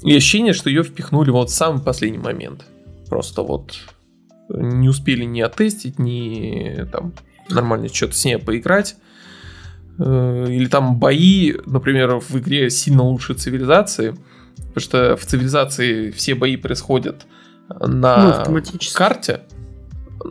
И 0.03 0.15
ощущение, 0.15 0.53
что 0.53 0.71
ее 0.71 0.83
впихнули 0.83 1.31
вот 1.31 1.51
в 1.51 1.55
самый 1.55 1.83
последний 1.83 2.19
момент. 2.19 2.67
Просто 3.09 3.43
вот 3.43 3.79
не 4.49 4.89
успели 4.89 5.25
ни 5.25 5.41
оттестить, 5.41 5.99
ни 5.99 6.87
там 6.93 7.15
нормально 7.51 7.89
что-то 7.89 8.15
с 8.15 8.25
ней 8.25 8.39
поиграть. 8.39 8.97
Э, 9.99 10.47
или 10.49 10.67
там 10.67 10.99
бои, 10.99 11.55
например, 11.67 12.21
в 12.21 12.39
игре 12.39 12.71
сильно 12.71 13.03
лучше 13.03 13.35
цивилизации, 13.35 14.15
потому 14.57 14.81
что 14.81 15.17
в 15.17 15.27
цивилизации 15.27 16.11
все 16.11 16.35
бои 16.35 16.57
происходят 16.57 17.27
на 17.81 18.45
ну, 18.49 18.63
карте. 18.95 19.41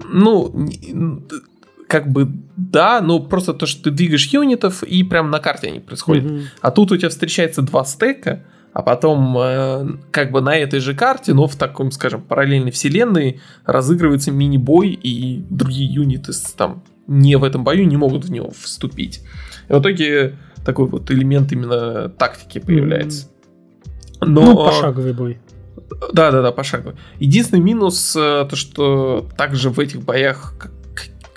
Ну, 0.10 1.24
как 1.88 2.12
бы 2.12 2.30
да, 2.56 3.02
но 3.02 3.20
просто 3.20 3.54
то, 3.54 3.66
что 3.66 3.84
ты 3.84 3.92
двигаешь 3.92 4.28
юнитов, 4.28 4.84
и 4.84 5.04
прям 5.04 5.32
на 5.32 5.40
карте 5.40 5.68
они 5.68 5.80
происходят. 5.80 6.26
Угу. 6.26 6.42
А 6.62 6.72
тут 6.72 6.92
у 6.92 6.98
тебя 6.98 7.10
встречается 7.10 7.62
два 7.62 7.86
стека, 7.86 8.44
а 8.74 8.82
потом 8.82 9.38
э, 9.38 9.98
как 10.12 10.32
бы 10.32 10.42
на 10.42 10.56
этой 10.58 10.80
же 10.80 10.94
карте, 10.94 11.34
но 11.34 11.48
в 11.48 11.56
таком, 11.56 11.92
скажем, 11.92 12.22
параллельной 12.22 12.72
вселенной 12.72 13.42
разыгрывается 13.66 14.32
мини-бой, 14.32 14.90
и 14.90 15.44
другие 15.50 15.92
юниты 15.92 16.34
там 16.58 16.84
не 17.08 17.36
в 17.38 17.44
этом 17.44 17.64
бою 17.64 17.88
не 17.88 17.98
могут 17.98 18.26
в 18.26 18.32
него 18.32 18.52
вступить. 18.52 19.22
И 19.70 19.74
в 19.74 19.80
итоге 19.80 20.38
такой 20.66 20.88
вот 20.88 21.10
элемент 21.12 21.52
именно 21.52 22.10
тактики 22.10 22.60
появляется. 22.60 23.30
Но... 24.22 24.42
Ну, 24.42 24.56
пошаговый 24.56 25.14
бой. 25.14 25.40
Да, 26.12 26.32
да, 26.32 26.42
да, 26.42 26.52
пошаговый. 26.52 26.96
Единственный 27.20 27.62
минус 27.62 28.16
э, 28.16 28.46
то, 28.50 28.56
что 28.56 29.30
также 29.38 29.70
в 29.70 29.80
этих 29.80 30.02
боях 30.02 30.54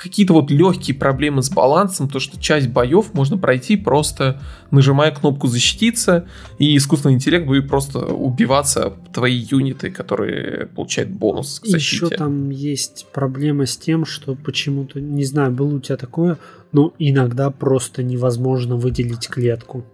какие-то 0.01 0.33
вот 0.33 0.51
легкие 0.51 0.97
проблемы 0.97 1.43
с 1.43 1.51
балансом, 1.51 2.09
то 2.09 2.21
что 2.21 2.41
часть 2.41 2.69
боев 2.69 3.13
можно 3.13 3.37
пройти 3.37 3.77
просто 3.77 4.41
нажимая 4.71 5.11
кнопку 5.11 5.47
защититься, 5.47 6.27
и 6.59 6.77
искусственный 6.77 7.15
интеллект 7.15 7.47
будет 7.47 7.69
просто 7.69 7.99
убиваться 8.07 8.95
твои 9.13 9.37
юниты, 9.37 9.91
которые 9.91 10.67
получают 10.67 11.11
бонус 11.11 11.61
к 11.61 11.67
защите. 11.67 12.07
Еще 12.07 12.17
там 12.17 12.49
есть 12.51 13.07
проблема 13.13 13.67
с 13.67 13.77
тем, 13.77 14.07
что 14.07 14.35
почему-то, 14.35 15.01
не 15.01 15.25
знаю, 15.25 15.53
было 15.53 15.75
у 15.75 15.81
тебя 15.81 15.99
такое, 15.99 16.39
но 16.73 16.95
иногда 16.99 17.51
просто 17.51 18.03
невозможно 18.03 18.77
выделить 18.77 19.29
клетку. 19.29 19.85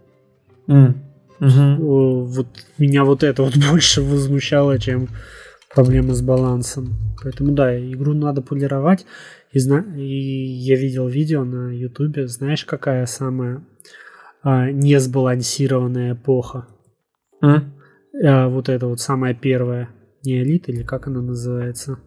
Mm. 0.69 0.95
Угу. 1.40 2.25
Вот 2.27 2.47
меня 2.79 3.05
вот 3.05 3.23
это 3.23 3.42
вот 3.42 3.57
больше 3.71 4.03
возмущало, 4.03 4.79
чем 4.79 5.09
проблемы 5.75 6.14
с 6.14 6.23
балансом. 6.23 6.97
Поэтому 7.23 7.53
да, 7.53 7.77
игру 7.79 8.14
надо 8.14 8.40
полировать. 8.40 9.05
И, 9.52 9.59
зна... 9.59 9.85
и 9.96 10.04
я 10.04 10.76
видел 10.76 11.09
видео 11.09 11.44
на 11.44 11.70
Ютубе, 11.70 12.26
знаешь, 12.28 12.64
какая 12.64 13.06
самая 13.06 13.64
а, 14.42 14.70
несбалансированная 14.70 16.14
эпоха? 16.14 16.66
Mm? 17.42 17.62
А, 18.24 18.48
вот 18.48 18.68
это 18.68 18.87
вот 18.87 19.00
самая 19.00 19.35
первая. 19.35 19.90
Неолит 20.24 20.68
или 20.68 20.82
как 20.82 21.06
она 21.06 21.22
называется? 21.22 21.98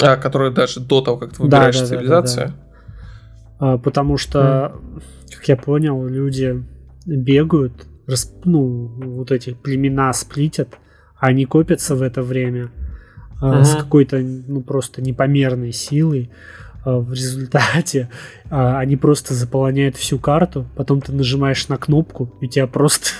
А, 0.00 0.16
которая 0.16 0.50
даже 0.50 0.80
до 0.80 1.00
того, 1.00 1.16
как 1.18 1.34
ты 1.34 1.42
выбираешь 1.42 1.76
да, 1.76 1.80
да, 1.80 1.86
цивилизацию? 1.86 2.46
Да, 2.46 2.52
да, 2.52 2.56
да. 2.56 3.74
А, 3.74 3.78
потому 3.78 4.16
что, 4.16 4.72
mm. 4.74 5.02
как 5.36 5.48
я 5.48 5.56
понял, 5.56 6.06
люди 6.06 6.64
бегают, 7.06 7.86
расп... 8.06 8.44
ну, 8.44 8.86
вот 9.16 9.30
эти 9.30 9.54
племена 9.54 10.12
сплитят, 10.12 10.78
они 11.18 11.46
копятся 11.46 11.94
в 11.94 12.02
это 12.02 12.22
время 12.22 12.70
с 13.40 13.74
какой-то, 13.76 14.18
ну, 14.18 14.62
просто 14.62 15.00
непомерной 15.00 15.72
силой. 15.72 16.30
А, 16.84 16.98
в 16.98 17.12
результате 17.12 18.08
а, 18.50 18.78
они 18.78 18.96
просто 18.96 19.34
заполоняют 19.34 19.96
всю 19.96 20.18
карту, 20.18 20.66
потом 20.76 21.00
ты 21.00 21.12
нажимаешь 21.12 21.68
на 21.68 21.76
кнопку, 21.76 22.32
и 22.40 22.46
у 22.46 22.48
тебя 22.48 22.66
просто 22.66 23.10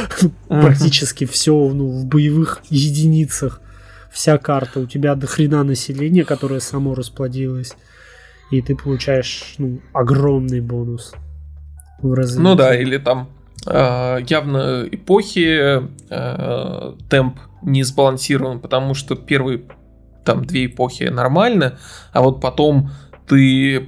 практически 0.48 1.26
все 1.26 1.52
ну, 1.52 1.88
в 1.88 2.06
боевых 2.06 2.62
единицах. 2.70 3.60
Вся 4.10 4.38
карта. 4.38 4.80
У 4.80 4.86
тебя 4.86 5.14
до 5.14 5.26
хрена 5.26 5.62
населения, 5.64 6.24
которое 6.24 6.60
само 6.60 6.94
расплодилось. 6.94 7.74
И 8.50 8.62
ты 8.62 8.74
получаешь 8.74 9.54
ну, 9.58 9.80
огромный 9.92 10.60
бонус. 10.60 11.12
В 12.00 12.14
развитии. 12.14 12.42
Ну 12.42 12.54
да, 12.54 12.74
или 12.74 12.96
там 12.96 13.28
э, 13.66 14.18
явно 14.26 14.88
эпохи 14.90 15.82
э, 16.08 16.92
темп 17.10 17.38
не 17.62 17.82
сбалансирован, 17.82 18.60
потому 18.60 18.94
что 18.94 19.14
первые 19.14 19.62
там 20.24 20.44
две 20.44 20.66
эпохи 20.66 21.04
нормально, 21.04 21.78
а 22.12 22.22
вот 22.22 22.40
потом 22.40 22.90
ты 23.26 23.76
э, 23.76 23.84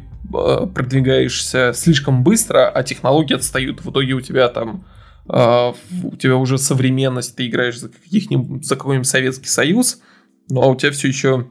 продвигаешься 0.75 1.73
слишком 1.75 2.25
быстро, 2.25 2.69
а 2.69 2.83
технологии 2.83 3.35
отстают. 3.35 3.85
В 3.85 3.91
итоге 3.91 4.15
у 4.15 4.21
тебя 4.21 4.49
там 4.49 4.85
э, 5.29 5.73
у 6.03 6.17
тебя 6.17 6.37
уже 6.37 6.57
современность, 6.59 7.37
ты 7.37 7.47
играешь 7.47 7.79
за, 7.79 7.89
каких-нибудь, 7.89 8.65
за 8.65 8.77
какой-нибудь 8.77 9.09
Советский 9.09 9.49
Союз, 9.49 10.01
ну 10.49 10.63
а 10.63 10.67
у 10.67 10.77
тебя 10.77 10.93
все 10.93 11.09
еще 11.09 11.49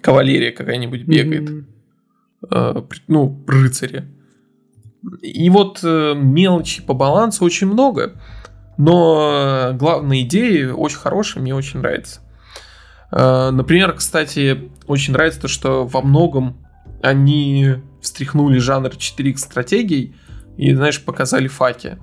кавалерия 0.00 0.52
какая-нибудь 0.52 1.04
бегает. 1.04 1.50
Mm-hmm. 1.50 2.86
Ну, 3.08 3.44
рыцари. 3.46 4.06
И 5.20 5.50
вот 5.50 5.82
мелочи 5.82 6.82
по 6.82 6.94
балансу 6.94 7.44
очень 7.44 7.66
много, 7.66 8.18
но 8.80 9.72
главная 9.74 10.22
идея 10.22 10.72
очень 10.72 10.96
хорошая, 10.96 11.42
мне 11.42 11.54
очень 11.54 11.80
нравится. 11.80 12.20
Например, 13.12 13.92
кстати, 13.92 14.70
очень 14.86 15.12
нравится 15.12 15.42
то, 15.42 15.48
что 15.48 15.84
во 15.84 16.00
многом 16.00 16.56
они 17.02 17.74
встряхнули 18.00 18.58
жанр 18.58 18.88
4X 18.88 19.36
стратегий 19.36 20.14
и, 20.56 20.74
знаешь, 20.74 21.04
показали 21.04 21.46
факи. 21.46 21.98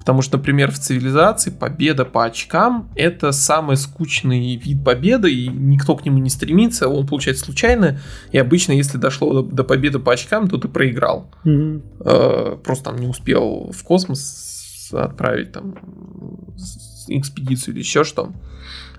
Потому 0.00 0.20
что, 0.20 0.36
например, 0.38 0.70
в 0.70 0.78
цивилизации 0.78 1.50
победа 1.50 2.04
по 2.04 2.24
очкам 2.24 2.90
это 2.94 3.32
самый 3.32 3.76
скучный 3.76 4.56
вид 4.56 4.84
победы, 4.84 5.32
и 5.32 5.48
никто 5.48 5.96
к 5.96 6.04
нему 6.04 6.18
не 6.18 6.30
стремится, 6.30 6.88
он 6.88 7.06
получается 7.06 7.44
случайно. 7.44 8.00
И 8.32 8.38
обычно, 8.38 8.72
если 8.72 8.98
дошло 8.98 9.42
до, 9.42 9.54
до 9.54 9.64
победы 9.64 9.98
по 9.98 10.12
очкам, 10.12 10.48
то 10.48 10.58
ты 10.58 10.68
проиграл. 10.68 11.30
Mm-hmm. 11.44 11.82
Э, 12.00 12.56
просто 12.62 12.84
там 12.84 12.96
не 12.96 13.06
успел 13.06 13.70
в 13.72 13.82
космос 13.82 14.57
отправить 14.92 15.52
там 15.52 15.74
экспедицию 17.08 17.74
или 17.74 17.80
еще 17.80 18.04
что. 18.04 18.32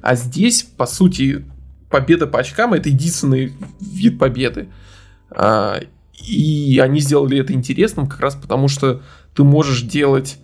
А 0.01 0.15
здесь, 0.15 0.63
по 0.63 0.85
сути, 0.85 1.45
победа 1.89 2.27
по 2.27 2.39
очкам 2.39 2.73
это 2.73 2.89
единственный 2.89 3.53
вид 3.79 4.17
победы. 4.17 4.69
А, 5.31 5.79
и 6.27 6.79
они 6.79 6.99
сделали 6.99 7.39
это 7.39 7.53
интересным 7.53 8.07
как 8.07 8.19
раз 8.19 8.35
потому, 8.35 8.67
что 8.67 9.01
ты 9.35 9.43
можешь 9.43 9.83
делать 9.83 10.39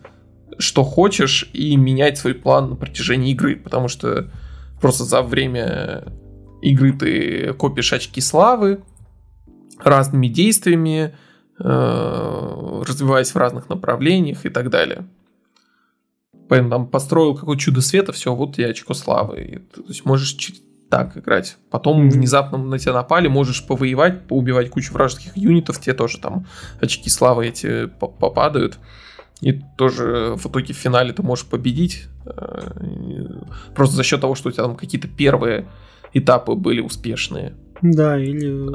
что 0.58 0.84
хочешь 0.84 1.50
и 1.54 1.76
менять 1.76 2.18
свой 2.18 2.34
план 2.34 2.70
на 2.70 2.76
протяжении 2.76 3.32
игры, 3.32 3.56
потому 3.56 3.88
что 3.88 4.32
просто 4.80 5.04
за 5.04 5.22
время 5.22 6.06
игры 6.62 6.94
ты 6.94 7.54
копишь 7.54 7.94
очки 7.94 8.22
славы 8.22 8.82
разными 9.84 10.28
действиями, 10.28 11.16
э, 11.60 12.84
развиваясь 12.88 13.32
в 13.32 13.36
разных 13.36 13.70
направлениях 13.70 14.46
и 14.46 14.50
так 14.50 14.70
далее. 14.70 15.06
Там 16.50 16.88
построил 16.88 17.36
какое-то 17.36 17.62
чудо 17.62 17.82
света, 17.82 18.12
все, 18.12 18.34
вот 18.34 18.58
я 18.58 18.68
очко 18.68 18.94
славы. 18.94 19.42
И, 19.42 19.58
то 19.60 19.82
есть 19.88 20.06
можешь 20.06 20.38
так 20.90 21.18
играть. 21.18 21.58
Потом 21.72 22.06
mm-hmm. 22.06 22.12
внезапно 22.12 22.58
на 22.58 22.80
тебя 22.80 22.94
напали, 22.94 23.28
можешь 23.28 23.66
повоевать, 23.66 24.28
поубивать 24.28 24.70
кучу 24.70 24.94
вражеских 24.94 25.36
юнитов, 25.36 25.80
тебе 25.80 25.94
тоже 25.94 26.20
там 26.20 26.46
очки 26.80 27.10
славы 27.10 27.48
эти 27.48 27.88
попадают. 27.88 28.78
И 29.42 29.62
тоже 29.78 30.36
в 30.38 30.46
итоге 30.46 30.74
в 30.74 30.78
финале 30.78 31.12
ты 31.12 31.22
можешь 31.22 31.46
победить. 31.46 32.06
Э, 32.26 32.72
просто 33.76 33.96
за 33.96 34.04
счет 34.04 34.22
того, 34.22 34.36
что 34.36 34.50
у 34.50 34.52
тебя 34.52 34.64
там 34.64 34.76
какие-то 34.78 35.08
первые 35.08 35.68
этапы 36.14 36.54
были 36.54 36.80
успешные. 36.80 37.54
Да, 37.82 38.18
или... 38.18 38.70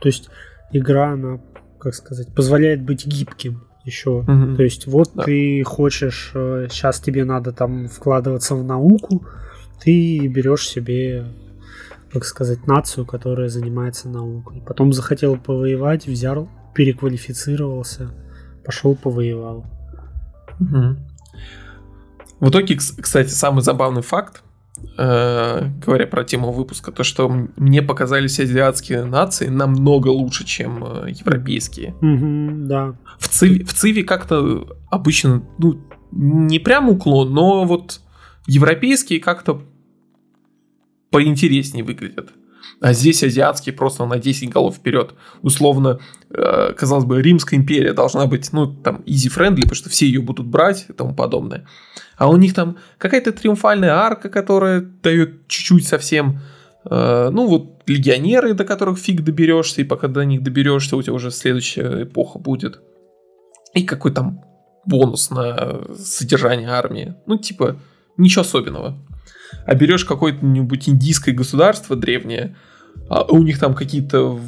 То 0.00 0.08
есть 0.08 0.28
игра, 0.72 1.12
она, 1.12 1.40
как 1.78 1.94
сказать, 1.94 2.34
позволяет 2.34 2.82
быть 2.82 3.06
гибким 3.06 3.62
еще. 3.84 4.20
Угу. 4.20 4.56
То 4.56 4.62
есть 4.62 4.86
вот 4.86 5.10
да. 5.14 5.24
ты 5.24 5.62
хочешь, 5.64 6.30
сейчас 6.32 7.00
э, 7.00 7.04
тебе 7.04 7.24
надо 7.24 7.52
там 7.52 7.88
вкладываться 7.88 8.54
в 8.54 8.64
науку, 8.64 9.24
ты 9.82 10.26
берешь 10.28 10.68
себе, 10.68 11.26
как 12.12 12.24
сказать, 12.24 12.66
нацию, 12.66 13.04
которая 13.06 13.48
занимается 13.48 14.08
наукой. 14.08 14.62
Потом 14.66 14.92
захотел 14.92 15.36
повоевать, 15.36 16.06
взял, 16.06 16.48
переквалифицировался, 16.74 18.10
пошел 18.64 18.94
повоевал. 18.94 19.66
Угу. 20.60 20.96
В 22.40 22.50
итоге, 22.50 22.76
кстати, 22.76 23.28
самый 23.28 23.62
забавный 23.62 24.02
факт, 24.02 24.42
э, 24.98 25.68
говоря 25.84 26.06
про 26.06 26.24
тему 26.24 26.52
выпуска, 26.52 26.92
то, 26.92 27.04
что 27.04 27.28
мне 27.56 27.82
показались 27.82 28.40
азиатские 28.40 29.04
нации 29.04 29.48
намного 29.48 30.08
лучше, 30.08 30.44
чем 30.44 30.84
э, 30.84 31.10
европейские. 31.10 31.94
Да. 32.66 32.94
В 33.18 33.28
Циве, 33.28 33.64
в 33.64 33.72
Циве 33.74 34.04
как-то 34.04 34.76
обычно, 34.90 35.42
ну, 35.58 35.80
не 36.10 36.58
прям 36.58 36.88
уклон, 36.88 37.32
но 37.32 37.64
вот 37.64 38.00
европейские 38.46 39.20
как-то 39.20 39.62
поинтереснее 41.10 41.84
выглядят. 41.84 42.32
А 42.80 42.92
здесь 42.92 43.22
азиатские 43.22 43.74
просто 43.74 44.04
на 44.06 44.18
10 44.18 44.50
голов 44.50 44.76
вперед. 44.76 45.14
Условно, 45.42 46.00
э, 46.30 46.72
казалось 46.72 47.04
бы, 47.04 47.22
Римская 47.22 47.58
империя 47.58 47.92
должна 47.92 48.26
быть, 48.26 48.52
ну, 48.52 48.66
там, 48.66 49.02
easy-friendly, 49.06 49.62
потому 49.62 49.74
что 49.74 49.90
все 49.90 50.06
ее 50.06 50.20
будут 50.20 50.46
брать 50.46 50.86
и 50.88 50.92
тому 50.92 51.14
подобное. 51.14 51.66
А 52.16 52.28
у 52.28 52.36
них 52.36 52.54
там 52.54 52.78
какая-то 52.98 53.32
триумфальная 53.32 53.94
арка, 53.94 54.28
которая 54.28 54.80
дает 54.80 55.48
чуть-чуть 55.48 55.86
совсем 55.86 56.40
э, 56.84 57.30
ну 57.32 57.46
вот 57.46 57.82
легионеры, 57.86 58.54
до 58.54 58.64
которых 58.64 58.98
фиг 58.98 59.22
доберешься, 59.22 59.80
и 59.80 59.84
пока 59.84 60.08
до 60.08 60.24
них 60.24 60.42
доберешься, 60.42 60.96
у 60.96 61.02
тебя 61.02 61.14
уже 61.14 61.30
следующая 61.30 62.04
эпоха 62.04 62.38
будет. 62.38 62.80
И 63.74 63.84
какой 63.84 64.12
там 64.12 64.40
бонус 64.84 65.30
на 65.30 65.82
содержание 65.96 66.68
армии. 66.68 67.14
Ну, 67.26 67.38
типа, 67.38 67.76
ничего 68.16 68.42
особенного 68.42 68.98
а 69.66 69.74
берешь 69.74 70.04
какое-нибудь 70.04 70.88
индийское 70.88 71.34
государство 71.34 71.96
древнее, 71.96 72.56
а 73.08 73.24
у 73.24 73.42
них 73.42 73.58
там 73.58 73.74
какие-то 73.74 74.38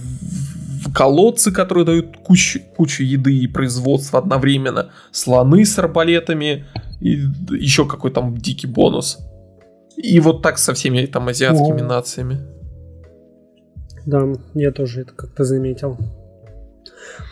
колодцы, 0.95 1.51
которые 1.53 1.85
дают 1.85 2.17
кучу, 2.19 2.61
кучу 2.77 3.03
еды 3.03 3.37
и 3.37 3.47
производства 3.47 4.19
одновременно, 4.19 4.90
слоны 5.11 5.64
с 5.64 5.79
арбалетами 5.79 6.67
и 7.01 7.23
еще 7.51 7.87
какой 7.87 8.11
там 8.11 8.37
дикий 8.37 8.67
бонус. 8.67 9.19
И 9.97 10.19
вот 10.21 10.43
так 10.43 10.59
со 10.59 10.75
всеми 10.75 11.07
там 11.07 11.29
азиатскими 11.29 11.81
О. 11.81 11.87
нациями. 11.87 12.40
Да, 14.07 14.25
я 14.55 14.71
тоже 14.73 15.03
это 15.03 15.12
как-то 15.14 15.45
заметил. 15.45 15.97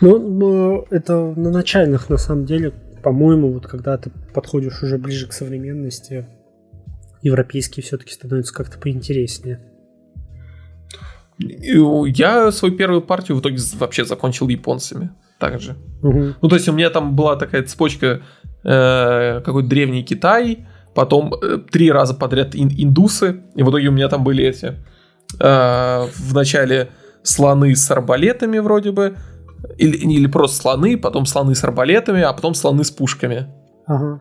Ну, 0.01 0.87
это 0.91 1.33
на 1.37 1.51
начальных, 1.51 2.09
на 2.09 2.17
самом 2.17 2.47
деле, 2.47 2.73
по-моему, 3.03 3.53
вот 3.53 3.67
когда 3.67 3.97
ты 3.99 4.11
подходишь 4.33 4.83
уже 4.83 4.99
ближе 4.99 5.27
к 5.27 5.33
современности, 5.33 6.27
европейские 7.23 7.83
все-таки 7.83 8.13
становятся 8.13 8.53
как-то 8.53 8.79
поинтереснее. 8.79 9.61
Я 11.39 12.53
свою 12.53 12.77
первую 12.77 13.03
партию 13.03 13.37
в 13.37 13.41
итоге 13.41 13.59
вообще 13.75 14.05
закончил 14.05 14.49
японцами. 14.49 15.11
Также. 15.39 15.77
Угу. 16.03 16.35
Ну, 16.41 16.49
то 16.49 16.55
есть 16.55 16.69
у 16.69 16.73
меня 16.73 16.89
там 16.91 17.17
была 17.17 17.35
такая 17.35 17.65
цепочка 17.65 18.23
э, 18.63 19.41
какой-то 19.45 19.69
древний 19.69 20.05
Китай, 20.05 20.69
потом 20.95 21.35
э, 21.35 21.59
три 21.69 21.91
раза 21.91 22.15
подряд 22.15 22.55
ин- 22.55 22.71
индусы, 22.71 23.43
и 23.57 23.63
в 23.65 23.71
итоге 23.71 23.89
у 23.89 23.93
меня 23.93 24.09
там 24.09 24.23
были 24.23 24.45
эти 24.45 24.77
э, 25.41 26.07
в 26.15 26.33
начале 26.33 26.91
слоны 27.25 27.75
с 27.75 27.91
арбалетами 27.91 28.59
вроде 28.59 28.93
бы, 28.93 29.17
или, 29.79 29.97
или 29.97 30.29
просто 30.29 30.59
слоны, 30.59 30.97
потом 30.97 31.27
слоны 31.27 31.57
с 31.57 31.65
арбалетами, 31.65 32.23
а 32.23 32.33
потом 32.33 32.55
слоны 32.55 32.85
с 32.85 32.93
пушками. 32.93 33.49
Ага 33.87 34.21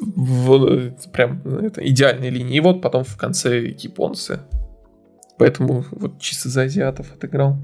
в 0.00 0.90
прям 1.12 1.42
это, 1.44 1.86
идеальной 1.86 2.30
линии. 2.30 2.56
И 2.56 2.60
вот 2.60 2.82
потом 2.82 3.04
в 3.04 3.16
конце 3.16 3.66
японцы. 3.66 4.40
Поэтому 5.38 5.84
вот 5.90 6.18
чисто 6.20 6.48
за 6.48 6.62
азиатов 6.62 7.12
отыграл. 7.14 7.58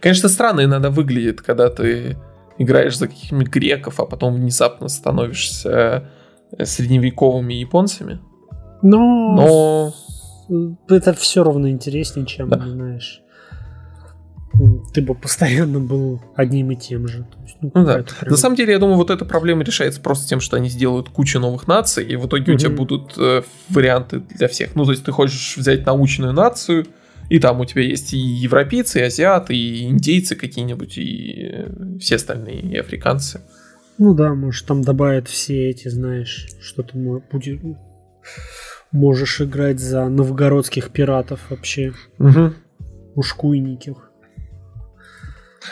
Конечно, 0.00 0.28
странно 0.28 0.64
иногда 0.64 0.90
выглядит, 0.90 1.40
когда 1.40 1.70
ты 1.70 2.16
играешь 2.58 2.98
за 2.98 3.08
каких-нибудь 3.08 3.48
греков, 3.48 4.00
а 4.00 4.06
потом 4.06 4.34
внезапно 4.34 4.88
становишься 4.88 6.10
средневековыми 6.62 7.54
японцами. 7.54 8.20
Но, 8.82 9.92
Но... 10.48 10.74
это 10.88 11.12
все 11.14 11.42
равно 11.42 11.68
интереснее, 11.68 12.26
чем, 12.26 12.48
да. 12.48 12.58
знаешь, 12.58 13.22
ты 14.92 15.02
бы 15.02 15.14
постоянно 15.14 15.80
был 15.80 16.20
одним 16.34 16.72
и 16.72 16.76
тем 16.76 17.06
же. 17.06 17.26
есть, 17.42 17.56
ну, 17.60 17.70
ну 17.74 17.84
да. 17.84 18.04
Прям... 18.20 18.30
На 18.30 18.36
самом 18.36 18.56
деле, 18.56 18.72
я 18.72 18.78
думаю, 18.78 18.96
вот 18.96 19.10
эта 19.10 19.24
проблема 19.24 19.62
решается 19.62 20.00
просто 20.00 20.28
тем, 20.28 20.40
что 20.40 20.56
они 20.56 20.68
сделают 20.68 21.08
кучу 21.08 21.38
новых 21.38 21.66
наций, 21.68 22.04
и 22.04 22.16
в 22.16 22.26
итоге 22.26 22.52
mm-hmm. 22.52 22.54
у 22.54 22.58
тебя 22.58 22.70
будут 22.70 23.14
э, 23.18 23.42
варианты 23.68 24.20
для 24.20 24.48
всех. 24.48 24.74
Ну, 24.74 24.84
то 24.84 24.92
есть 24.92 25.04
ты 25.04 25.12
хочешь 25.12 25.56
взять 25.56 25.86
научную 25.86 26.32
нацию, 26.32 26.86
и 27.28 27.38
там 27.38 27.60
у 27.60 27.64
тебя 27.64 27.82
есть 27.82 28.14
и 28.14 28.18
европейцы, 28.18 29.00
и 29.00 29.02
азиаты, 29.02 29.54
и 29.54 29.84
индейцы 29.84 30.34
какие-нибудь, 30.34 30.98
и 30.98 31.50
э, 31.52 31.98
все 32.00 32.16
остальные, 32.16 32.62
и 32.62 32.76
африканцы. 32.76 33.40
Ну 33.98 34.14
да, 34.14 34.34
может, 34.34 34.66
там 34.66 34.82
добавят 34.82 35.28
все 35.28 35.68
эти, 35.70 35.88
знаешь, 35.88 36.48
что 36.60 36.82
ты 36.82 36.96
будет... 36.96 37.60
можешь 38.92 39.40
играть 39.40 39.80
за 39.80 40.08
новгородских 40.08 40.90
пиратов 40.90 41.40
вообще. 41.50 41.92
Угу. 42.18 42.54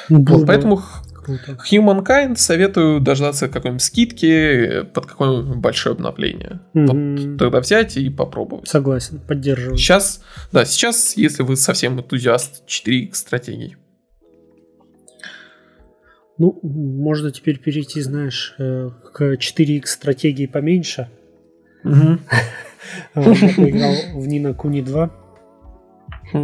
Ушкуйников. 0.09 0.37
Вот, 0.38 0.46
поэтому 0.46 0.82
Круто. 1.26 1.59
Humankind 1.68 2.37
советую 2.37 3.00
дождаться 3.00 3.48
какой-нибудь 3.48 3.82
скидки 3.82 4.85
под 4.94 5.06
какое-нибудь 5.06 5.56
большое 5.56 5.94
обновление. 5.94 6.61
Mm-hmm. 6.72 7.30
Вот 7.30 7.38
тогда 7.38 7.61
взять 7.61 7.96
и 7.96 8.09
попробовать. 8.11 8.68
Согласен, 8.68 9.18
поддерживаю. 9.18 9.76
Сейчас, 9.76 10.22
да, 10.52 10.64
сейчас, 10.64 11.16
если 11.16 11.42
вы 11.42 11.56
совсем 11.56 11.98
энтузиаст 11.98 12.62
4X 12.68 13.14
стратегий. 13.14 13.76
Ну, 16.38 16.61
можно 16.62 17.32
теперь 17.32 17.59
перейти, 17.59 18.00
знаешь, 18.02 18.54
э, 18.59 18.90
к 19.12 19.35
4X 19.35 19.87
стратегии 19.87 20.46
поменьше. 20.46 21.11
Угу. 21.82 22.18
Я 23.16 23.54
поиграл 23.56 23.94
в 24.14 24.28
Нина 24.28 24.54
Куни 24.54 24.82
2. 24.82 25.25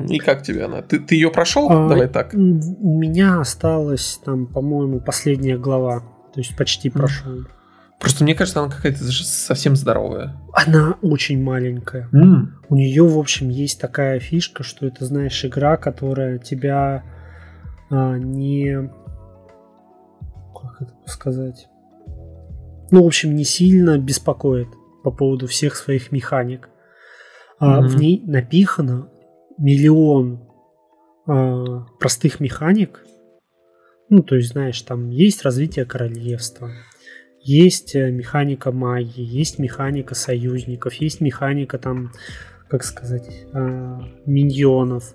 И 0.00 0.18
как 0.18 0.42
тебе 0.42 0.64
она? 0.64 0.82
Ты, 0.82 0.98
ты 1.00 1.14
ее 1.14 1.30
прошел? 1.30 1.70
А, 1.70 1.88
Давай 1.88 2.08
так. 2.08 2.34
У 2.34 2.98
меня 2.98 3.40
осталась 3.40 4.20
там, 4.24 4.46
по-моему, 4.46 5.00
последняя 5.00 5.56
глава. 5.56 6.00
То 6.34 6.40
есть 6.40 6.56
почти 6.56 6.90
прошел. 6.90 7.44
Просто 8.02 8.24
мне 8.24 8.34
кажется, 8.34 8.60
она 8.60 8.68
какая-то 8.68 9.04
совсем 9.04 9.76
здоровая. 9.76 10.34
Она 10.52 10.96
очень 11.02 11.40
маленькая. 11.40 12.08
Mm. 12.12 12.48
У 12.68 12.74
нее, 12.74 13.06
в 13.06 13.16
общем, 13.16 13.48
есть 13.48 13.80
такая 13.80 14.18
фишка, 14.18 14.64
что 14.64 14.86
это, 14.86 15.04
знаешь, 15.04 15.44
игра, 15.44 15.76
которая 15.76 16.38
тебя 16.38 17.04
а, 17.90 18.16
не... 18.16 18.90
Как 20.52 20.82
это 20.82 20.92
сказать? 21.06 21.68
Ну, 22.90 23.04
в 23.04 23.06
общем, 23.06 23.36
не 23.36 23.44
сильно 23.44 23.98
беспокоит 23.98 24.68
по 25.04 25.12
поводу 25.12 25.46
всех 25.46 25.76
своих 25.76 26.10
механик. 26.10 26.70
А, 27.60 27.80
mm-hmm. 27.80 27.86
В 27.86 27.96
ней 27.96 28.22
напихано 28.26 29.08
миллион 29.58 30.48
э, 31.26 31.64
простых 31.98 32.40
механик. 32.40 33.04
Ну, 34.08 34.22
то 34.22 34.36
есть, 34.36 34.50
знаешь, 34.50 34.80
там 34.82 35.10
есть 35.10 35.42
развитие 35.42 35.84
королевства, 35.84 36.70
есть 37.40 37.94
э, 37.94 38.10
механика 38.10 38.72
магии, 38.72 39.24
есть 39.24 39.58
механика 39.58 40.14
союзников, 40.14 40.94
есть 40.94 41.20
механика 41.20 41.78
там, 41.78 42.12
как 42.68 42.84
сказать, 42.84 43.28
э, 43.52 43.98
миньонов, 44.26 45.14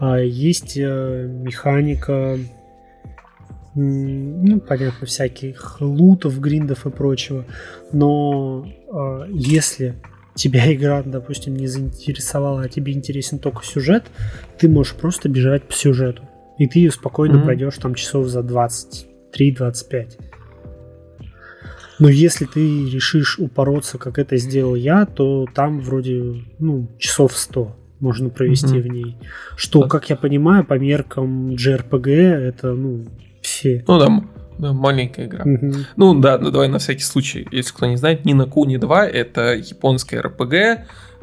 э, 0.00 0.26
есть 0.26 0.76
э, 0.76 1.26
механика, 1.28 2.38
ну, 3.74 4.60
понятно, 4.60 5.06
всяких 5.06 5.80
лутов, 5.80 6.40
гриндов 6.40 6.86
и 6.86 6.90
прочего. 6.90 7.44
Но 7.92 8.66
э, 8.66 9.26
если 9.30 9.94
тебя 10.38 10.72
игра, 10.74 11.02
допустим, 11.02 11.54
не 11.56 11.66
заинтересовала, 11.66 12.62
а 12.62 12.68
тебе 12.68 12.92
интересен 12.92 13.38
только 13.38 13.64
сюжет, 13.64 14.04
ты 14.58 14.68
можешь 14.68 14.94
просто 14.94 15.28
бежать 15.28 15.64
по 15.64 15.74
сюжету. 15.74 16.22
И 16.58 16.66
ты 16.66 16.80
ее 16.80 16.90
спокойно 16.90 17.36
mm-hmm. 17.36 17.44
пройдешь 17.44 17.76
там 17.76 17.94
часов 17.94 18.26
за 18.26 18.40
23-25. 18.40 20.18
Но 22.00 22.08
если 22.08 22.46
ты 22.46 22.88
решишь 22.88 23.38
упороться, 23.38 23.98
как 23.98 24.18
это 24.18 24.36
сделал 24.36 24.74
я, 24.74 25.04
то 25.04 25.46
там 25.52 25.80
вроде 25.80 26.44
ну, 26.58 26.88
часов 26.98 27.36
100 27.36 27.76
можно 28.00 28.28
провести 28.28 28.76
mm-hmm. 28.76 28.82
в 28.82 28.86
ней. 28.86 29.16
Что, 29.56 29.82
как 29.88 30.08
я 30.10 30.16
понимаю, 30.16 30.64
по 30.64 30.74
меркам 30.74 31.50
JRPG 31.50 32.10
это, 32.10 32.74
ну, 32.74 33.04
все. 33.40 33.84
Ну 33.86 33.98
да, 33.98 34.24
да 34.58 34.72
маленькая 34.72 35.26
игра. 35.26 35.44
Mm-hmm. 35.44 35.74
Ну 35.96 36.20
да, 36.20 36.38
ну 36.38 36.50
давай 36.50 36.68
на 36.68 36.78
всякий 36.78 37.02
случай, 37.02 37.46
если 37.50 37.72
кто 37.72 37.86
не 37.86 37.96
знает, 37.96 38.24
Нина 38.24 38.46
Куни 38.46 38.76
2 38.76 39.06
это 39.06 39.54
японская 39.54 40.22
RPG, 40.22 40.80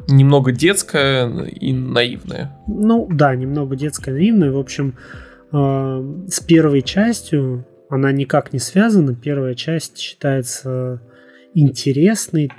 немного 0.08 0.52
детская 0.52 1.28
и 1.44 1.72
наивная. 1.72 2.58
Ну 2.66 3.08
да, 3.10 3.34
немного 3.34 3.76
детская 3.76 4.12
и 4.12 4.18
наивная. 4.18 4.52
В 4.52 4.58
общем, 4.58 4.96
э, 5.52 6.26
с 6.28 6.40
первой 6.40 6.82
частью 6.82 7.66
она 7.88 8.12
никак 8.12 8.52
не 8.52 8.58
связана. 8.58 9.14
Первая 9.14 9.54
часть 9.54 9.98
считается 9.98 11.00
интересной, 11.54 12.50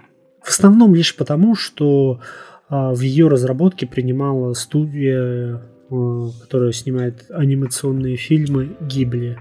в 0.41 0.49
основном 0.49 0.95
лишь 0.95 1.15
потому, 1.15 1.55
что 1.55 2.21
а, 2.69 2.93
в 2.93 3.01
ее 3.01 3.27
разработке 3.27 3.85
принимала 3.85 4.53
студия, 4.53 5.61
а, 5.89 6.29
которая 6.41 6.71
снимает 6.71 7.25
анимационные 7.29 8.15
фильмы 8.15 8.77
Гибли, 8.81 9.39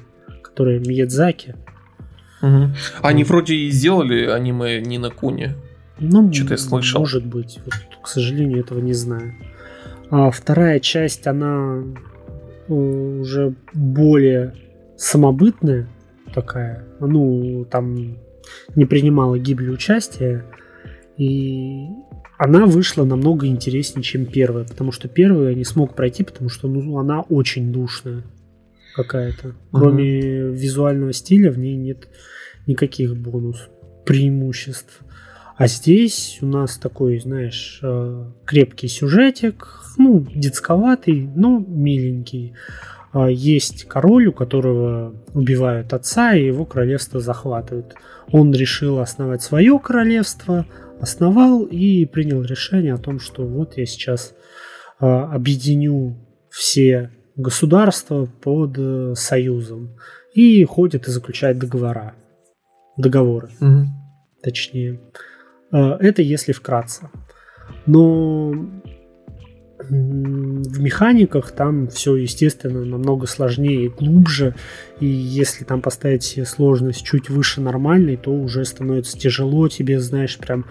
которая 0.56 0.78
Миядзаки. 0.78 1.54
Угу. 2.40 2.70
Они 3.02 3.24
вот. 3.24 3.28
вроде 3.28 3.54
и 3.54 3.70
сделали 3.70 4.24
аниме 4.26 4.80
Нина 4.80 5.10
Куни. 5.10 5.50
Ну, 6.00 6.32
что-то 6.32 6.54
я 6.54 6.58
слышал. 6.58 7.00
Может 7.00 7.26
быть. 7.26 7.60
Вот, 7.66 7.74
к 8.02 8.08
сожалению, 8.08 8.60
этого 8.60 8.80
не 8.80 8.94
знаю. 8.94 9.34
А 10.10 10.30
вторая 10.30 10.80
часть, 10.80 11.26
она 11.26 11.82
э, 12.68 12.72
уже 12.72 13.54
более 13.74 14.54
самобытная 14.96 15.88
такая. 16.32 16.86
Ну, 17.00 17.66
там 17.70 18.16
не 18.74 18.86
принимала 18.86 19.38
гибли 19.38 19.68
участия. 19.68 20.42
И 21.18 21.88
она 22.38 22.64
вышла 22.64 23.04
намного 23.04 23.46
интереснее, 23.46 24.02
чем 24.02 24.24
первая, 24.24 24.64
потому 24.64 24.90
что 24.90 25.06
первую 25.08 25.50
я 25.50 25.54
не 25.54 25.64
смог 25.64 25.94
пройти, 25.94 26.24
потому 26.24 26.48
что 26.48 26.66
ну, 26.66 26.98
она 26.98 27.20
очень 27.20 27.72
душная 27.72 28.22
какая-то. 28.96 29.54
Кроме 29.70 30.20
uh-huh. 30.20 30.52
визуального 30.52 31.12
стиля 31.12 31.52
в 31.52 31.58
ней 31.58 31.76
нет 31.76 32.08
никаких 32.66 33.16
бонус 33.16 33.68
преимуществ. 34.06 35.00
А 35.56 35.68
здесь 35.68 36.38
у 36.42 36.46
нас 36.46 36.76
такой, 36.76 37.18
знаешь, 37.18 37.80
э, 37.82 38.24
крепкий 38.44 38.88
сюжетик, 38.88 39.68
ну, 39.96 40.26
детсковатый, 40.34 41.28
но 41.34 41.64
миленький. 41.66 42.54
А, 43.12 43.30
есть 43.30 43.84
король, 43.84 44.26
у 44.26 44.32
которого 44.32 45.14
убивают 45.32 45.94
отца, 45.94 46.34
и 46.34 46.44
его 46.44 46.66
королевство 46.66 47.20
захватывают. 47.20 47.94
Он 48.30 48.52
решил 48.52 48.98
основать 48.98 49.42
свое 49.42 49.78
королевство, 49.78 50.66
основал 51.00 51.62
и 51.62 52.04
принял 52.04 52.42
решение 52.42 52.92
о 52.92 52.98
том, 52.98 53.18
что 53.18 53.46
вот 53.46 53.78
я 53.78 53.86
сейчас 53.86 54.34
а, 55.00 55.32
объединю 55.32 56.18
все 56.50 57.10
государства 57.36 58.26
под 58.26 58.76
э, 58.78 59.14
союзом 59.14 59.96
и 60.34 60.64
ходит 60.64 61.06
и 61.06 61.10
заключает 61.10 61.58
договора, 61.58 62.14
договоры, 62.96 63.50
угу. 63.60 63.86
точнее. 64.42 65.00
А, 65.70 65.96
это 66.00 66.22
если 66.22 66.52
вкратце. 66.52 67.10
Но 67.86 68.52
в 69.78 70.80
механиках 70.80 71.52
там 71.52 71.88
все, 71.88 72.16
естественно, 72.16 72.84
намного 72.84 73.26
сложнее 73.26 73.86
и 73.86 73.88
глубже. 73.88 74.54
И 75.00 75.06
если 75.06 75.64
там 75.64 75.82
поставить 75.82 76.24
себе 76.24 76.44
сложность 76.44 77.04
чуть 77.04 77.28
выше 77.28 77.60
нормальной, 77.60 78.16
то 78.16 78.32
уже 78.32 78.64
становится 78.64 79.18
тяжело. 79.18 79.68
Тебе, 79.68 80.00
знаешь, 80.00 80.38
прям 80.38 80.66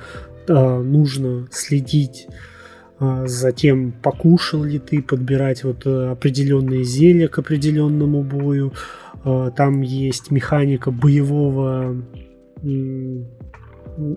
э, 0.48 0.54
нужно 0.54 1.48
следить 1.52 2.28
э, 3.00 3.28
за 3.28 3.52
тем, 3.52 3.92
покушал 3.92 4.64
ли 4.64 4.80
ты, 4.80 5.02
подбирать 5.02 5.64
вот 5.64 5.86
э, 5.86 6.12
определенные 6.12 6.84
зелья 6.84 7.28
к 7.28 7.40
определенному 7.40 8.24
бою. 8.24 8.74
Э, 9.24 9.52
там 9.56 9.82
есть 9.82 10.32
механика 10.32 10.92
боевого 10.92 12.04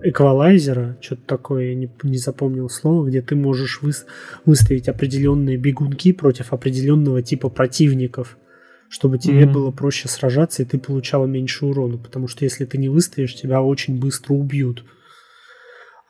эквалайзера, 0.03 0.97
что-то 1.01 1.21
такое, 1.25 1.69
я 1.69 1.75
не, 1.75 1.89
не 2.03 2.17
запомнил 2.17 2.69
слово, 2.69 3.07
где 3.07 3.21
ты 3.21 3.35
можешь 3.35 3.81
выс, 3.81 4.05
выставить 4.45 4.89
определенные 4.89 5.57
бегунки 5.57 6.11
против 6.11 6.53
определенного 6.53 7.21
типа 7.21 7.49
противников, 7.49 8.37
чтобы 8.89 9.19
тебе 9.19 9.43
mm-hmm. 9.43 9.51
было 9.51 9.71
проще 9.71 10.07
сражаться 10.07 10.63
и 10.63 10.65
ты 10.65 10.79
получала 10.79 11.25
меньше 11.25 11.65
урона, 11.65 11.97
потому 11.97 12.27
что 12.27 12.43
если 12.43 12.65
ты 12.65 12.77
не 12.77 12.89
выставишь, 12.89 13.35
тебя 13.35 13.61
очень 13.61 13.99
быстро 13.99 14.33
убьют. 14.33 14.83
А, 14.83 14.89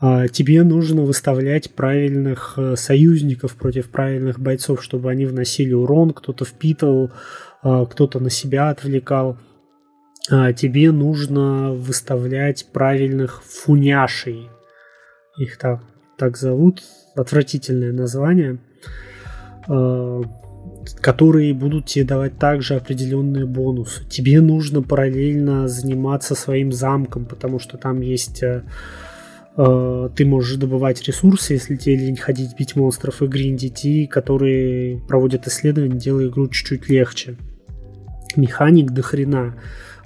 тебе 0.02 0.64
нужно 0.64 1.02
выставлять 1.02 1.72
правильных 1.72 2.54
э, 2.58 2.76
союзников 2.78 3.56
против 3.56 3.89
правильных 3.89 4.39
бойцов, 4.39 4.82
чтобы 4.82 5.12
они 5.12 5.26
вносили 5.26 5.74
урон, 5.74 6.12
кто-то 6.12 6.45
впитывал, 6.45 7.12
а, 7.62 7.86
кто-то 7.86 8.20
на 8.20 8.30
себя 8.30 8.70
отвлекал. 8.70 9.38
А, 10.32 10.54
тебе 10.54 10.91
нужно 10.91 11.74
выставлять 11.74 12.68
правильных 12.72 13.43
фуняшей. 13.43 14.50
Их 15.38 15.58
так, 15.58 15.82
так 16.18 16.38
зовут. 16.38 16.84
Отвратительное 17.16 17.91
название. 17.91 18.60
А, 19.68 20.22
которые 21.02 21.54
будут 21.54 21.88
тебе 21.88 22.06
давать 22.06 22.38
также 22.38 22.76
определенные 22.76 23.45
бонусы. 23.45 24.06
Тебе 24.10 24.41
нужно 24.41 24.82
параллельно 24.82 25.68
заниматься 25.68 26.36
своим 26.36 26.72
замком, 26.72 27.26
потому 27.26 27.60
что 27.60 27.78
там 27.78 28.02
есть 28.02 28.43
э, 28.43 28.64
ты 30.16 30.26
можешь 30.26 30.55
добывать 30.55 31.03
ресурсы, 31.03 31.53
если 31.53 31.76
тебе 31.76 31.97
лень 31.97 32.16
ходить 32.16 32.55
бить 32.57 32.78
монстров 32.78 33.22
и 33.22 33.28
гриндить, 33.28 33.84
и 33.84 34.07
которые 34.07 35.01
проводят 35.07 35.47
исследования, 35.47 35.97
делая 35.97 36.28
игру 36.28 36.47
чуть-чуть 36.47 36.88
легче. 36.88 37.36
Механик 38.38 38.91
до 38.91 39.01
хрена. 39.01 39.55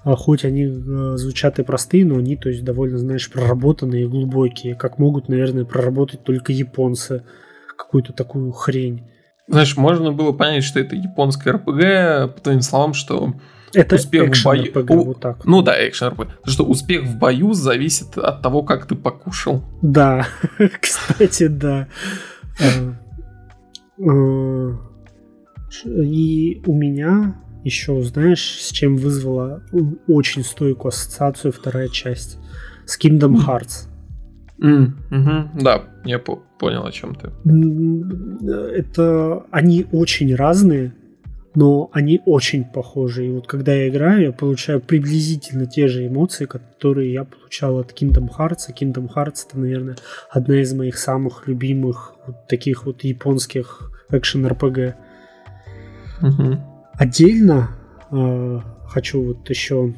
А 0.03 0.15
хоть 0.15 0.43
они 0.43 0.63
э, 0.63 1.17
звучат 1.17 1.59
и 1.59 1.63
простые, 1.63 2.03
но 2.03 2.17
они, 2.17 2.35
то 2.35 2.49
есть, 2.49 2.63
довольно, 2.63 2.97
знаешь, 2.97 3.29
проработанные 3.31 4.03
и 4.03 4.07
глубокие, 4.07 4.75
как 4.75 4.97
могут, 4.97 5.29
наверное, 5.29 5.65
проработать 5.65 6.23
только 6.23 6.51
японцы 6.51 7.23
какую-то 7.77 8.11
такую 8.11 8.51
хрень. 8.51 9.03
Знаешь, 9.47 9.77
можно 9.77 10.11
было 10.11 10.31
понять, 10.31 10.63
что 10.63 10.79
это 10.79 10.95
японская 10.95 11.53
РПГ, 11.53 12.35
по 12.35 12.41
твоим 12.41 12.61
словам, 12.61 12.93
что 12.93 13.35
это 13.73 13.95
успех 13.95 14.35
в 14.35 14.43
бою. 14.43 14.63
RPG, 14.65 15.03
вот 15.03 15.19
так. 15.19 15.45
Ну 15.45 15.61
да, 15.61 15.87
экшен 15.87 16.09
РПГ. 16.09 16.39
Что 16.45 16.63
успех 16.65 17.03
в 17.03 17.17
бою 17.17 17.53
зависит 17.53 18.17
от 18.17 18.41
того, 18.41 18.63
как 18.63 18.85
ты 18.85 18.95
покушал. 18.95 19.63
Да, 19.81 20.27
кстати, 20.81 21.47
да. 21.47 21.87
Э, 22.59 22.93
э, 23.99 24.71
и 25.85 26.61
у 26.65 26.73
меня 26.73 27.35
еще, 27.63 28.01
знаешь, 28.03 28.59
с 28.59 28.71
чем 28.71 28.97
вызвала 28.97 29.63
очень 30.07 30.43
стойкую 30.43 30.89
ассоциацию 30.89 31.51
вторая 31.51 31.87
часть? 31.87 32.37
С 32.85 32.99
Kingdom 32.99 33.35
Hearts. 33.45 33.87
Mm, 34.61 34.91
угу, 35.11 35.61
да, 35.61 35.83
я 36.05 36.19
по 36.19 36.43
понял, 36.59 36.85
о 36.85 36.91
чем 36.91 37.15
ты. 37.15 37.31
Это 38.77 39.43
они 39.51 39.85
очень 39.91 40.33
разные, 40.35 40.93
но 41.55 41.89
они 41.93 42.21
очень 42.25 42.63
похожи. 42.65 43.27
И 43.27 43.31
вот 43.31 43.47
когда 43.47 43.73
я 43.73 43.89
играю, 43.89 44.21
я 44.23 44.31
получаю 44.31 44.81
приблизительно 44.81 45.65
те 45.65 45.87
же 45.87 46.07
эмоции, 46.07 46.45
которые 46.45 47.13
я 47.13 47.23
получал 47.25 47.79
от 47.79 47.91
Kingdom 47.91 48.29
Hearts. 48.29 48.65
А 48.67 48.71
Kingdom 48.71 49.09
Hearts 49.13 49.45
это, 49.47 49.59
наверное, 49.59 49.95
одна 50.29 50.61
из 50.61 50.73
моих 50.73 50.97
самых 50.97 51.47
любимых 51.47 52.15
вот 52.25 52.47
таких 52.47 52.85
вот 52.85 53.03
японских 53.03 53.91
экшен-РПГ. 54.09 54.95
Угу. 56.21 56.57
Отдельно 56.93 57.69
э, 58.11 58.59
хочу 58.87 59.23
вот 59.23 59.49
еще 59.49 59.93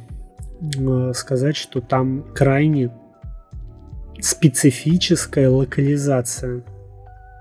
э, 0.61 1.11
сказать, 1.13 1.55
что 1.55 1.81
там 1.81 2.25
крайне 2.33 2.91
специфическая 4.19 5.49
локализация. 5.49 6.63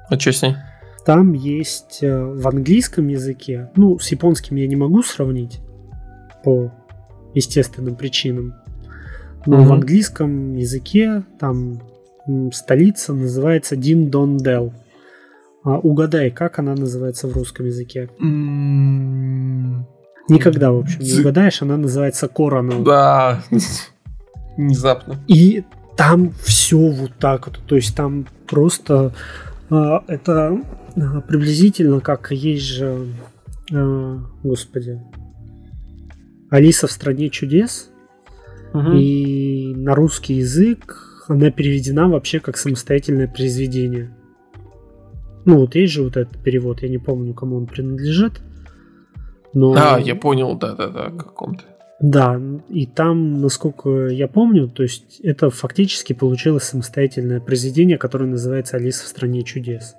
А 0.08 0.18
что 0.18 0.32
с 0.32 0.42
ней? 0.42 0.56
Там 1.04 1.32
есть 1.34 1.98
э, 2.02 2.24
в 2.24 2.48
английском 2.48 3.08
языке, 3.08 3.70
ну, 3.76 3.98
с 3.98 4.08
японским 4.08 4.56
я 4.56 4.66
не 4.66 4.76
могу 4.76 5.02
сравнить 5.02 5.60
по 6.42 6.72
естественным 7.34 7.96
причинам, 7.96 8.54
но 9.44 9.58
угу. 9.58 9.68
в 9.68 9.72
английском 9.72 10.54
языке 10.54 11.24
там 11.38 11.82
столица 12.52 13.12
называется 13.12 13.76
Дин 13.76 14.08
Дон 14.10 14.38
Дел. 14.38 14.72
А 15.62 15.78
угадай, 15.78 16.30
как 16.30 16.58
она 16.58 16.74
называется 16.74 17.28
в 17.28 17.32
русском 17.34 17.66
языке? 17.66 18.08
Никогда, 20.28 20.72
в 20.72 20.78
общем, 20.78 21.00
не 21.00 21.20
угадаешь, 21.20 21.60
она 21.60 21.76
называется 21.76 22.28
Коронал. 22.28 22.82
Да, 22.82 23.42
внезапно. 24.56 25.18
И 25.26 25.64
там 25.96 26.32
все 26.42 26.78
вот 26.78 27.12
так 27.18 27.46
вот, 27.46 27.60
то 27.66 27.76
есть 27.76 27.94
там 27.94 28.26
просто 28.46 29.12
э, 29.70 29.98
это 30.08 30.58
приблизительно 30.94 32.00
как 32.00 32.30
есть 32.30 32.64
же, 32.64 33.08
э, 33.72 34.18
господи, 34.42 35.00
Алиса 36.50 36.86
в 36.86 36.92
стране 36.92 37.30
чудес, 37.30 37.90
угу. 38.72 38.92
и 38.92 39.74
на 39.74 39.94
русский 39.94 40.34
язык 40.34 41.24
она 41.28 41.50
переведена 41.50 42.08
вообще 42.08 42.40
как 42.40 42.56
самостоятельное 42.56 43.28
произведение. 43.28 44.14
Ну, 45.44 45.58
вот 45.58 45.74
есть 45.74 45.92
же 45.92 46.02
вот 46.02 46.16
этот 46.16 46.42
перевод, 46.42 46.82
я 46.82 46.88
не 46.88 46.98
помню, 46.98 47.34
кому 47.34 47.56
он 47.56 47.66
принадлежит. 47.66 48.40
Но... 49.52 49.74
А, 49.76 49.98
я 49.98 50.14
понял, 50.14 50.56
да-да-да, 50.56 51.10
каком-то. 51.10 51.64
Да, 52.00 52.40
и 52.68 52.86
там, 52.86 53.40
насколько 53.40 54.08
я 54.08 54.26
помню, 54.26 54.68
то 54.68 54.82
есть 54.82 55.20
это 55.20 55.50
фактически 55.50 56.12
получилось 56.12 56.64
самостоятельное 56.64 57.40
произведение, 57.40 57.98
которое 57.98 58.26
называется 58.26 58.76
«Алиса 58.76 59.04
в 59.04 59.08
стране 59.08 59.42
чудес». 59.42 59.94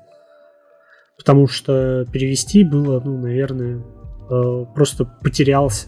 Потому 1.17 1.47
что 1.47 2.05
перевести 2.11 2.63
было, 2.63 3.01
ну, 3.03 3.17
наверное, 3.17 3.81
э, 4.29 4.65
просто 4.73 5.05
потерялся, 5.05 5.87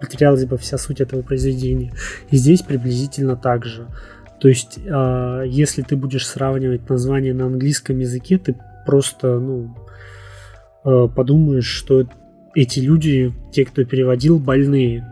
потерялась 0.00 0.44
бы 0.46 0.56
вся 0.56 0.78
суть 0.78 1.00
этого 1.00 1.22
произведения. 1.22 1.92
И 2.30 2.36
здесь 2.36 2.62
приблизительно 2.62 3.36
так 3.36 3.64
же. 3.64 3.86
То 4.40 4.48
есть, 4.48 4.78
э, 4.78 5.44
если 5.46 5.82
ты 5.82 5.94
будешь 5.94 6.26
сравнивать 6.26 6.88
название 6.88 7.34
на 7.34 7.46
английском 7.46 7.98
языке, 7.98 8.38
ты 8.38 8.56
просто, 8.86 9.38
ну, 9.38 9.76
э, 10.84 11.08
подумаешь, 11.14 11.66
что 11.66 12.08
эти 12.54 12.80
люди, 12.80 13.32
те, 13.52 13.64
кто 13.64 13.84
переводил, 13.84 14.38
больные. 14.38 15.06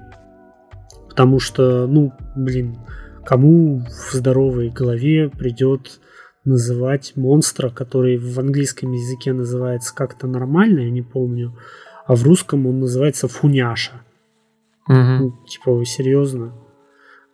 Потому 1.09 1.39
что, 1.39 1.87
ну, 1.87 2.13
блин, 2.35 2.77
кому 3.25 3.85
в 4.11 4.15
здоровой 4.15 4.71
голове 4.71 5.29
придет 5.29 6.01
называть 6.45 7.13
монстра, 7.17 7.71
который 7.71 8.17
в 8.17 8.39
английском 8.39 8.93
языке 8.93 9.33
называется 9.33 9.95
как-то 9.95 10.27
нормально, 10.27 10.81
я 10.81 10.91
не 10.91 11.03
помню, 11.03 11.57
а 12.07 12.15
в 12.15 12.23
русском 12.23 12.67
он 12.67 12.81
называется 12.81 13.29
фуняша. 13.29 14.03
Угу. 14.89 14.97
Ну, 14.97 15.33
типа, 15.47 15.73
вы 15.73 15.85
серьезно? 15.85 16.55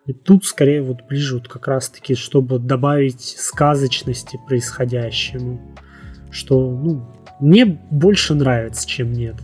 И 0.07 0.13
тут 0.13 0.45
скорее 0.45 0.83
вот 0.83 0.99
ближе 1.09 1.37
вот 1.37 1.49
как 1.49 1.67
раз-таки, 1.67 2.15
чтобы 2.15 2.59
добавить 2.59 3.37
сказочности 3.39 4.39
происходящему, 4.47 5.61
что, 6.31 6.71
ну, 6.71 7.05
мне 7.41 7.65
больше 7.91 8.35
нравится, 8.35 8.87
чем 8.87 9.13
нет. 9.13 9.37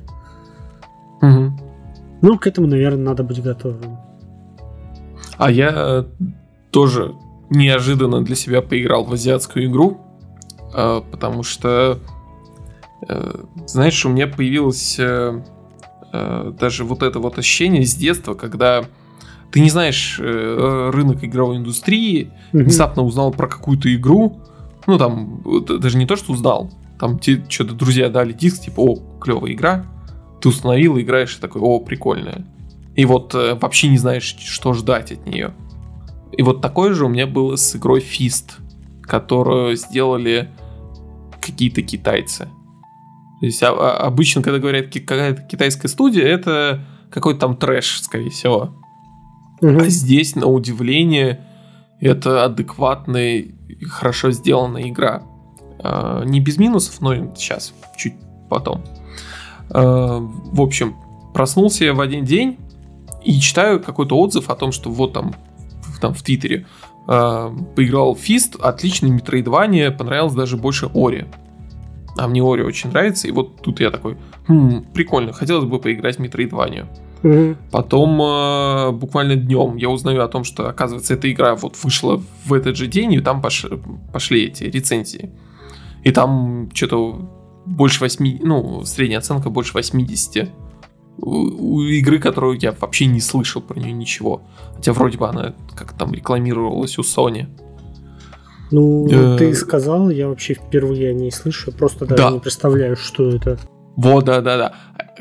Угу. 1.21 1.53
Ну, 2.23 2.39
к 2.39 2.47
этому, 2.47 2.67
наверное, 2.69 3.05
надо 3.05 3.25
быть 3.25 3.43
готовым. 3.43 3.99
А 5.37 5.51
я 5.51 5.73
э, 5.75 6.05
тоже 6.71 7.15
неожиданно 7.53 8.23
для 8.23 8.37
себя 8.37 8.63
поиграл 8.63 9.05
в 9.05 9.13
азиатскую 9.13 9.67
игру, 9.67 10.01
э, 10.75 11.03
потому 11.11 11.43
что, 11.43 11.99
э, 13.09 13.45
знаешь, 13.67 14.05
у 14.05 14.09
меня 14.09 14.27
появилось 14.27 14.99
даже 16.61 16.85
вот 16.85 17.03
это 17.03 17.21
вот 17.21 17.39
ощущение 17.39 17.87
с 17.87 17.95
детства, 17.95 18.35
когда 18.35 18.85
ты 19.51 19.61
не 19.61 19.71
знаешь 19.71 20.19
рынок 20.19 21.25
игровой 21.25 21.57
индустрии, 21.57 22.31
внезапно 22.53 23.03
узнал 23.03 23.33
про 23.33 23.49
какую-то 23.49 23.95
игру, 23.95 24.39
ну 24.87 24.99
там 24.99 25.43
даже 25.65 25.97
не 25.97 26.05
то, 26.05 26.17
что 26.17 26.35
узнал, 26.35 26.71
там 27.03 27.19
тебе 27.19 27.45
что-то 27.49 27.75
друзья 27.75 28.11
дали 28.11 28.33
диск, 28.33 28.63
типа, 28.63 28.81
о, 28.81 29.19
клевая 29.21 29.55
игра, 29.55 29.87
ты 30.41 30.49
установил, 30.49 31.01
играешь, 31.01 31.37
и 31.37 31.41
такой, 31.41 31.61
о, 31.61 31.81
прикольная. 31.81 32.45
И 32.95 33.05
вот 33.07 33.35
э, 33.35 33.55
вообще 33.55 33.89
не 33.89 33.99
знаешь, 33.99 34.37
что 34.39 34.73
ждать 34.73 35.11
от 35.11 35.27
нее. 35.27 35.53
И 36.33 36.43
вот 36.43 36.61
такое 36.61 36.95
же 36.95 37.07
у 37.07 37.09
меня 37.09 37.27
было 37.27 37.57
с 37.57 37.77
игрой 37.77 38.01
Fist, 38.01 38.53
которую 39.03 39.77
сделали 39.77 40.51
какие-то 41.41 41.83
китайцы. 41.83 42.49
То 43.41 43.47
есть 43.47 43.63
а, 43.63 43.71
а, 43.71 44.07
обычно, 44.07 44.43
когда 44.43 44.59
говорят 44.59 44.93
какая-то 44.93 45.43
китайская 45.43 45.89
студия, 45.89 46.25
это 46.25 46.85
какой-то 47.11 47.41
там 47.41 47.57
трэш, 47.57 48.01
скорее 48.03 48.31
всего. 48.31 48.71
Угу. 49.61 49.79
А 49.79 49.85
здесь, 49.89 50.35
на 50.37 50.47
удивление, 50.47 51.45
это 52.01 52.45
адекватная 52.45 53.39
и 53.39 53.85
хорошо 53.85 54.31
сделанная 54.31 54.89
игра. 54.89 55.23
А, 55.81 56.25
не 56.25 56.41
без 56.41 56.59
минусов, 56.59 57.01
но 57.01 57.15
сейчас, 57.35 57.75
чуть 57.97 58.15
потом. 58.49 58.83
А, 59.71 60.19
в 60.21 60.61
общем, 60.61 60.97
проснулся 61.35 61.85
я 61.85 61.95
в 61.95 62.01
один 62.01 62.25
день 62.25 62.59
и 63.25 63.39
читаю 63.41 63.83
какой-то 63.83 64.19
отзыв 64.19 64.51
о 64.51 64.55
том, 64.55 64.73
что 64.73 64.91
вот 64.91 65.13
там, 65.13 65.35
там 66.03 66.13
в 66.13 66.23
Твиттере 66.23 66.67
э, 67.09 67.51
поиграл 67.75 68.15
Фист, 68.15 68.57
отличный 68.61 69.11
Метроидвания, 69.11 69.91
понравилось 69.91 70.35
даже 70.35 70.57
больше 70.59 70.91
Ори. 70.93 71.27
А 72.19 72.29
мне 72.29 72.43
Ори 72.43 72.63
очень 72.63 72.91
нравится, 72.91 73.29
и 73.29 73.31
вот 73.31 73.63
тут 73.63 73.81
я 73.81 73.91
такой, 73.91 74.19
хм, 74.47 74.85
прикольно, 74.93 75.33
хотелось 75.33 75.65
бы 75.65 75.79
поиграть 75.79 76.17
в 76.17 76.19
Метроидванию. 76.19 76.89
Потом 77.71 78.21
э, 78.21 78.91
буквально 78.91 79.37
днем 79.37 79.77
я 79.77 79.89
узнаю 79.89 80.25
о 80.25 80.29
том, 80.29 80.43
что, 80.43 80.69
оказывается, 80.69 81.15
эта 81.15 81.31
игра 81.31 81.55
вот 81.55 81.77
вышла 81.83 82.21
в 82.45 82.53
этот 82.53 82.77
же 82.77 82.89
день, 82.89 83.13
и 83.15 83.21
там 83.21 83.41
пош... 83.41 83.65
пошли 84.13 84.47
эти 84.47 84.65
рецензии. 84.65 85.31
И 86.03 86.11
там 86.11 86.69
что-то 86.75 87.31
больше 87.65 88.01
8, 88.01 88.41
ну, 88.43 88.85
средняя 88.85 89.21
оценка 89.21 89.51
больше 89.51 89.73
80 89.73 90.51
у, 91.19 91.77
у 91.77 91.83
игры, 91.83 92.19
которую 92.19 92.59
я 92.59 92.73
вообще 92.73 93.07
не 93.07 93.21
слышал 93.21 93.63
про 93.63 93.79
нее 93.79 93.93
ничего. 93.93 94.43
Хотя 94.75 94.93
вроде 94.93 95.19
бы 95.19 95.29
она 95.29 95.55
как 95.75 95.93
там 95.93 96.13
рекламировалась 96.13 96.99
у 96.99 97.03
Sony. 97.03 97.47
Ну, 98.71 99.07
э... 99.11 99.39
ты 99.39 99.55
сказал, 99.55 100.11
я 100.11 100.29
вообще 100.29 100.55
впервые 100.55 101.11
о 101.11 101.13
ней 101.13 101.31
слышу, 101.31 101.73
просто 101.73 102.07
даже 102.07 102.23
да. 102.23 102.31
не 102.31 102.41
представляю, 102.41 102.97
что 102.97 103.29
это. 103.29 103.59
Вот, 103.97 104.25
да, 104.25 104.41
да, 104.41 104.57
да. 104.57 104.75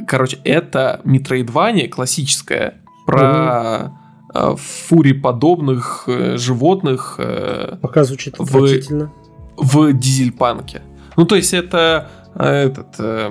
Короче, 0.07 0.39
это 0.45 1.01
Metroidvania 1.03 1.89
классическая 1.89 2.81
про 3.05 3.91
угу. 4.33 4.55
фури 4.55 5.11
подобных 5.11 6.05
э, 6.07 6.37
животных. 6.37 7.15
Э, 7.17 7.77
Пока 7.81 8.05
звучит 8.05 8.39
отвратительно. 8.39 9.11
В, 9.57 9.91
в 9.91 9.93
дизельпанке. 9.93 10.81
Ну, 11.17 11.25
то 11.25 11.35
есть 11.35 11.53
это 11.53 12.09
этот 12.35 12.95
э, 12.99 13.29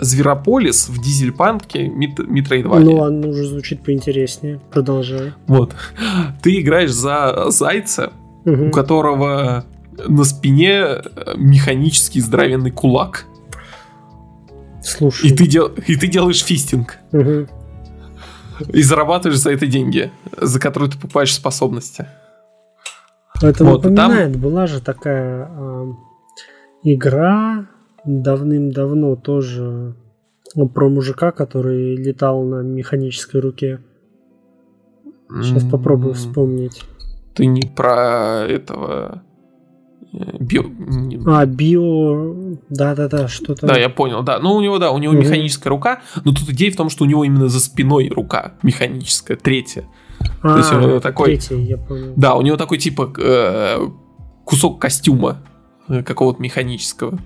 Зверополис 0.00 0.88
в 0.88 1.00
Дизельпанке 1.00 1.88
Мит, 1.88 2.18
Митроидвания. 2.18 2.84
Ну, 2.84 3.02
оно 3.02 3.28
уже 3.28 3.46
звучит 3.46 3.82
поинтереснее. 3.82 4.60
Продолжай. 4.70 5.32
Вот. 5.46 5.74
Ты 6.42 6.60
играешь 6.60 6.92
за 6.92 7.50
зайца, 7.50 8.12
угу. 8.44 8.66
у 8.66 8.70
которого 8.70 9.64
на 10.08 10.24
спине 10.24 10.72
э, 10.72 11.02
механический 11.36 12.20
здоровенный 12.20 12.70
кулак. 12.70 13.26
Слушай. 14.82 15.30
И 15.30 15.36
ты, 15.36 15.46
дел, 15.46 15.70
и 15.86 15.96
ты 15.96 16.08
делаешь 16.08 16.42
фистинг. 16.42 16.98
Угу. 17.12 17.46
И 18.72 18.82
зарабатываешь 18.82 19.40
за 19.40 19.52
это 19.52 19.66
деньги, 19.66 20.10
за 20.36 20.58
которые 20.58 20.90
ты 20.90 20.98
покупаешь 20.98 21.32
способности. 21.32 22.06
Это 23.40 23.64
вот, 23.64 23.84
напоминает, 23.84 24.32
там... 24.32 24.42
была 24.42 24.66
же 24.66 24.80
такая 24.80 25.48
э, 25.50 25.86
игра, 26.84 27.66
давным-давно 28.04 29.16
тоже 29.16 29.94
ну, 30.54 30.68
про 30.68 30.88
мужика, 30.88 31.32
который 31.32 31.96
летал 31.96 32.42
на 32.42 32.62
механической 32.62 33.40
руке. 33.40 33.80
Сейчас 35.40 35.64
попробую 35.64 36.14
вспомнить. 36.14 36.82
Ты 37.34 37.46
не 37.46 37.62
про 37.62 38.44
этого 38.46 39.22
э, 40.12 40.36
био... 40.38 40.64
А, 41.26 41.46
био... 41.46 42.58
Да-да-да, 42.68 43.28
что-то... 43.28 43.66
Да, 43.66 43.78
я 43.78 43.88
понял, 43.88 44.22
да. 44.22 44.38
Ну, 44.40 44.52
у 44.52 44.60
него, 44.60 44.78
да, 44.78 44.90
у 44.90 44.98
него 44.98 45.14
угу. 45.14 45.22
механическая 45.22 45.70
рука, 45.70 46.02
но 46.24 46.32
тут 46.32 46.50
идея 46.50 46.70
в 46.70 46.76
том, 46.76 46.90
что 46.90 47.04
у 47.04 47.06
него 47.06 47.24
именно 47.24 47.48
за 47.48 47.60
спиной 47.60 48.10
рука 48.10 48.54
механическая, 48.62 49.38
третья. 49.38 49.84
А, 50.42 50.52
То 50.52 50.58
есть 50.58 50.72
он 50.72 51.00
такой... 51.00 51.28
третья, 51.28 51.56
я 51.56 51.78
понял. 51.78 52.12
Да, 52.16 52.34
у 52.34 52.42
него 52.42 52.58
такой, 52.58 52.76
типа, 52.76 53.10
э, 53.18 53.78
кусок 54.44 54.78
костюма 54.82 55.38
э, 55.88 56.02
какого-то 56.02 56.42
механического. 56.42 57.18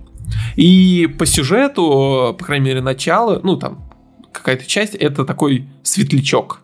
И 0.57 1.07
по 1.19 1.27
сюжету, 1.27 2.35
по 2.39 2.45
крайней 2.45 2.67
мере, 2.67 2.81
начало, 2.81 3.41
ну 3.43 3.57
там 3.57 3.85
какая-то 4.33 4.67
часть, 4.67 4.95
это 4.95 5.25
такой 5.25 5.69
светлячок. 5.83 6.63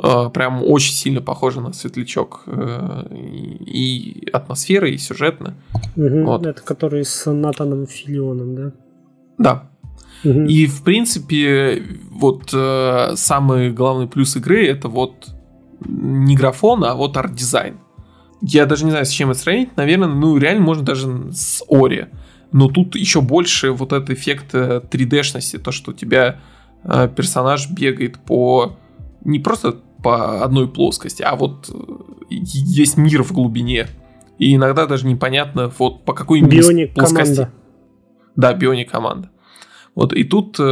А, 0.00 0.30
прям 0.30 0.62
очень 0.62 0.92
сильно 0.92 1.20
похоже 1.20 1.60
на 1.60 1.72
светлячок. 1.72 2.42
Э, 2.46 3.06
и 3.10 4.28
атмосфера, 4.32 4.88
и 4.88 4.96
сюжетно. 4.96 5.54
Угу, 5.96 6.24
вот. 6.24 6.46
Это 6.46 6.62
который 6.62 7.04
с 7.04 7.30
Натаном 7.30 7.86
Филионом, 7.86 8.54
да? 8.54 8.72
Да. 9.38 9.70
Угу. 10.24 10.42
И 10.42 10.66
в 10.66 10.82
принципе, 10.84 11.82
вот 12.10 12.50
э, 12.52 13.12
самый 13.16 13.70
главный 13.72 14.06
плюс 14.06 14.36
игры 14.36 14.66
это 14.66 14.88
вот 14.88 15.28
не 15.80 16.36
графон, 16.36 16.84
а 16.84 16.94
вот 16.94 17.16
арт-дизайн 17.16 17.78
я 18.40 18.66
даже 18.66 18.84
не 18.84 18.90
знаю, 18.90 19.06
с 19.06 19.10
чем 19.10 19.30
это 19.30 19.40
сравнить. 19.40 19.76
Наверное, 19.76 20.08
ну 20.08 20.36
реально 20.36 20.62
можно 20.62 20.84
даже 20.84 21.32
с 21.32 21.62
Ori. 21.68 22.06
Но 22.52 22.68
тут 22.68 22.96
еще 22.96 23.20
больше 23.20 23.72
вот 23.72 23.92
этот 23.92 24.10
эффект 24.10 24.54
3D-шности, 24.54 25.56
э, 25.56 25.58
то, 25.58 25.70
что 25.70 25.90
у 25.90 25.94
тебя 25.94 26.40
э, 26.84 27.08
персонаж 27.14 27.68
бегает 27.70 28.18
по 28.18 28.76
не 29.24 29.38
просто 29.38 29.76
по 30.02 30.44
одной 30.44 30.68
плоскости, 30.68 31.22
а 31.22 31.34
вот 31.36 31.68
э, 31.68 31.74
есть 32.30 32.96
мир 32.96 33.22
в 33.22 33.32
глубине. 33.32 33.88
И 34.38 34.54
иногда 34.54 34.86
даже 34.86 35.06
непонятно, 35.06 35.70
вот 35.78 36.04
по 36.04 36.12
какой 36.12 36.40
Bionic 36.40 36.94
плоскости. 36.94 37.34
Commando. 37.34 37.52
Да, 38.36 38.54
Bionic 38.54 38.90
Commando. 38.90 39.30
Вот, 39.94 40.12
и 40.12 40.24
тут 40.24 40.56
э, 40.60 40.62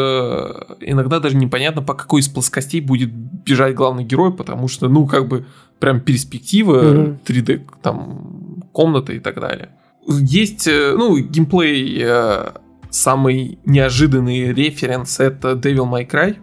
иногда 0.81 1.19
даже 1.19 1.37
непонятно, 1.37 1.83
по 1.83 1.95
какой 1.95 2.21
из 2.21 2.29
плоскостей 2.29 2.81
будет 2.81 3.13
бежать 3.13 3.75
главный 3.75 4.05
герой, 4.05 4.33
потому 4.33 4.69
что, 4.69 4.89
ну, 4.89 5.07
как 5.07 5.27
бы, 5.29 5.47
прям 5.81 6.01
перспектива, 6.01 6.83
mm-hmm. 6.83 7.19
3D, 7.27 7.71
там, 7.83 8.63
комната 8.73 9.13
и 9.13 9.19
так 9.19 9.41
далее. 9.41 9.71
Есть, 10.07 10.69
э, 10.69 10.95
ну, 10.97 11.19
геймплей, 11.19 12.01
э, 12.05 12.53
самый 12.91 13.59
неожиданный 13.65 14.53
референс 14.53 15.21
это 15.21 15.53
Devil 15.53 15.91
May 15.91 16.09
Cry. 16.09 16.37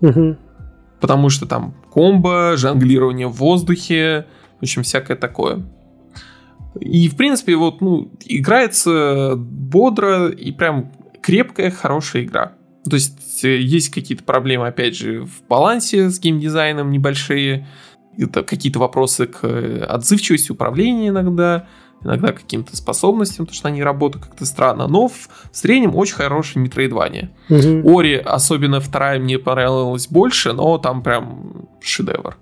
Mm-hmm. 0.00 0.36
Потому 1.00 1.30
что 1.30 1.46
там 1.46 1.74
комбо, 1.92 2.56
жонглирование 2.56 3.26
в 3.26 3.32
воздухе, 3.32 4.26
в 4.60 4.62
общем, 4.62 4.82
всякое 4.82 5.16
такое. 5.16 5.64
И, 6.78 7.08
в 7.08 7.16
принципе, 7.16 7.56
вот, 7.56 7.80
ну, 7.80 8.10
играется 8.24 9.34
бодро 9.36 10.28
и 10.28 10.52
прям 10.52 10.92
крепкая, 11.22 11.70
хорошая 11.70 12.24
игра. 12.24 12.52
То 12.88 12.96
есть 12.96 13.44
э, 13.44 13.58
есть 13.58 13.90
какие-то 13.90 14.24
проблемы, 14.24 14.66
опять 14.66 14.96
же, 14.96 15.24
в 15.24 15.42
балансе 15.48 16.08
с 16.08 16.18
геймдизайном 16.18 16.90
небольшие, 16.90 17.66
это 18.16 18.42
какие-то 18.42 18.78
вопросы 18.78 19.26
к 19.26 19.40
э, 19.42 19.84
отзывчивости 19.84 20.50
управления 20.50 21.08
иногда, 21.08 21.66
иногда 22.02 22.32
каким-то 22.32 22.76
способностям, 22.76 23.46
потому 23.46 23.56
что 23.56 23.68
они 23.68 23.82
работают 23.82 24.24
как-то 24.24 24.46
странно, 24.46 24.88
но 24.88 25.08
в 25.08 25.28
среднем 25.52 25.94
очень 25.94 26.14
хорошее 26.14 26.64
метроидвание. 26.64 27.30
Угу. 27.50 27.98
Ори, 27.98 28.16
особенно 28.16 28.80
вторая, 28.80 29.20
мне 29.20 29.38
понравилась 29.38 30.08
больше, 30.08 30.52
но 30.52 30.78
там 30.78 31.02
прям 31.02 31.68
шедевр. 31.80 32.36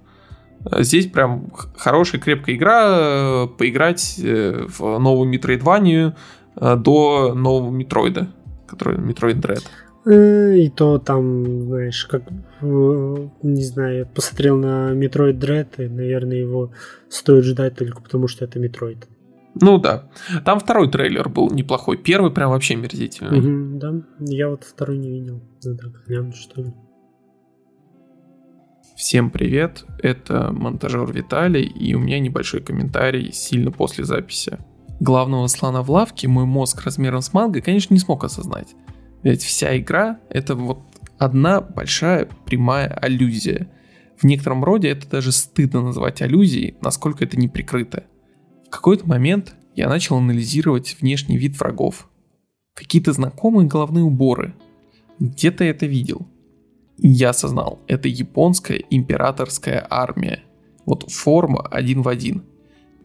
Здесь 0.79 1.07
прям 1.07 1.51
хорошая, 1.77 2.21
крепкая 2.21 2.57
игра, 2.57 3.47
поиграть 3.47 4.21
э, 4.23 4.67
в 4.69 4.99
новую 4.99 5.29
метроидванию 5.29 6.15
до 6.55 7.35
нового 7.35 7.71
метроида 7.71 8.29
который 8.69 8.99
Metroid 8.99 9.41
Dread. 9.41 9.65
Э, 10.07 10.57
и 10.57 10.71
то 10.71 10.99
там, 10.99 11.65
знаешь, 11.65 12.07
как, 12.07 12.23
не 12.61 13.65
знаю, 13.65 13.99
я 13.99 14.07
посмотрел 14.07 14.57
на 14.57 14.93
Metroid 14.93 15.39
Dread, 15.39 15.85
и, 15.85 15.89
наверное, 15.89 16.39
его 16.39 16.73
стоит 17.09 17.45
ждать 17.45 17.77
только 17.77 18.01
потому, 18.01 18.29
что 18.29 18.45
это 18.45 18.59
Metroid. 18.59 19.05
Ну 19.61 19.79
да. 19.79 20.09
Там 20.45 20.61
второй 20.61 20.91
трейлер 20.91 21.29
был 21.29 21.51
неплохой. 21.51 21.97
Первый 21.97 22.31
прям 22.31 22.51
вообще 22.51 22.77
мерзительный. 22.77 23.39
Угу, 23.39 23.79
да, 23.79 23.95
я 24.21 24.49
вот 24.49 24.65
второй 24.65 24.99
не 24.99 25.11
видел. 25.11 25.43
Надо 25.65 25.93
глянуть, 26.07 26.37
что 26.37 26.63
ли. 26.63 26.73
Всем 28.97 29.31
привет, 29.31 29.85
это 30.03 30.51
монтажер 30.53 31.13
Виталий, 31.13 31.63
и 31.63 31.95
у 31.95 32.01
меня 32.01 32.19
небольшой 32.19 32.61
комментарий 32.61 33.31
сильно 33.33 33.71
после 33.71 34.05
записи 34.05 34.59
главного 35.01 35.47
слона 35.47 35.83
в 35.83 35.91
лавке 35.91 36.29
мой 36.29 36.45
мозг 36.45 36.83
размером 36.85 37.23
с 37.23 37.33
манго, 37.33 37.61
конечно, 37.61 37.95
не 37.95 38.01
смог 38.01 38.25
осознать. 38.25 38.75
Ведь 39.23 39.43
вся 39.43 39.77
игра— 39.79 40.21
это 40.31 40.55
вот 40.55 40.81
одна 41.19 41.61
большая 41.61 42.29
прямая 42.45 42.89
аллюзия. 42.89 43.71
В 44.17 44.25
некотором 44.25 44.65
роде 44.65 44.89
это 44.89 45.09
даже 45.09 45.33
стыдно 45.33 45.83
называть 45.83 46.23
аллюзией, 46.23 46.77
насколько 46.81 47.25
это 47.25 47.39
не 47.39 47.49
прикрыто. 47.49 48.05
В 48.67 48.71
какой-то 48.71 49.09
момент 49.09 49.55
я 49.75 49.89
начал 49.89 50.17
анализировать 50.17 50.97
внешний 51.01 51.39
вид 51.39 51.59
врагов. 51.59 52.09
Какие-то 52.75 53.13
знакомые 53.13 53.69
головные 53.69 54.05
уборы. 54.05 54.55
Где-то 55.19 55.65
это 55.65 55.87
видел. 55.87 56.27
Я 56.97 57.31
осознал, 57.31 57.81
это 57.87 58.09
японская 58.09 58.83
императорская 58.91 59.87
армия. 59.89 60.43
Вот 60.85 61.11
форма 61.11 61.63
один 61.63 62.03
в 62.03 62.09
один. 62.09 62.43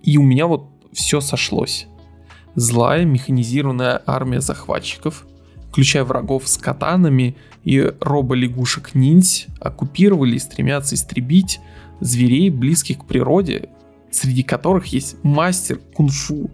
И 0.01 0.17
у 0.17 0.23
меня 0.23 0.47
вот 0.47 0.72
все 0.93 1.21
сошлось. 1.21 1.87
Злая 2.55 3.05
механизированная 3.05 4.01
армия 4.05 4.41
захватчиков, 4.41 5.25
включая 5.69 6.03
врагов 6.03 6.47
с 6.47 6.57
катанами 6.57 7.35
и 7.63 7.79
робо-лягушек-ниндзь, 7.99 9.47
оккупировали 9.59 10.35
и 10.35 10.39
стремятся 10.39 10.95
истребить 10.95 11.59
зверей, 11.99 12.49
близких 12.49 12.99
к 12.99 13.05
природе, 13.05 13.69
среди 14.11 14.43
которых 14.43 14.87
есть 14.87 15.15
мастер 15.23 15.79
кунг-фу. 15.93 16.51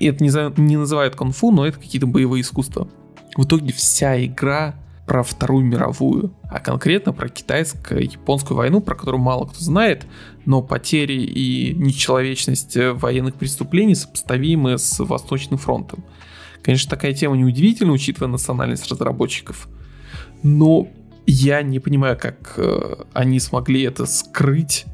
Это 0.00 0.24
не, 0.24 0.60
не 0.60 0.76
называют 0.76 1.16
кунг-фу, 1.16 1.52
но 1.52 1.66
это 1.66 1.78
какие-то 1.78 2.06
боевые 2.06 2.42
искусства. 2.42 2.88
В 3.36 3.44
итоге 3.44 3.72
вся 3.72 4.24
игра 4.24 4.74
про 5.06 5.22
Вторую 5.22 5.64
мировую, 5.64 6.34
а 6.44 6.60
конкретно 6.60 7.12
про 7.12 7.28
китайско-японскую 7.28 8.56
войну, 8.56 8.80
про 8.80 8.94
которую 8.94 9.20
мало 9.20 9.46
кто 9.46 9.60
знает, 9.60 10.06
но 10.46 10.62
потери 10.62 11.22
и 11.22 11.74
нечеловечность 11.74 12.76
военных 12.76 13.34
преступлений 13.34 13.94
сопоставимы 13.94 14.78
с 14.78 14.98
Восточным 14.98 15.58
фронтом. 15.58 16.04
Конечно, 16.62 16.90
такая 16.90 17.12
тема 17.12 17.36
неудивительна, 17.36 17.92
учитывая 17.92 18.28
национальность 18.28 18.90
разработчиков, 18.90 19.68
но 20.42 20.88
я 21.26 21.62
не 21.62 21.78
понимаю, 21.78 22.18
как 22.18 22.54
э, 22.56 23.04
они 23.12 23.40
смогли 23.40 23.82
это 23.82 24.06
скрыть 24.06 24.84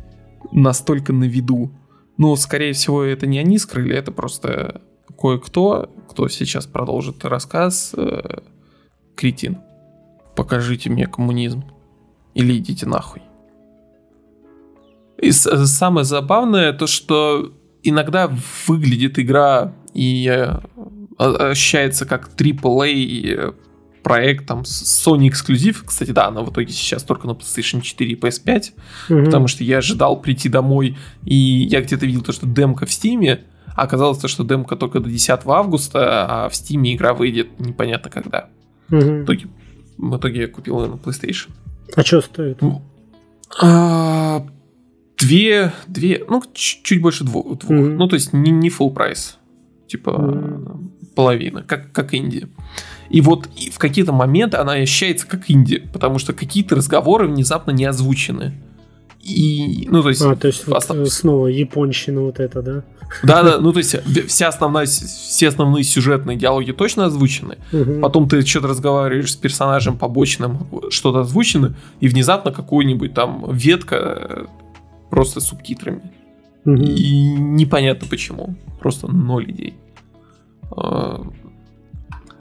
настолько 0.53 1.13
на 1.13 1.25
виду. 1.25 1.73
Но, 2.17 2.37
скорее 2.37 2.73
всего, 2.73 3.03
это 3.03 3.27
не 3.27 3.39
они 3.39 3.59
скрыли, 3.59 3.95
это 3.97 4.13
просто 4.13 4.81
кое-кто, 5.19 5.93
кто 6.09 6.29
сейчас 6.29 6.67
продолжит 6.67 7.25
рассказ, 7.25 7.93
э, 7.97 8.41
кретин 9.17 9.59
покажите 10.41 10.89
мне 10.89 11.07
коммунизм. 11.07 11.65
Или 12.33 12.57
идите 12.57 12.87
нахуй. 12.87 13.21
И 15.21 15.33
самое 15.33 16.05
забавное, 16.05 16.73
то 16.73 16.87
что 16.87 17.53
иногда 17.83 18.31
выглядит 18.67 19.19
игра 19.19 19.75
и 19.95 20.27
э, 20.27 20.61
ощущается 21.19 22.07
как 22.07 22.31
AAA 22.37 23.55
проект 24.03 24.47
там 24.47 24.63
Sony 24.63 25.29
эксклюзив. 25.29 25.85
Кстати, 25.85 26.11
да, 26.11 26.29
она 26.29 26.43
в 26.43 26.51
итоге 26.51 26.73
сейчас 26.73 27.03
только 27.03 27.27
на 27.27 27.33
PlayStation 27.33 27.81
4 27.81 28.11
и 28.11 28.15
PS5, 28.15 28.73
угу. 29.11 29.25
потому 29.25 29.47
что 29.47 29.65
я 29.65 29.79
ожидал 29.79 30.21
прийти 30.21 30.49
домой, 30.49 30.97
и 31.25 31.35
я 31.35 31.83
где-то 31.83 32.07
видел 32.07 32.23
то, 32.23 32.33
что 32.33 32.47
демка 32.47 32.87
в 32.87 32.93
Стиме, 32.93 33.45
а 33.77 33.83
оказалось 33.83 34.19
то, 34.19 34.29
что 34.29 34.45
демка 34.45 34.77
только 34.77 35.01
до 35.01 35.11
10 35.11 35.41
августа, 35.45 36.27
а 36.45 36.49
в 36.49 36.55
Стиме 36.55 36.95
игра 36.95 37.15
выйдет 37.15 37.61
непонятно 37.61 38.11
когда. 38.11 38.49
Угу. 38.91 39.01
В 39.01 39.25
итоге 39.25 39.47
в 39.99 40.17
итоге 40.17 40.41
я 40.43 40.49
купил 40.49 40.83
ее 40.83 40.89
на 40.89 40.95
PlayStation. 40.95 41.51
А 41.95 42.03
что 42.03 42.21
стоит? 42.23 42.59
А, 43.61 44.47
две, 45.21 45.73
две, 45.87 46.25
ну, 46.29 46.43
чуть, 46.53 47.01
больше 47.01 47.25
двух. 47.25 47.59
двух. 47.59 47.71
Mm-hmm. 47.71 47.97
Ну, 47.97 48.09
то 48.09 48.15
есть 48.15 48.33
не, 48.33 48.51
не 48.51 48.69
full 48.69 48.93
прайс. 48.93 49.39
Типа 49.87 50.11
mm-hmm. 50.11 51.15
половина, 51.15 51.63
как, 51.63 51.93
как 51.93 52.15
инди. 52.15 52.49
И 53.09 53.21
вот 53.21 53.49
в 53.73 53.79
какие-то 53.79 54.13
моменты 54.13 54.57
она 54.57 54.73
ощущается 54.75 55.27
как 55.27 55.51
инди, 55.51 55.79
потому 55.93 56.19
что 56.19 56.33
какие-то 56.33 56.77
разговоры 56.77 57.27
внезапно 57.27 57.73
не 57.73 57.85
озвучены. 57.85 58.55
И, 59.23 59.87
ну, 59.91 60.03
то 60.03 60.09
есть... 60.09 60.23
А, 60.23 60.35
то 60.35 60.47
есть 60.47 60.67
вот 60.67 60.77
остав... 60.77 61.07
снова 61.09 61.49
японщина 61.49 62.23
вот 62.23 62.41
это, 62.41 62.63
да? 62.63 62.85
Да, 63.23 63.43
да, 63.43 63.59
ну 63.61 63.73
то 63.73 63.79
есть 63.79 63.97
вся 64.29 64.49
основная, 64.49 64.87
все 64.87 65.49
основные 65.49 65.85
сюжетные 65.85 66.37
диалоги 66.37 66.73
точно 66.73 67.07
озвучены. 67.07 67.59
Угу. 67.73 68.01
Потом 68.01 68.29
ты 68.29 68.45
что-то 68.47 68.69
разговариваешь 68.69 69.33
с 69.33 69.37
персонажем 69.37 69.99
побочным, 69.99 70.67
что-то 70.91 71.21
озвучено, 71.21 71.75
и 72.01 72.09
внезапно 72.09 72.53
какую-нибудь 72.53 73.13
там 73.13 73.51
ветка 73.53 73.97
э, 73.97 74.47
просто 75.11 75.41
субтитрами. 75.41 76.13
Угу. 76.65 76.75
И 76.75 77.35
непонятно 77.39 78.07
почему. 78.09 78.55
Просто 78.81 79.11
ноль 79.11 79.51
идей. 79.51 79.75
А, 80.71 81.27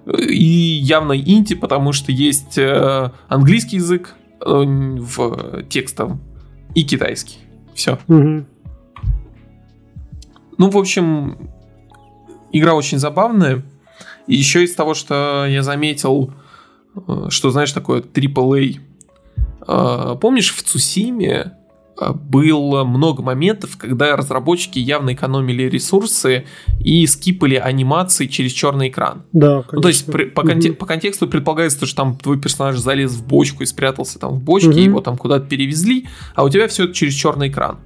и 0.05 0.43
явно 0.43 1.13
инти, 1.13 1.53
потому 1.55 1.93
что 1.93 2.11
есть 2.11 2.57
э, 2.57 3.11
английский 3.27 3.77
язык 3.77 4.15
э, 4.41 4.45
в 4.45 5.63
текстом 5.69 6.21
и 6.75 6.83
китайский. 6.83 7.37
Все. 7.73 7.99
Угу. 8.07 8.45
Ну, 10.57 10.69
в 10.69 10.77
общем, 10.77 11.49
игра 12.51 12.73
очень 12.73 12.97
забавная. 12.97 13.63
И 14.27 14.35
еще 14.35 14.63
из 14.63 14.75
того, 14.75 14.93
что 14.93 15.45
я 15.47 15.63
заметил, 15.63 16.33
э, 16.95 17.27
что, 17.29 17.51
знаешь, 17.51 17.71
такое 17.71 18.01
AAA. 18.01 18.79
Э, 19.67 20.15
помнишь, 20.19 20.53
в 20.53 20.63
Цусиме 20.63 21.58
было 22.13 22.83
много 22.83 23.21
моментов, 23.21 23.77
когда 23.77 24.15
разработчики 24.15 24.79
явно 24.79 25.13
экономили 25.13 25.63
ресурсы 25.63 26.45
и 26.79 27.05
скипали 27.07 27.55
анимации 27.55 28.27
через 28.27 28.51
черный 28.51 28.89
экран. 28.89 29.23
Да, 29.33 29.63
конечно. 29.63 29.71
Ну, 29.73 29.81
то 29.81 29.87
есть 29.89 30.05
при, 30.05 30.25
по, 30.25 30.41
конте- 30.41 30.73
по 30.73 30.85
контексту 30.85 31.27
предполагается, 31.27 31.85
что 31.85 31.95
там 31.95 32.17
твой 32.17 32.39
персонаж 32.39 32.77
залез 32.77 33.11
в 33.11 33.27
бочку 33.27 33.63
и 33.63 33.65
спрятался 33.65 34.19
там 34.19 34.35
в 34.35 34.41
бочке, 34.41 34.69
угу. 34.69 34.79
его 34.79 35.01
там 35.01 35.17
куда-то 35.17 35.47
перевезли, 35.47 36.07
а 36.35 36.43
у 36.43 36.49
тебя 36.49 36.67
все 36.67 36.85
это 36.85 36.93
через 36.93 37.13
черный 37.13 37.49
экран. 37.49 37.79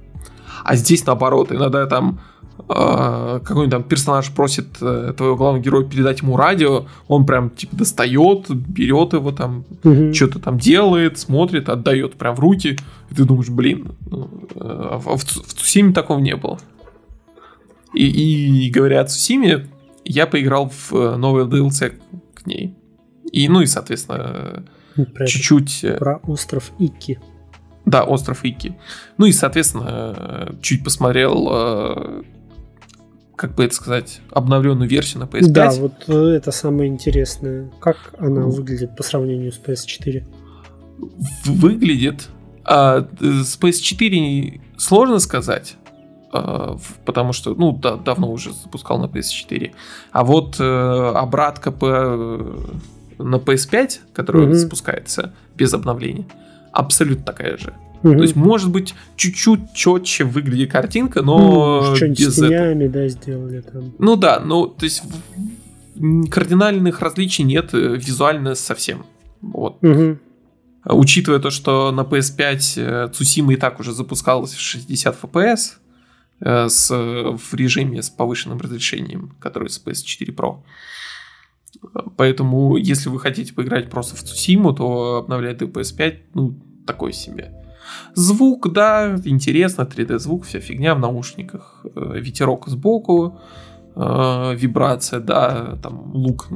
А 0.64 0.76
здесь 0.76 1.04
наоборот, 1.06 1.52
иногда 1.52 1.86
там 1.86 2.20
какой-нибудь 2.66 3.70
там 3.70 3.82
персонаж 3.82 4.30
просит 4.30 4.66
э, 4.80 5.12
твоего 5.16 5.36
главного 5.36 5.62
героя 5.62 5.84
передать 5.84 6.22
ему 6.22 6.36
радио, 6.36 6.86
он 7.08 7.26
прям 7.26 7.50
типа 7.50 7.76
достает, 7.76 8.48
берет 8.50 9.12
его 9.12 9.32
там, 9.32 9.64
угу. 9.82 10.14
что-то 10.14 10.38
там 10.38 10.58
делает, 10.58 11.18
смотрит, 11.18 11.68
отдает 11.68 12.14
прям 12.14 12.34
в 12.34 12.40
руки, 12.40 12.78
и 13.10 13.14
ты 13.14 13.24
думаешь, 13.24 13.50
блин, 13.50 13.92
ну, 14.10 14.30
э, 14.54 14.58
а 14.60 14.98
в, 14.98 15.16
в 15.16 15.24
Цусиме 15.24 15.92
такого 15.92 16.20
не 16.20 16.36
было. 16.36 16.58
И, 17.92 18.66
и 18.66 18.70
говоря 18.70 19.02
о 19.02 19.04
Цусиме, 19.04 19.68
я 20.04 20.26
поиграл 20.26 20.70
в 20.70 20.92
э, 20.94 21.16
новый 21.16 21.44
DLC 21.44 21.94
к 22.34 22.46
ней. 22.46 22.74
И, 23.30 23.48
ну 23.48 23.60
и, 23.60 23.66
соответственно, 23.66 24.64
про 25.14 25.26
чуть-чуть... 25.26 25.84
Это, 25.84 25.98
про 25.98 26.16
остров 26.18 26.70
Ики. 26.78 27.20
Да, 27.84 28.04
остров 28.04 28.44
Ики. 28.44 28.76
Ну 29.18 29.26
и, 29.26 29.32
соответственно, 29.32 30.56
чуть 30.62 30.82
посмотрел 30.82 32.24
как 33.36 33.54
бы 33.54 33.64
это 33.64 33.74
сказать, 33.74 34.20
обновленную 34.30 34.88
версию 34.88 35.20
на 35.20 35.24
PS5. 35.24 35.48
Да, 35.48 35.70
вот 35.70 36.08
это 36.08 36.50
самое 36.52 36.88
интересное. 36.88 37.70
Как 37.80 38.14
она 38.18 38.42
выглядит 38.46 38.96
по 38.96 39.02
сравнению 39.02 39.52
с 39.52 39.60
PS4? 39.60 40.24
Выглядит. 41.44 42.28
А, 42.64 43.06
с 43.20 43.58
PS4 43.58 44.60
сложно 44.78 45.18
сказать, 45.18 45.76
а, 46.32 46.78
потому 47.04 47.32
что, 47.32 47.54
ну, 47.54 47.72
да, 47.72 47.96
давно 47.96 48.30
уже 48.30 48.52
запускал 48.52 48.98
на 48.98 49.06
PS4. 49.06 49.72
А 50.12 50.24
вот 50.24 50.56
э, 50.60 51.12
обратка 51.14 51.72
по, 51.72 52.46
на 53.18 53.36
PS5, 53.36 53.98
которая 54.12 54.46
mm-hmm. 54.46 54.54
запускается 54.54 55.34
без 55.56 55.74
обновления, 55.74 56.26
абсолютно 56.72 57.24
такая 57.24 57.56
же. 57.56 57.74
Угу. 58.04 58.16
То 58.16 58.22
есть, 58.22 58.36
может 58.36 58.70
быть, 58.70 58.94
чуть-чуть 59.16 59.72
четче 59.72 60.24
выглядит 60.24 60.70
картинка, 60.70 61.22
но 61.22 61.96
ну, 61.98 62.08
без 62.08 62.34
с 62.34 62.36
тенями, 62.36 62.86
да, 62.86 63.08
сделали 63.08 63.62
там. 63.62 63.94
Ну 63.98 64.16
да, 64.16 64.40
ну, 64.40 64.66
то 64.66 64.84
есть 64.84 65.02
кардинальных 66.30 67.00
различий 67.00 67.44
нет 67.44 67.72
э, 67.72 67.96
визуально 67.96 68.56
совсем. 68.56 69.06
Вот. 69.40 69.82
Угу. 69.82 70.18
Учитывая 70.84 71.38
то, 71.38 71.48
что 71.48 71.90
на 71.92 72.02
PS5 72.02 73.08
Цусима 73.12 73.54
и 73.54 73.56
так 73.56 73.80
уже 73.80 73.92
запускалась 73.92 74.52
в 74.52 74.60
60 74.60 75.22
FPS 75.22 75.58
э, 76.40 76.68
с, 76.68 76.90
в 76.90 77.54
режиме 77.54 78.02
с 78.02 78.10
повышенным 78.10 78.60
разрешением, 78.60 79.34
который 79.40 79.70
с 79.70 79.82
PS4 79.82 80.34
Pro. 80.34 80.58
Поэтому, 82.18 82.76
если 82.76 83.08
вы 83.08 83.18
хотите 83.18 83.54
поиграть 83.54 83.88
просто 83.88 84.14
в 84.14 84.22
Цусиму, 84.22 84.74
то 84.74 85.16
обновлять 85.16 85.56
до 85.56 85.64
PS5, 85.64 86.18
ну, 86.34 86.54
такой 86.86 87.14
себе. 87.14 87.63
Звук, 88.14 88.72
да, 88.72 89.16
интересно, 89.24 89.82
3D-звук, 89.82 90.44
вся 90.44 90.60
фигня 90.60 90.94
в 90.94 91.00
наушниках. 91.00 91.84
Э, 91.94 92.18
ветерок 92.18 92.68
сбоку, 92.68 93.40
э, 93.96 94.54
вибрация, 94.56 95.20
да, 95.20 95.76
там 95.82 96.12
лук 96.14 96.48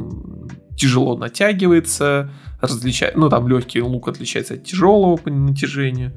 тяжело 0.77 1.17
натягивается, 1.17 2.31
различает, 2.61 3.17
ну 3.17 3.29
там 3.29 3.49
легкий 3.49 3.83
лук 3.83 4.09
отличается 4.09 4.55
от 4.55 4.65
тяжелого 4.65 5.17
по 5.17 5.31
натяжению, 5.31 6.13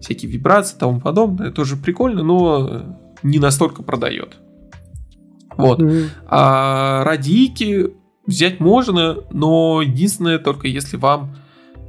всякие 0.00 0.30
вибрации 0.30 0.76
и 0.76 0.80
тому 0.80 1.00
подобное, 1.00 1.50
тоже 1.50 1.76
прикольно, 1.76 2.22
но 2.22 2.96
не 3.22 3.38
настолько 3.38 3.82
продает. 3.82 4.38
Вот. 5.56 5.80
Mm-hmm. 5.80 6.04
А 6.26 7.04
радийки 7.04 7.90
взять 8.26 8.60
можно, 8.60 9.18
но 9.30 9.82
единственное 9.82 10.38
только 10.38 10.68
если 10.68 10.96
вам 10.96 11.36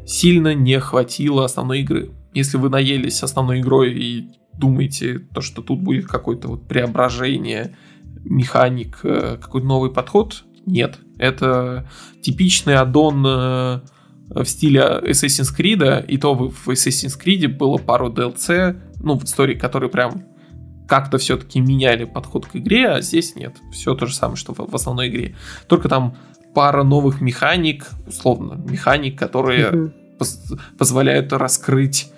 сильно 0.06 0.54
не 0.54 0.80
хватило 0.80 1.46
основной 1.46 1.82
игры 1.82 2.12
если 2.34 2.58
вы 2.58 2.70
наелись 2.70 3.24
основной 3.24 3.60
игрой 3.60 3.94
и 3.94 4.30
думаете, 4.54 5.20
то, 5.34 5.42
что 5.42 5.62
тут 5.62 5.82
будет 5.82 6.08
какое-то 6.08 6.48
вот 6.48 6.68
преображение, 6.68 7.76
механик, 8.24 9.00
э, 9.04 9.38
какой-то 9.42 9.68
новый 9.68 9.92
подход, 9.92 10.44
нет. 10.66 11.00
Это 11.18 11.90
типичный 12.22 12.76
аддон 12.76 13.26
э, 13.26 13.82
в 14.30 14.46
стиле 14.46 14.82
Assassin's 15.04 15.56
Creed, 15.58 16.06
и 16.06 16.18
то 16.18 16.34
в 16.36 16.70
Assassin's 16.70 17.20
Creed 17.20 17.48
было 17.48 17.78
пару 17.78 18.12
DLC, 18.12 18.80
ну, 19.02 19.18
в 19.18 19.24
истории, 19.24 19.56
которые 19.56 19.90
прям 19.90 20.24
как-то 20.88 21.18
все-таки 21.18 21.60
меняли 21.60 22.04
подход 22.06 22.46
к 22.46 22.56
игре, 22.56 22.90
а 22.90 23.02
здесь 23.02 23.36
нет. 23.36 23.56
Все 23.72 23.96
то 23.96 24.06
же 24.06 24.14
самое, 24.14 24.36
что 24.36 24.54
в 24.54 24.76
основной 24.76 25.08
игре. 25.08 25.36
Только 25.68 25.90
там 25.90 26.18
пара 26.54 26.84
новых 26.84 27.22
механик, 27.22 27.88
условно, 28.06 28.56
механик, 28.56 29.18
которые 29.18 29.72
mm-hmm. 29.72 30.18
поз- 30.18 30.54
позволяют 30.78 31.32
раскрыть 31.34 32.11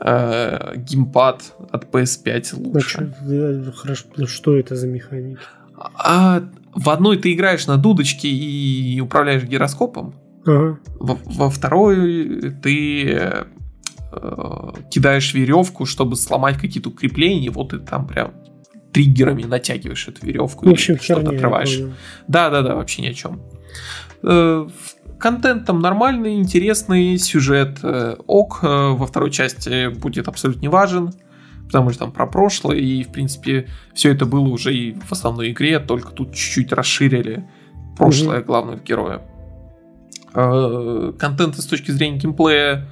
э, 0.00 0.76
геймпад 0.76 1.54
от 1.70 1.84
PS5 1.84 2.56
лучше. 2.56 3.14
А 3.20 3.72
хорошо, 3.72 4.04
ну 4.16 4.26
что 4.26 4.56
это 4.56 4.76
за 4.76 4.86
механики? 4.86 5.40
А 5.76 6.42
в 6.74 6.90
одной 6.90 7.18
ты 7.18 7.32
играешь 7.32 7.66
на 7.66 7.76
дудочке 7.76 8.28
и 8.28 9.00
управляешь 9.00 9.44
гироскопом. 9.44 10.14
Ага. 10.46 10.78
Во, 10.98 11.18
во 11.24 11.50
второй 11.50 12.52
ты 12.62 13.10
э, 13.10 13.44
кидаешь 14.90 15.34
веревку, 15.34 15.86
чтобы 15.86 16.16
сломать 16.16 16.56
какие-то 16.58 16.88
укрепления, 16.88 17.50
вот 17.50 17.70
ты 17.70 17.78
там 17.78 18.06
прям 18.06 18.32
триггерами 18.92 19.44
натягиваешь 19.44 20.08
эту 20.08 20.26
веревку 20.26 20.70
и 20.70 20.76
что-то 20.76 21.30
отрываешь. 21.30 21.80
Да, 22.26 22.50
да, 22.50 22.62
да, 22.62 22.74
вообще 22.74 23.02
ни 23.02 23.08
о 23.08 23.14
чем. 23.14 23.40
Э, 24.22 24.66
контент 25.18 25.66
там 25.66 25.80
нормальный, 25.80 26.38
интересный, 26.38 27.18
сюжет 27.18 27.78
э, 27.82 28.16
ок, 28.26 28.60
э, 28.62 28.66
во 28.66 29.06
второй 29.06 29.30
части 29.30 29.88
будет 29.88 30.28
абсолютно 30.28 30.60
не 30.60 30.68
важен, 30.68 31.12
потому 31.66 31.90
что 31.90 32.00
там 32.00 32.12
про 32.12 32.26
прошлое, 32.26 32.76
и, 32.76 33.02
в 33.02 33.08
принципе, 33.08 33.68
все 33.94 34.12
это 34.12 34.26
было 34.26 34.48
уже 34.48 34.74
и 34.74 34.92
в 34.92 35.12
основной 35.12 35.50
игре, 35.50 35.78
только 35.80 36.12
тут 36.12 36.34
чуть-чуть 36.34 36.72
расширили 36.72 37.48
прошлое 37.96 38.40
mm-hmm. 38.40 38.44
главного 38.44 38.78
героя. 38.78 39.22
Э, 40.34 41.12
контент 41.18 41.56
с 41.56 41.66
точки 41.66 41.90
зрения 41.90 42.18
геймплея, 42.18 42.88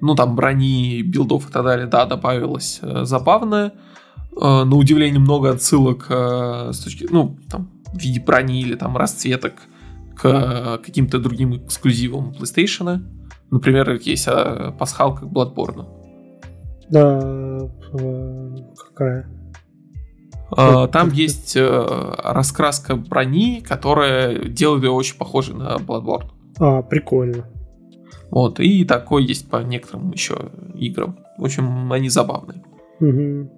ну, 0.00 0.14
там, 0.14 0.36
брони, 0.36 1.02
билдов 1.02 1.48
и 1.48 1.52
так 1.52 1.64
далее, 1.64 1.86
да, 1.86 2.04
добавилось 2.04 2.80
забавное. 2.82 3.72
На 4.38 4.76
удивление 4.76 5.18
много 5.18 5.48
отсылок 5.48 6.08
с 6.10 6.78
точки, 6.84 7.08
ну, 7.10 7.38
там, 7.50 7.70
в 7.90 7.98
виде 7.98 8.20
брони 8.20 8.60
или 8.60 8.74
там 8.74 8.94
расцветок 8.98 9.54
к 10.16 10.80
каким-то 10.84 11.18
другим 11.18 11.56
эксклюзивам 11.56 12.30
PlayStation. 12.30 13.00
Например, 13.50 13.90
есть 13.92 14.26
а, 14.28 14.72
пасхалка 14.72 15.26
к 15.26 15.28
Bloodborne. 15.28 15.86
Да, 16.90 17.60
э, 17.92 18.56
какая? 18.76 19.28
Там 20.50 21.10
есть 21.12 21.56
э, 21.56 22.14
раскраска 22.22 22.94
брони, 22.94 23.60
которая 23.60 24.44
делает 24.44 24.84
ее 24.84 24.90
очень 24.90 25.18
похожей 25.18 25.54
на 25.54 25.76
Bloodborne. 25.76 26.30
А, 26.58 26.82
прикольно. 26.82 27.44
Вот, 28.30 28.60
и 28.60 28.84
такой 28.84 29.24
есть 29.24 29.50
по 29.50 29.62
некоторым 29.62 30.12
еще 30.12 30.50
играм. 30.74 31.18
В 31.38 31.44
общем, 31.44 31.92
они 31.92 32.08
забавные. 32.08 32.62
Угу. 33.00 33.50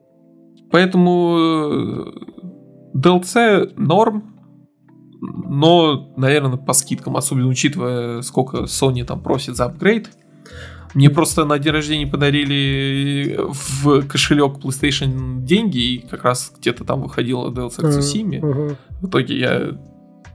Поэтому 0.70 1.36
э, 1.38 2.98
DLC 2.98 3.72
норм, 3.76 4.37
но, 5.44 6.12
наверное, 6.16 6.56
по 6.56 6.72
скидкам, 6.72 7.16
особенно 7.16 7.48
учитывая, 7.48 8.22
сколько 8.22 8.64
Sony 8.64 9.04
там 9.04 9.20
просит 9.20 9.56
за 9.56 9.66
апгрейд. 9.66 10.10
Мне 10.94 11.10
просто 11.10 11.44
на 11.44 11.58
день 11.58 11.72
рождения 11.72 12.06
подарили 12.06 13.38
в 13.38 14.02
кошелек 14.06 14.56
PlayStation 14.58 15.42
деньги, 15.42 15.78
и 15.78 15.98
как 15.98 16.24
раз 16.24 16.52
где-то 16.58 16.84
там 16.84 17.02
выходила 17.02 17.50
DLC 17.50 17.82
к 17.82 17.84
Tsushima. 17.84 18.40
Uh-huh. 18.40 18.76
В 19.00 19.08
итоге 19.08 19.38
я 19.38 19.78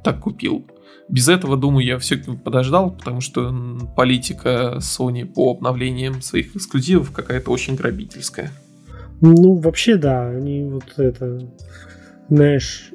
так 0.03 0.19
купил. 0.19 0.65
Без 1.09 1.27
этого, 1.27 1.57
думаю, 1.57 1.85
я 1.85 1.97
все-таки 1.97 2.37
подождал, 2.37 2.91
потому 2.91 3.19
что 3.19 3.53
политика 3.95 4.75
Sony 4.77 5.25
по 5.25 5.51
обновлениям 5.51 6.21
своих 6.21 6.55
эксклюзивов 6.55 7.11
какая-то 7.11 7.51
очень 7.51 7.75
грабительская. 7.75 8.51
Ну, 9.21 9.55
вообще, 9.55 9.97
да, 9.97 10.29
они 10.29 10.63
вот 10.63 10.97
это, 10.97 11.49
знаешь, 12.29 12.92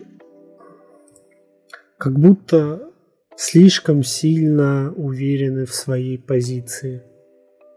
как 1.99 2.19
будто 2.19 2.91
слишком 3.37 4.03
сильно 4.03 4.93
уверены 4.97 5.67
в 5.67 5.75
своей 5.75 6.19
позиции. 6.19 7.03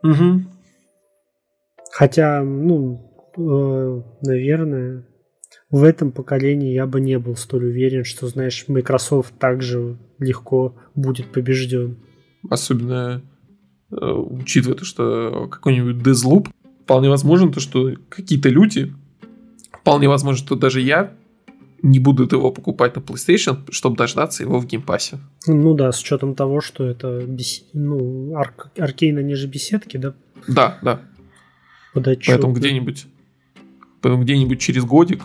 Угу. 0.04 0.42
Хотя, 1.92 2.42
ну, 2.44 3.32
э, 3.38 4.02
наверное, 4.22 5.06
в 5.70 5.84
этом 5.84 6.12
поколении 6.12 6.74
я 6.74 6.86
бы 6.86 7.02
не 7.02 7.20
был 7.20 7.36
столь 7.36 7.66
уверен, 7.66 8.04
что, 8.04 8.28
знаешь, 8.28 8.66
Microsoft 8.68 9.38
также 9.38 9.98
легко 10.20 10.76
будет 10.96 11.32
побежден. 11.32 11.98
Особенно 12.50 13.22
э, 13.92 13.96
учитывая 13.96 14.78
то, 14.78 14.86
что 14.86 15.48
какой-нибудь 15.50 15.98
Deathloop, 15.98 16.48
вполне 16.84 17.10
возможно 17.10 17.52
то, 17.52 17.60
что 17.60 17.94
какие-то 18.10 18.50
люди, 18.50 18.94
вполне 19.72 20.10
возможно, 20.10 20.44
что 20.44 20.56
даже 20.56 20.82
я 20.82 21.14
не 21.84 22.00
будут 22.00 22.32
его 22.32 22.52
покупать 22.52 22.96
на 22.96 23.00
PlayStation, 23.00 23.60
чтобы 23.72 23.98
дождаться 23.98 24.44
его 24.44 24.60
в 24.60 24.66
Game 24.66 24.88
Pass 24.88 25.09
е. 25.09 25.20
Ну 25.48 25.74
да, 25.74 25.92
с 25.92 26.02
учетом 26.02 26.36
того, 26.36 26.62
что 26.62 26.86
это 26.86 27.22
бес... 27.26 27.66
ну, 27.74 28.36
ар... 28.36 28.54
Arkane, 28.78 29.18
они 29.18 29.36
же 29.36 29.48
беседки, 29.48 29.98
да? 29.98 30.14
Да, 30.48 30.78
да. 30.82 31.02
Подотчет. 31.94 32.28
Поэтому 32.28 32.54
где-нибудь 32.54 33.08
поэтому 34.02 34.24
где-нибудь 34.24 34.60
через 34.60 34.84
годик 34.84 35.24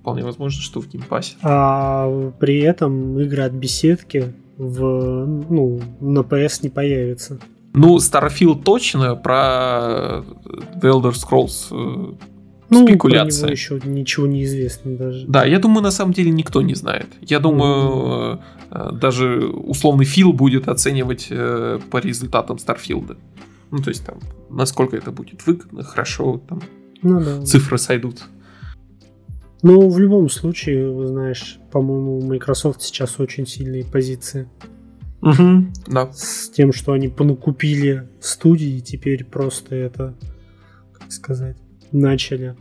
вполне 0.00 0.24
возможно, 0.24 0.60
что 0.60 0.80
в 0.80 0.88
Game 0.88 1.07
Pass 1.07 1.26
е. 1.26 1.36
А 1.42 2.32
при 2.38 2.60
этом 2.60 3.18
игры 3.20 3.42
от 3.42 3.52
беседки 3.52 4.34
в, 4.56 5.26
ну, 5.50 5.80
на 6.00 6.20
PS 6.20 6.60
не 6.62 6.68
появятся. 6.68 7.38
Ну, 7.74 7.96
Starfield 7.96 8.62
точно, 8.64 9.16
про 9.16 10.24
The 10.76 10.82
Elder 10.82 11.12
Scrolls 11.12 11.68
э, 11.70 12.14
Ну, 12.72 12.86
спекуляция. 12.86 13.40
Про 13.40 13.46
него 13.46 13.52
еще 13.52 13.80
ничего 13.84 14.26
не 14.26 14.44
известно 14.44 14.96
даже. 14.96 15.26
Да, 15.26 15.44
я 15.44 15.58
думаю, 15.58 15.82
на 15.82 15.90
самом 15.90 16.12
деле 16.12 16.30
никто 16.30 16.62
не 16.62 16.74
знает. 16.74 17.06
Я 17.20 17.38
думаю, 17.38 18.40
mm-hmm. 18.70 18.98
даже 18.98 19.46
условный 19.46 20.04
Фил 20.04 20.32
будет 20.32 20.68
оценивать 20.68 21.28
э, 21.30 21.78
по 21.90 21.98
результатам 21.98 22.58
Starfield 22.58 23.05
а. 23.05 23.16
Ну, 23.70 23.78
то 23.78 23.88
есть 23.88 24.04
там, 24.04 24.18
насколько 24.50 24.96
это 24.96 25.12
будет 25.12 25.46
выгодно, 25.46 25.82
хорошо, 25.82 26.40
там 26.48 26.62
ну, 27.02 27.20
да. 27.20 27.42
цифры 27.42 27.78
сойдут. 27.78 28.22
Ну, 29.62 29.88
в 29.88 29.98
любом 29.98 30.28
случае, 30.28 31.06
знаешь, 31.06 31.58
по-моему, 31.70 32.18
у 32.18 32.22
Microsoft 32.22 32.82
сейчас 32.82 33.20
очень 33.20 33.46
сильные 33.46 33.84
позиции. 33.84 34.48
Угу, 35.20 35.66
да. 35.86 36.10
С 36.12 36.50
тем, 36.50 36.72
что 36.72 36.92
они 36.92 37.08
понакупили 37.08 38.08
студии, 38.20 38.80
теперь 38.80 39.24
просто 39.24 39.76
это, 39.76 40.14
как 40.92 41.12
сказать, 41.12 41.56
начали 41.92 42.56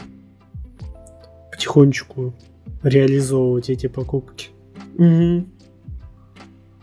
потихонечку 1.52 2.34
реализовывать 2.84 3.70
эти 3.70 3.88
покупки. 3.88 4.50
Угу. 4.98 5.46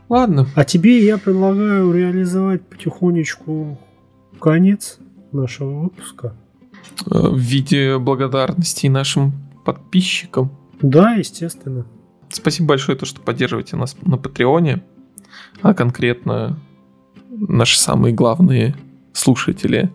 Ладно. 0.08 0.46
А 0.54 0.64
тебе 0.64 1.04
я 1.04 1.18
предлагаю 1.18 1.92
реализовать 1.92 2.62
потихонечку 2.62 3.78
конец 4.40 4.98
нашего 5.32 5.82
выпуска. 5.82 6.34
Э, 7.06 7.28
в 7.28 7.38
виде 7.38 7.98
благодарности 7.98 8.86
нашим 8.86 9.32
подписчикам. 9.64 10.50
Да, 10.80 11.14
естественно. 11.14 11.86
Спасибо 12.30 12.68
большое, 12.68 12.96
то, 12.96 13.06
что 13.06 13.20
поддерживаете 13.20 13.76
нас 13.76 13.96
на 14.02 14.16
Патреоне, 14.16 14.82
а 15.62 15.74
конкретно 15.74 16.58
наши 17.30 17.78
самые 17.78 18.14
главные 18.14 18.76
слушатели 19.12 19.90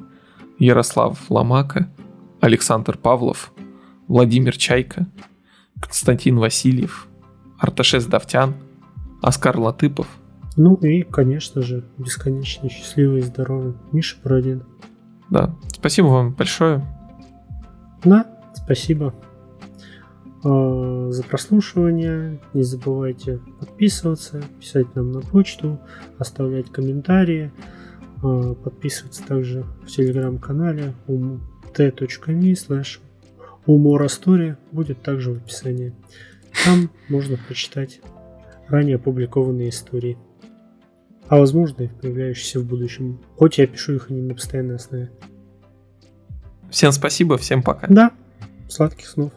Ярослав 0.59 1.19
Ломака, 1.29 1.89
Александр 2.43 2.97
Павлов, 2.97 3.53
Владимир 4.09 4.57
Чайка, 4.57 5.07
Константин 5.79 6.39
Васильев, 6.39 7.07
Арташес 7.57 8.05
Давтян, 8.05 8.55
Оскар 9.21 9.57
Латыпов. 9.57 10.07
Ну 10.57 10.75
и, 10.75 11.03
конечно 11.03 11.61
же, 11.61 11.85
бесконечно 11.97 12.67
счастливый 12.67 13.19
и 13.19 13.21
здоровый 13.21 13.75
Миша 13.93 14.17
Бородин. 14.21 14.63
Да, 15.29 15.55
спасибо 15.69 16.07
вам 16.07 16.33
большое. 16.33 16.85
Да, 18.03 18.27
спасибо 18.53 19.15
э, 20.43 21.07
за 21.11 21.23
прослушивание. 21.23 22.41
Не 22.53 22.63
забывайте 22.63 23.39
подписываться, 23.61 24.43
писать 24.59 24.93
нам 24.95 25.13
на 25.13 25.21
почту, 25.21 25.79
оставлять 26.19 26.69
комментарии, 26.69 27.53
э, 28.21 28.55
подписываться 28.61 29.25
также 29.25 29.63
в 29.83 29.87
телеграм-канале 29.87 30.93
t.me 31.74 32.53
slash 32.53 32.99
уморастори 33.65 34.57
будет 34.71 35.01
также 35.01 35.34
в 35.34 35.38
описании. 35.38 35.93
Там 36.65 36.89
можно 37.09 37.38
прочитать 37.38 38.01
ранее 38.67 38.97
опубликованные 38.97 39.69
истории. 39.69 40.17
А 41.28 41.38
возможно 41.38 41.84
и 41.84 41.88
появляющиеся 41.88 42.59
в 42.59 42.65
будущем. 42.65 43.19
Хоть 43.38 43.57
я 43.57 43.67
пишу 43.67 43.95
их 43.95 44.09
не 44.09 44.21
на 44.21 44.36
постоянной 44.36 44.76
основе. 44.76 45.11
Всем 46.69 46.91
спасибо, 46.91 47.38
всем 47.38 47.63
пока. 47.63 47.88
Да, 47.88 48.11
сладких 48.67 49.07
снов. 49.07 49.32